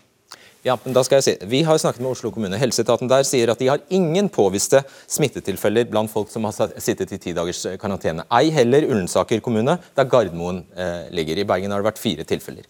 Ja, 0.65 0.79
men 0.81 0.95
da 0.97 1.03
skal 1.05 1.21
jeg 1.21 1.25
si, 1.27 1.35
Vi 1.51 1.61
har 1.67 1.77
snakket 1.81 2.01
med 2.01 2.15
Oslo 2.15 2.31
kommune. 2.33 2.57
Helseetaten 2.57 3.09
der 3.11 3.27
sier 3.29 3.53
at 3.53 3.61
de 3.61 3.69
har 3.69 3.83
ingen 3.93 4.31
påviste 4.33 4.81
smittetilfeller 5.13 5.85
blant 5.91 6.13
folk 6.13 6.31
som 6.33 6.47
har 6.49 6.73
sittet 6.81 7.13
i 7.13 7.21
ti 7.21 7.35
dagers 7.37 7.61
eh, 7.69 7.77
karantene. 7.81 8.25
Ei 8.33 8.49
heller 8.55 8.87
Ullensaker 8.89 9.43
kommune, 9.45 9.77
der 9.97 10.09
Gardermoen 10.09 10.63
eh, 10.73 11.11
ligger. 11.13 11.43
I 11.43 11.45
Bergen 11.51 11.75
har 11.75 11.85
det 11.85 11.91
vært 11.91 12.01
fire 12.01 12.25
tilfeller. 12.29 12.65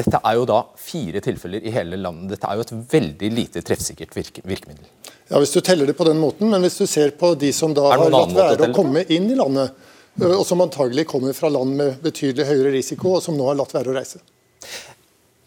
Dette 0.00 0.22
er 0.24 0.38
jo 0.38 0.46
da 0.48 0.62
fire 0.80 1.20
tilfeller 1.20 1.66
i 1.66 1.74
hele 1.74 1.98
landet. 2.00 2.32
Dette 2.32 2.48
er 2.48 2.56
jo 2.56 2.64
et 2.64 2.74
veldig 2.94 3.30
lite 3.34 3.64
treffsikkert 3.66 4.16
virke, 4.16 4.44
virkemiddel. 4.46 4.86
Ja, 5.28 5.38
Hvis 5.38 5.52
du 5.52 5.60
teller 5.60 5.86
det 5.86 5.98
på 5.98 6.06
den 6.08 6.20
måten, 6.22 6.48
men 6.48 6.64
hvis 6.64 6.78
du 6.80 6.86
ser 6.88 7.12
på 7.18 7.34
de 7.38 7.52
som 7.52 7.74
da 7.76 7.90
har 7.92 8.08
latt 8.08 8.32
være 8.34 8.70
å 8.70 8.74
komme 8.74 9.04
inn 9.12 9.28
i 9.28 9.36
landet, 9.36 9.76
og 10.20 10.46
som 10.46 10.62
antagelig 10.64 11.04
kommer 11.10 11.36
fra 11.36 11.50
land 11.52 11.76
med 11.76 12.00
betydelig 12.02 12.48
høyere 12.48 12.72
risiko, 12.74 13.18
og 13.18 13.24
som 13.24 13.36
nå 13.36 13.50
har 13.50 13.58
latt 13.60 13.74
være 13.76 13.92
å 13.92 13.98
reise. 13.98 14.22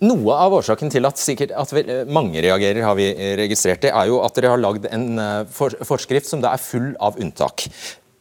Noe 0.04 0.36
av 0.36 0.56
årsaken 0.58 0.92
til 0.92 1.08
at, 1.08 1.20
at 1.64 1.74
mange 2.12 2.42
reagerer, 2.44 2.84
har 2.84 2.96
vi 3.00 3.08
registrert 3.40 3.84
det, 3.86 3.94
er 3.96 4.10
jo 4.10 4.20
at 4.26 4.36
dere 4.36 4.52
har 4.52 4.62
lagd 4.62 4.88
en 4.92 5.20
eh, 5.22 5.44
for, 5.54 5.76
forskrift 5.88 6.28
som 6.28 6.42
da 6.44 6.52
er 6.56 6.64
full 6.64 6.92
av 7.04 7.20
unntak. 7.22 7.68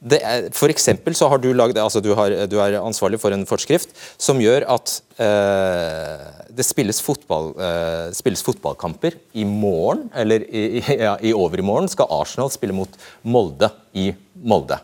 Det 0.03 0.18
er, 0.27 0.49
for 0.51 0.71
så 1.14 1.29
har 1.31 1.38
du, 1.38 1.53
lagd, 1.55 1.79
altså 1.79 2.01
du, 2.03 2.11
har, 2.18 2.35
du, 2.51 2.57
er 2.59 2.81
ansvarlig 2.81 3.21
for 3.23 3.31
en 3.35 3.47
forskrift 3.47 3.95
som 4.18 4.40
gjør 4.42 4.66
at 4.75 4.97
eh, 5.23 6.25
det 6.51 6.66
spilles, 6.66 6.99
fotball, 7.07 7.53
eh, 7.55 8.09
spilles, 8.14 8.42
fotballkamper 8.42 9.14
i 9.38 9.47
morgen, 9.47 10.09
eller 10.14 10.42
i, 10.51 10.83
ja, 10.83 11.14
i 11.23 11.31
overmorgen 11.35 11.90
skal 11.90 12.11
Arsenal 12.18 12.51
spille 12.51 12.75
mot 12.75 12.99
Molde 13.23 13.71
i 13.95 14.11
Molde. 14.42 14.81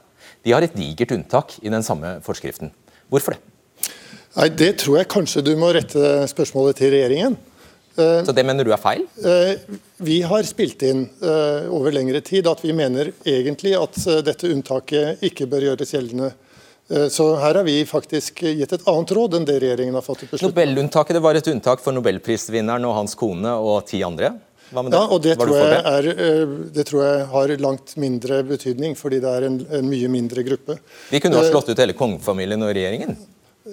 De 0.47 0.55
har 0.55 0.63
et 0.63 0.79
digert 0.79 1.15
unntak 1.19 1.59
i 1.63 1.75
den 1.75 1.83
samme 1.87 2.21
forskriften. 2.27 2.71
Hvorfor 3.11 3.35
det? 3.35 3.58
Nei, 4.37 4.49
Det 4.49 4.73
tror 4.83 4.99
jeg 5.01 5.09
kanskje 5.09 5.45
du 5.45 5.55
må 5.57 5.73
rette 5.75 6.03
spørsmålet 6.31 6.77
til 6.77 6.93
regjeringen. 6.93 7.37
Eh, 7.99 8.25
Så 8.25 8.33
det 8.35 8.45
mener 8.47 8.65
du 8.65 8.73
er 8.73 8.81
feil? 8.81 9.07
Eh, 9.25 9.59
vi 9.99 10.21
har 10.23 10.43
spilt 10.47 10.83
inn 10.87 11.09
eh, 11.23 11.69
over 11.75 11.95
lengre 11.95 12.21
tid 12.23 12.47
at 12.47 12.61
vi 12.63 12.75
mener 12.77 13.13
egentlig 13.27 13.75
at 13.79 13.99
dette 14.25 14.51
unntaket 14.53 15.25
ikke 15.27 15.49
bør 15.51 15.73
gjøres 15.73 15.95
gjeldende. 15.97 16.33
Så 16.89 17.35
her 17.37 17.53
har 17.59 17.67
vi 17.67 17.83
faktisk 17.85 18.39
gitt 18.41 18.71
et 18.73 18.85
annet 18.89 19.11
råd 19.13 19.35
enn 19.37 19.45
det 19.45 19.59
regjeringen 19.61 19.93
har 19.99 20.01
fått 20.01 20.23
beslutning 20.23 20.55
Nobelunntaket 20.55 21.19
det 21.19 21.21
var 21.21 21.37
et 21.37 21.51
unntak 21.53 21.83
for 21.85 21.93
nobelprisvinneren 21.93 22.87
og 22.89 22.95
hans 22.97 23.13
kone 23.13 23.51
og 23.61 23.83
ti 23.91 24.01
andre? 24.07 24.31
Hva 24.71 24.81
med 24.87 24.95
det? 24.95 24.97
Ja, 24.97 25.11
og 25.13 25.21
det 25.21 25.35
tror, 25.37 25.53
det? 25.53 25.83
Er, 25.85 26.49
det 26.73 26.87
tror, 26.89 27.03
jeg 27.05 27.27
har 27.35 27.53
langt 27.61 27.93
mindre 28.01 28.41
betydning, 28.49 28.97
fordi 28.97 29.21
det 29.21 29.35
er 29.35 29.51
en, 29.51 29.59
en 29.69 29.91
mye 29.91 30.09
mindre 30.09 30.47
gruppe. 30.49 30.79
Vi 31.13 31.21
kunne 31.21 31.37
ha 31.37 31.45
slått 31.51 31.69
ut 31.69 31.85
hele 31.85 31.93
kongefamilien 31.99 32.65
og 32.65 32.73
regjeringen? 32.73 33.21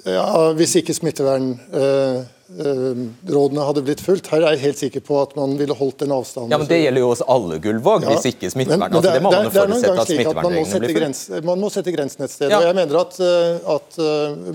Ja, 0.03 0.51
Hvis 0.57 0.75
ikke 0.79 0.93
smittevernrådene 0.95 2.25
eh, 2.55 3.61
eh, 3.61 3.67
hadde 3.69 3.83
blitt 3.85 4.01
fulgt. 4.03 4.27
Her 4.33 4.43
er 4.43 4.55
jeg 4.55 4.63
helt 4.65 4.79
sikker 4.81 5.03
på 5.05 5.21
at 5.21 5.35
man 5.39 5.55
ville 5.59 5.75
holdt 5.77 6.03
den 6.03 6.11
avstanden. 6.15 6.51
Ja, 6.51 6.59
men 6.61 6.67
Det 6.69 6.81
gjelder 6.81 7.01
jo 7.05 7.09
hos 7.13 7.23
alle, 7.35 7.59
Gullvåg. 7.63 8.03
Ja, 8.03 8.09
hvis 8.15 8.27
ikke 8.33 8.51
smittevern. 8.51 8.79
Men, 8.83 8.89
men 8.91 9.01
det, 9.01 9.09
altså, 9.09 9.15
det 9.15 9.23
må 9.23 9.29
man 9.31 9.47
jo 9.47 9.51
forutsette 9.55 10.01
at 10.03 10.11
smittevernreglene 10.11 10.79
blir 10.83 10.95
fulgt. 10.99 11.45
Man 11.51 11.63
må 11.63 11.67
sette 11.73 11.95
grensen 11.95 12.27
et 12.27 12.33
sted. 12.35 12.47
Ja. 12.51 12.57
og 12.59 12.67
Jeg 12.69 12.75
mener 12.81 12.95
at, 13.05 13.13
eh, 13.23 13.55
at 13.77 13.89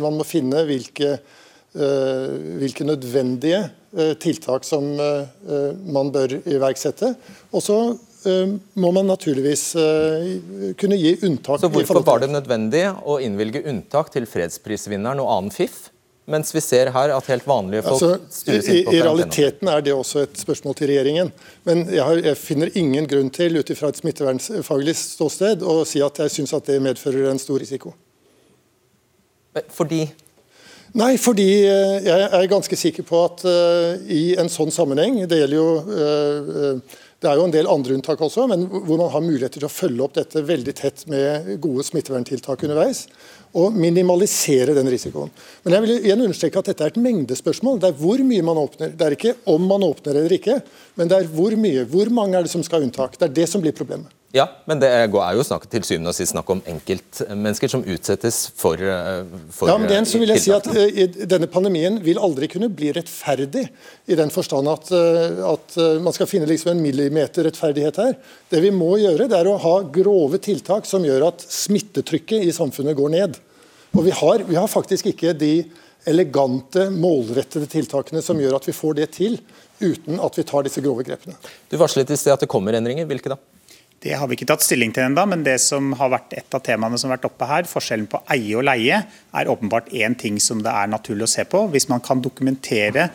man 0.05 0.15
må 0.21 0.25
finne 0.29 0.59
hvilke, 0.69 1.11
hvilke 1.71 2.83
nødvendige 2.83 3.61
tiltak 4.19 4.65
som 4.67 4.83
man 4.91 6.11
bør 6.11 6.29
iverksette. 6.43 7.15
Og 7.55 7.63
så 7.63 7.77
Eh, 7.85 8.10
må 8.81 8.91
man 8.93 9.09
naturligvis 9.09 9.63
eh, 9.81 10.75
kunne 10.81 10.99
gi 11.01 11.15
unntak. 11.27 11.63
Så 11.63 11.71
Hvorfor 11.73 12.03
var 12.05 12.21
det 12.21 12.31
nødvendig 12.33 12.85
å 13.09 13.17
innvilge 13.23 13.63
unntak 13.71 14.13
til 14.13 14.29
fredsprisvinneren 14.29 15.23
og 15.23 15.33
annen 15.37 15.55
fiff? 15.55 15.89
Mens 16.31 16.53
vi 16.55 16.61
ser 16.63 16.93
her 16.95 17.11
at 17.11 17.27
helt 17.33 17.47
vanlige 17.49 17.83
folk 17.83 17.97
altså, 17.97 18.29
styres 18.31 18.69
inn 18.71 18.85
på 18.87 18.93
I, 18.93 18.99
I 19.01 19.03
realiteten 19.03 19.71
er 19.73 19.83
det 19.83 19.95
også 19.97 20.23
et 20.27 20.37
spørsmål 20.39 20.77
til 20.79 20.93
regjeringen. 20.93 21.33
Men 21.67 21.83
jeg, 21.89 22.05
har, 22.07 22.21
jeg 22.23 22.39
finner 22.39 22.71
ingen 22.79 23.09
grunn 23.11 23.33
til 23.35 23.59
ut 23.59 23.73
fra 23.75 23.91
et 23.91 23.99
smittevernfaglig 23.99 24.95
ståsted 25.01 25.65
å 25.67 25.81
si 25.89 26.03
at 26.05 26.23
jeg 26.23 26.37
syns 26.37 26.55
det 26.69 26.79
medfører 26.85 27.33
en 27.33 27.43
stor 27.43 27.59
risiko. 27.63 27.97
Fordi? 29.75 30.05
Nei, 31.01 31.15
fordi 31.23 31.49
eh, 31.71 31.97
jeg 32.03 32.29
er 32.35 32.51
ganske 32.51 32.77
sikker 32.79 33.07
på 33.07 33.19
at 33.23 33.45
uh, 33.47 33.95
i 34.11 34.35
en 34.39 34.49
sånn 34.51 34.73
sammenheng 34.75 35.21
Det 35.31 35.39
gjelder 35.39 35.55
jo 35.55 35.67
uh, 35.87 36.99
det 37.21 37.29
er 37.29 37.37
jo 37.37 37.45
en 37.45 37.53
del 37.53 37.69
andre 37.69 37.93
unntak 37.99 38.21
også, 38.25 38.47
men 38.49 38.63
hvor 38.71 38.97
man 38.97 39.11
har 39.13 39.21
muligheter 39.21 39.61
til 39.61 39.69
å 39.69 39.73
følge 39.73 40.05
opp 40.07 40.15
dette 40.17 40.41
veldig 40.41 40.73
tett 40.79 41.03
med 41.13 41.51
gode 41.61 41.85
smitteverntiltak 41.85 42.65
underveis. 42.65 43.03
Og 43.61 43.75
minimalisere 43.77 44.73
den 44.77 44.89
risikoen. 44.89 45.33
Men 45.65 45.75
jeg 45.77 45.85
vil 45.85 45.93
igjen 45.99 46.23
understreke 46.25 46.63
at 46.63 46.71
dette 46.71 46.87
er 46.87 46.95
et 46.95 47.03
mengdespørsmål. 47.03 47.81
Det 47.83 47.91
er 47.91 47.99
hvor 47.99 48.23
mye 48.25 48.47
man 48.47 48.63
åpner. 48.63 48.95
Det 48.95 49.05
er 49.07 49.17
ikke 49.19 49.35
om 49.53 49.67
man 49.69 49.85
åpner 49.85 50.17
eller 50.17 50.37
ikke, 50.39 50.61
men 50.97 51.11
det 51.11 51.19
er 51.19 51.29
hvor 51.35 51.59
mye. 51.61 51.85
Hvor 51.91 52.13
mange 52.15 52.39
er 52.39 52.47
det 52.47 52.55
som 52.55 52.65
skal 52.65 52.81
ha 52.81 52.89
unntak? 52.89 53.19
Det 53.21 53.29
er 53.29 53.37
det 53.43 53.49
som 53.53 53.61
blir 53.65 53.77
problemet. 53.77 54.09
Ja, 54.35 54.45
men 54.71 54.79
det 54.79 54.87
er 54.95 55.09
jo 55.11 55.43
snakk, 55.43 55.65
til 55.71 55.83
syvende 55.83 56.13
og 56.13 56.15
sist 56.15 56.31
snakk 56.37 56.51
om 56.55 56.61
enkeltmennesker 56.71 57.73
som 57.73 57.83
utsettes 57.83 58.39
for, 58.55 58.79
eh, 58.79 59.25
for 59.51 59.73
Ja, 59.73 59.75
men 59.81 59.91
igjen 59.91 60.07
så 60.07 60.21
vil 60.23 60.31
jeg 60.31 60.45
si 60.45 60.53
at 60.55 60.69
uh, 60.71 61.27
Denne 61.27 61.49
pandemien 61.51 61.99
vil 62.05 62.21
aldri 62.23 62.47
kunne 62.53 62.71
bli 62.71 62.93
rettferdig, 62.95 63.67
i 64.07 64.19
den 64.19 64.31
forstand 64.31 64.71
at, 64.71 64.93
at 64.95 65.77
man 66.03 66.15
skal 66.15 66.31
finne 66.31 66.49
liksom 66.51 66.73
en 66.73 66.83
millimeter 66.83 67.47
rettferdighet 67.47 67.99
her. 68.03 68.17
Det 68.51 68.63
vi 68.63 68.71
må 68.75 68.97
gjøre, 69.03 69.29
det 69.31 69.39
er 69.39 69.51
å 69.51 69.59
ha 69.61 69.77
grove 69.83 70.39
tiltak 70.43 70.87
som 70.87 71.05
gjør 71.07 71.29
at 71.33 71.45
smittetrykket 71.45 72.47
i 72.47 72.55
samfunnet 72.55 72.99
går 72.99 73.15
ned. 73.15 73.39
Og 73.97 74.05
vi 74.07 74.15
har, 74.15 74.47
vi 74.47 74.59
har 74.59 74.71
faktisk 74.71 75.11
ikke 75.11 75.35
de 75.35 75.55
elegante, 76.09 76.87
målrettede 76.91 77.69
tiltakene 77.71 78.23
som 78.25 78.39
gjør 78.41 78.59
at 78.61 78.69
vi 78.69 78.75
får 78.77 78.99
det 79.01 79.11
til, 79.19 79.39
uten 79.81 80.21
at 80.23 80.37
vi 80.39 80.45
tar 80.49 80.67
disse 80.67 80.83
grove 80.85 81.05
grepene. 81.07 81.37
Du 81.71 81.77
varslet 81.81 82.11
i 82.13 82.19
sted 82.19 82.35
at 82.35 82.45
det 82.45 82.51
kommer 82.51 82.77
endringer. 82.77 83.09
Hvilke 83.11 83.33
da? 83.33 83.39
Det 84.01 84.15
har 84.17 84.29
vi 84.31 84.39
ikke 84.39 84.47
tatt 84.49 84.63
stilling 84.65 84.95
til 84.97 85.05
ennå, 85.05 85.27
men 85.29 85.43
det 85.45 85.59
som 85.61 85.91
har 86.01 86.09
vært 86.15 86.33
et 86.33 86.55
av 86.57 86.63
temaene 86.65 86.97
som 86.97 87.11
har 87.11 87.19
vært 87.19 87.27
oppe 87.29 87.49
her, 87.51 87.67
forskjellen 87.69 88.07
på 88.09 88.23
eie 88.33 88.55
og 88.57 88.65
leie, 88.65 89.03
er 89.37 89.51
åpenbart 89.53 89.91
én 89.93 90.17
ting 90.17 90.39
som 90.41 90.63
det 90.65 90.73
er 90.73 90.89
naturlig 90.89 91.27
å 91.27 91.29
se 91.35 91.45
på. 91.45 91.67
Hvis 91.75 91.91
man 91.91 92.01
kan 92.01 92.23
dokumentere 92.25 93.11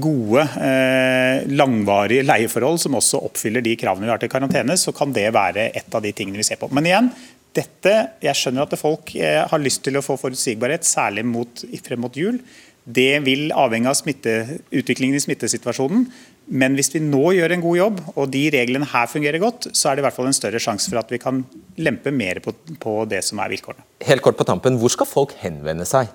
gode, 0.00 0.46
eh, 0.64 1.44
langvarige 1.44 2.24
leieforhold 2.24 2.80
som 2.80 2.96
også 2.96 3.20
oppfyller 3.28 3.60
de 3.60 3.76
kravene 3.76 4.08
vi 4.08 4.14
har 4.14 4.22
til 4.22 4.32
karantene, 4.32 4.78
så 4.80 4.96
kan 4.96 5.12
det 5.12 5.28
være 5.36 5.76
et 5.76 5.94
av 5.94 6.00
de 6.00 6.14
tingene 6.16 6.40
vi 6.40 6.48
ser 6.48 6.56
på. 6.56 6.72
Men 6.72 6.88
igjen, 6.88 7.12
dette, 7.52 7.94
jeg 8.24 8.40
skjønner 8.40 8.64
at 8.64 8.80
folk 8.80 9.12
eh, 9.20 9.44
har 9.44 9.60
lyst 9.60 9.84
til 9.84 10.00
å 10.00 10.04
få 10.06 10.16
forutsigbarhet, 10.16 10.88
særlig 10.88 11.26
mot, 11.28 11.64
frem 11.84 12.00
mot 12.00 12.16
jul. 12.16 12.40
Det 12.88 13.20
vil 13.26 13.50
avhenge 13.52 13.90
av 13.90 13.98
smitte, 13.98 14.62
utviklingen 14.72 15.18
i 15.18 15.20
smittesituasjonen. 15.20 16.06
Men 16.50 16.74
hvis 16.74 16.90
vi 16.90 17.02
nå 17.04 17.22
gjør 17.36 17.54
en 17.54 17.62
god 17.62 17.76
jobb, 17.78 18.00
og 18.16 18.30
de 18.32 18.42
reglene 18.50 18.88
her 18.90 19.10
fungerer 19.10 19.38
godt, 19.42 19.68
så 19.70 19.90
er 19.90 19.96
det 19.96 20.02
i 20.02 20.06
hvert 20.08 20.16
fall 20.16 20.30
en 20.30 20.34
større 20.34 20.62
sjanse 20.62 20.90
for 20.90 20.98
at 20.98 21.12
vi 21.12 21.20
kan 21.22 21.44
lempe 21.78 22.10
mer 22.10 22.40
på, 22.42 22.54
på 22.82 22.96
det 23.10 23.22
som 23.26 23.38
er 23.42 23.52
vilkårene. 23.52 23.86
Helt 24.08 24.24
kort 24.24 24.38
på 24.40 24.48
tampen, 24.48 24.80
Hvor 24.80 24.90
skal 24.90 25.06
folk 25.06 25.36
henvende 25.44 25.86
seg? 25.86 26.10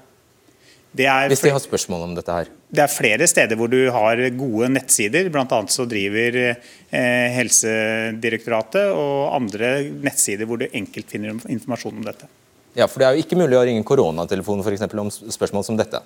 Hvis 0.96 1.42
de 1.44 1.52
har 1.52 1.60
spørsmål 1.60 2.06
om 2.06 2.14
dette 2.16 2.32
her? 2.32 2.50
Det 2.72 2.84
er 2.84 2.92
flere 2.92 3.28
steder 3.28 3.60
hvor 3.60 3.68
du 3.72 3.80
har 3.92 4.20
gode 4.38 4.70
nettsider. 4.72 5.28
Bl.a. 5.32 5.60
så 5.72 5.84
driver 5.92 6.38
eh, 6.40 7.36
Helsedirektoratet 7.36 8.94
og 8.96 9.36
andre 9.36 9.74
nettsider 9.92 10.48
hvor 10.48 10.62
du 10.62 10.70
enkelt 10.72 11.12
finner 11.12 11.36
informasjon 11.52 12.00
om 12.00 12.06
dette. 12.06 12.30
Ja, 12.76 12.88
for 12.88 13.00
Det 13.00 13.08
er 13.08 13.16
jo 13.16 13.26
ikke 13.26 13.40
mulig 13.40 13.60
å 13.60 13.66
ringe 13.68 13.84
koronatelefonen 13.88 14.64
for 14.64 14.76
eksempel, 14.76 15.04
om 15.04 15.12
spørsmål 15.12 15.68
som 15.68 15.80
dette? 15.80 16.00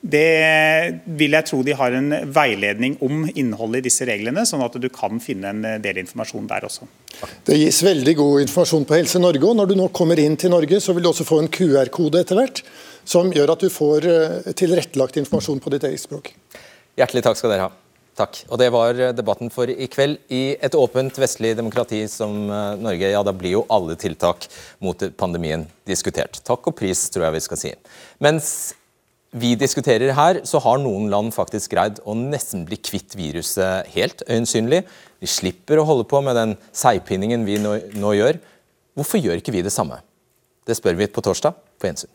Det 0.00 1.00
vil 1.18 1.34
jeg 1.34 1.46
tro 1.48 1.58
de 1.66 1.74
har 1.74 1.94
en 1.98 2.12
veiledning 2.30 2.94
om 3.02 3.24
innholdet 3.32 3.82
i 3.82 3.88
disse 3.88 4.06
reglene, 4.06 4.44
sånn 4.46 4.62
at 4.62 4.76
du 4.78 4.86
kan 4.94 5.18
finne 5.22 5.50
en 5.50 5.82
del 5.82 5.98
informasjon 6.04 6.46
der 6.50 6.68
også. 6.68 6.86
Det 7.46 7.56
gis 7.58 7.80
veldig 7.82 8.14
god 8.20 8.44
informasjon 8.44 8.86
på 8.86 8.94
Helse 8.94 9.18
Norge. 9.22 9.42
og 9.42 9.58
Når 9.58 9.72
du 9.72 9.74
nå 9.80 9.88
kommer 9.90 10.20
inn 10.22 10.36
til 10.38 10.54
Norge, 10.54 10.78
så 10.80 10.94
vil 10.94 11.02
du 11.02 11.10
også 11.10 11.26
få 11.26 11.40
en 11.42 11.50
QR-kode 11.50 12.22
etter 12.22 12.38
hvert, 12.38 12.62
som 13.08 13.32
gjør 13.34 13.56
at 13.56 13.66
du 13.66 13.72
får 13.72 14.06
eh, 14.06 14.54
tilrettelagt 14.54 15.18
informasjon 15.18 15.60
på 15.64 15.74
ditt 15.74 15.90
eget 15.90 16.04
språk. 16.04 16.32
Hjertelig 16.98 17.26
takk 17.26 17.40
skal 17.40 17.56
dere 17.56 17.66
ha. 17.66 17.74
Takk. 18.18 18.40
Og 18.50 18.58
Det 18.58 18.66
var 18.74 18.98
debatten 19.14 19.50
for 19.54 19.70
i 19.70 19.86
kveld. 19.90 20.18
I 20.34 20.58
et 20.58 20.74
åpent 20.74 21.20
vestlig 21.22 21.54
demokrati 21.58 22.00
som 22.10 22.34
eh, 22.46 22.78
Norge, 22.78 23.12
ja 23.14 23.22
da 23.26 23.34
blir 23.34 23.58
jo 23.58 23.66
alle 23.70 23.98
tiltak 23.98 24.46
mot 24.82 25.08
pandemien 25.18 25.66
diskutert. 25.86 26.38
Takk 26.46 26.70
og 26.70 26.78
pris, 26.78 27.08
tror 27.10 27.28
jeg 27.28 27.38
vi 27.38 27.46
skal 27.46 27.62
si. 27.66 27.72
Mens 28.22 28.52
vi 29.36 29.52
diskuterer 29.60 30.14
her, 30.16 30.40
så 30.48 30.60
har 30.64 30.80
noen 30.80 31.10
land 31.12 31.34
faktisk 31.36 31.74
greid 31.74 32.00
å 32.08 32.14
nesten 32.16 32.64
bli 32.68 32.78
kvitt 32.80 33.16
viruset 33.18 33.90
helt, 33.92 34.24
øyensynlig. 34.24 34.84
De 35.20 35.28
slipper 35.28 35.80
å 35.80 35.86
holde 35.88 36.08
på 36.08 36.22
med 36.24 36.38
den 36.38 36.54
seigpinningen 36.72 37.44
vi 37.48 37.58
nå, 37.60 37.74
nå 38.00 38.14
gjør. 38.16 38.40
Hvorfor 38.96 39.20
gjør 39.20 39.42
ikke 39.42 39.52
vi 39.54 39.64
det 39.66 39.74
samme? 39.74 40.00
Det 40.64 40.76
spør 40.78 40.96
vi 40.98 41.10
på 41.12 41.24
torsdag 41.24 41.56
på 41.78 41.90
gjensyn. 41.90 42.12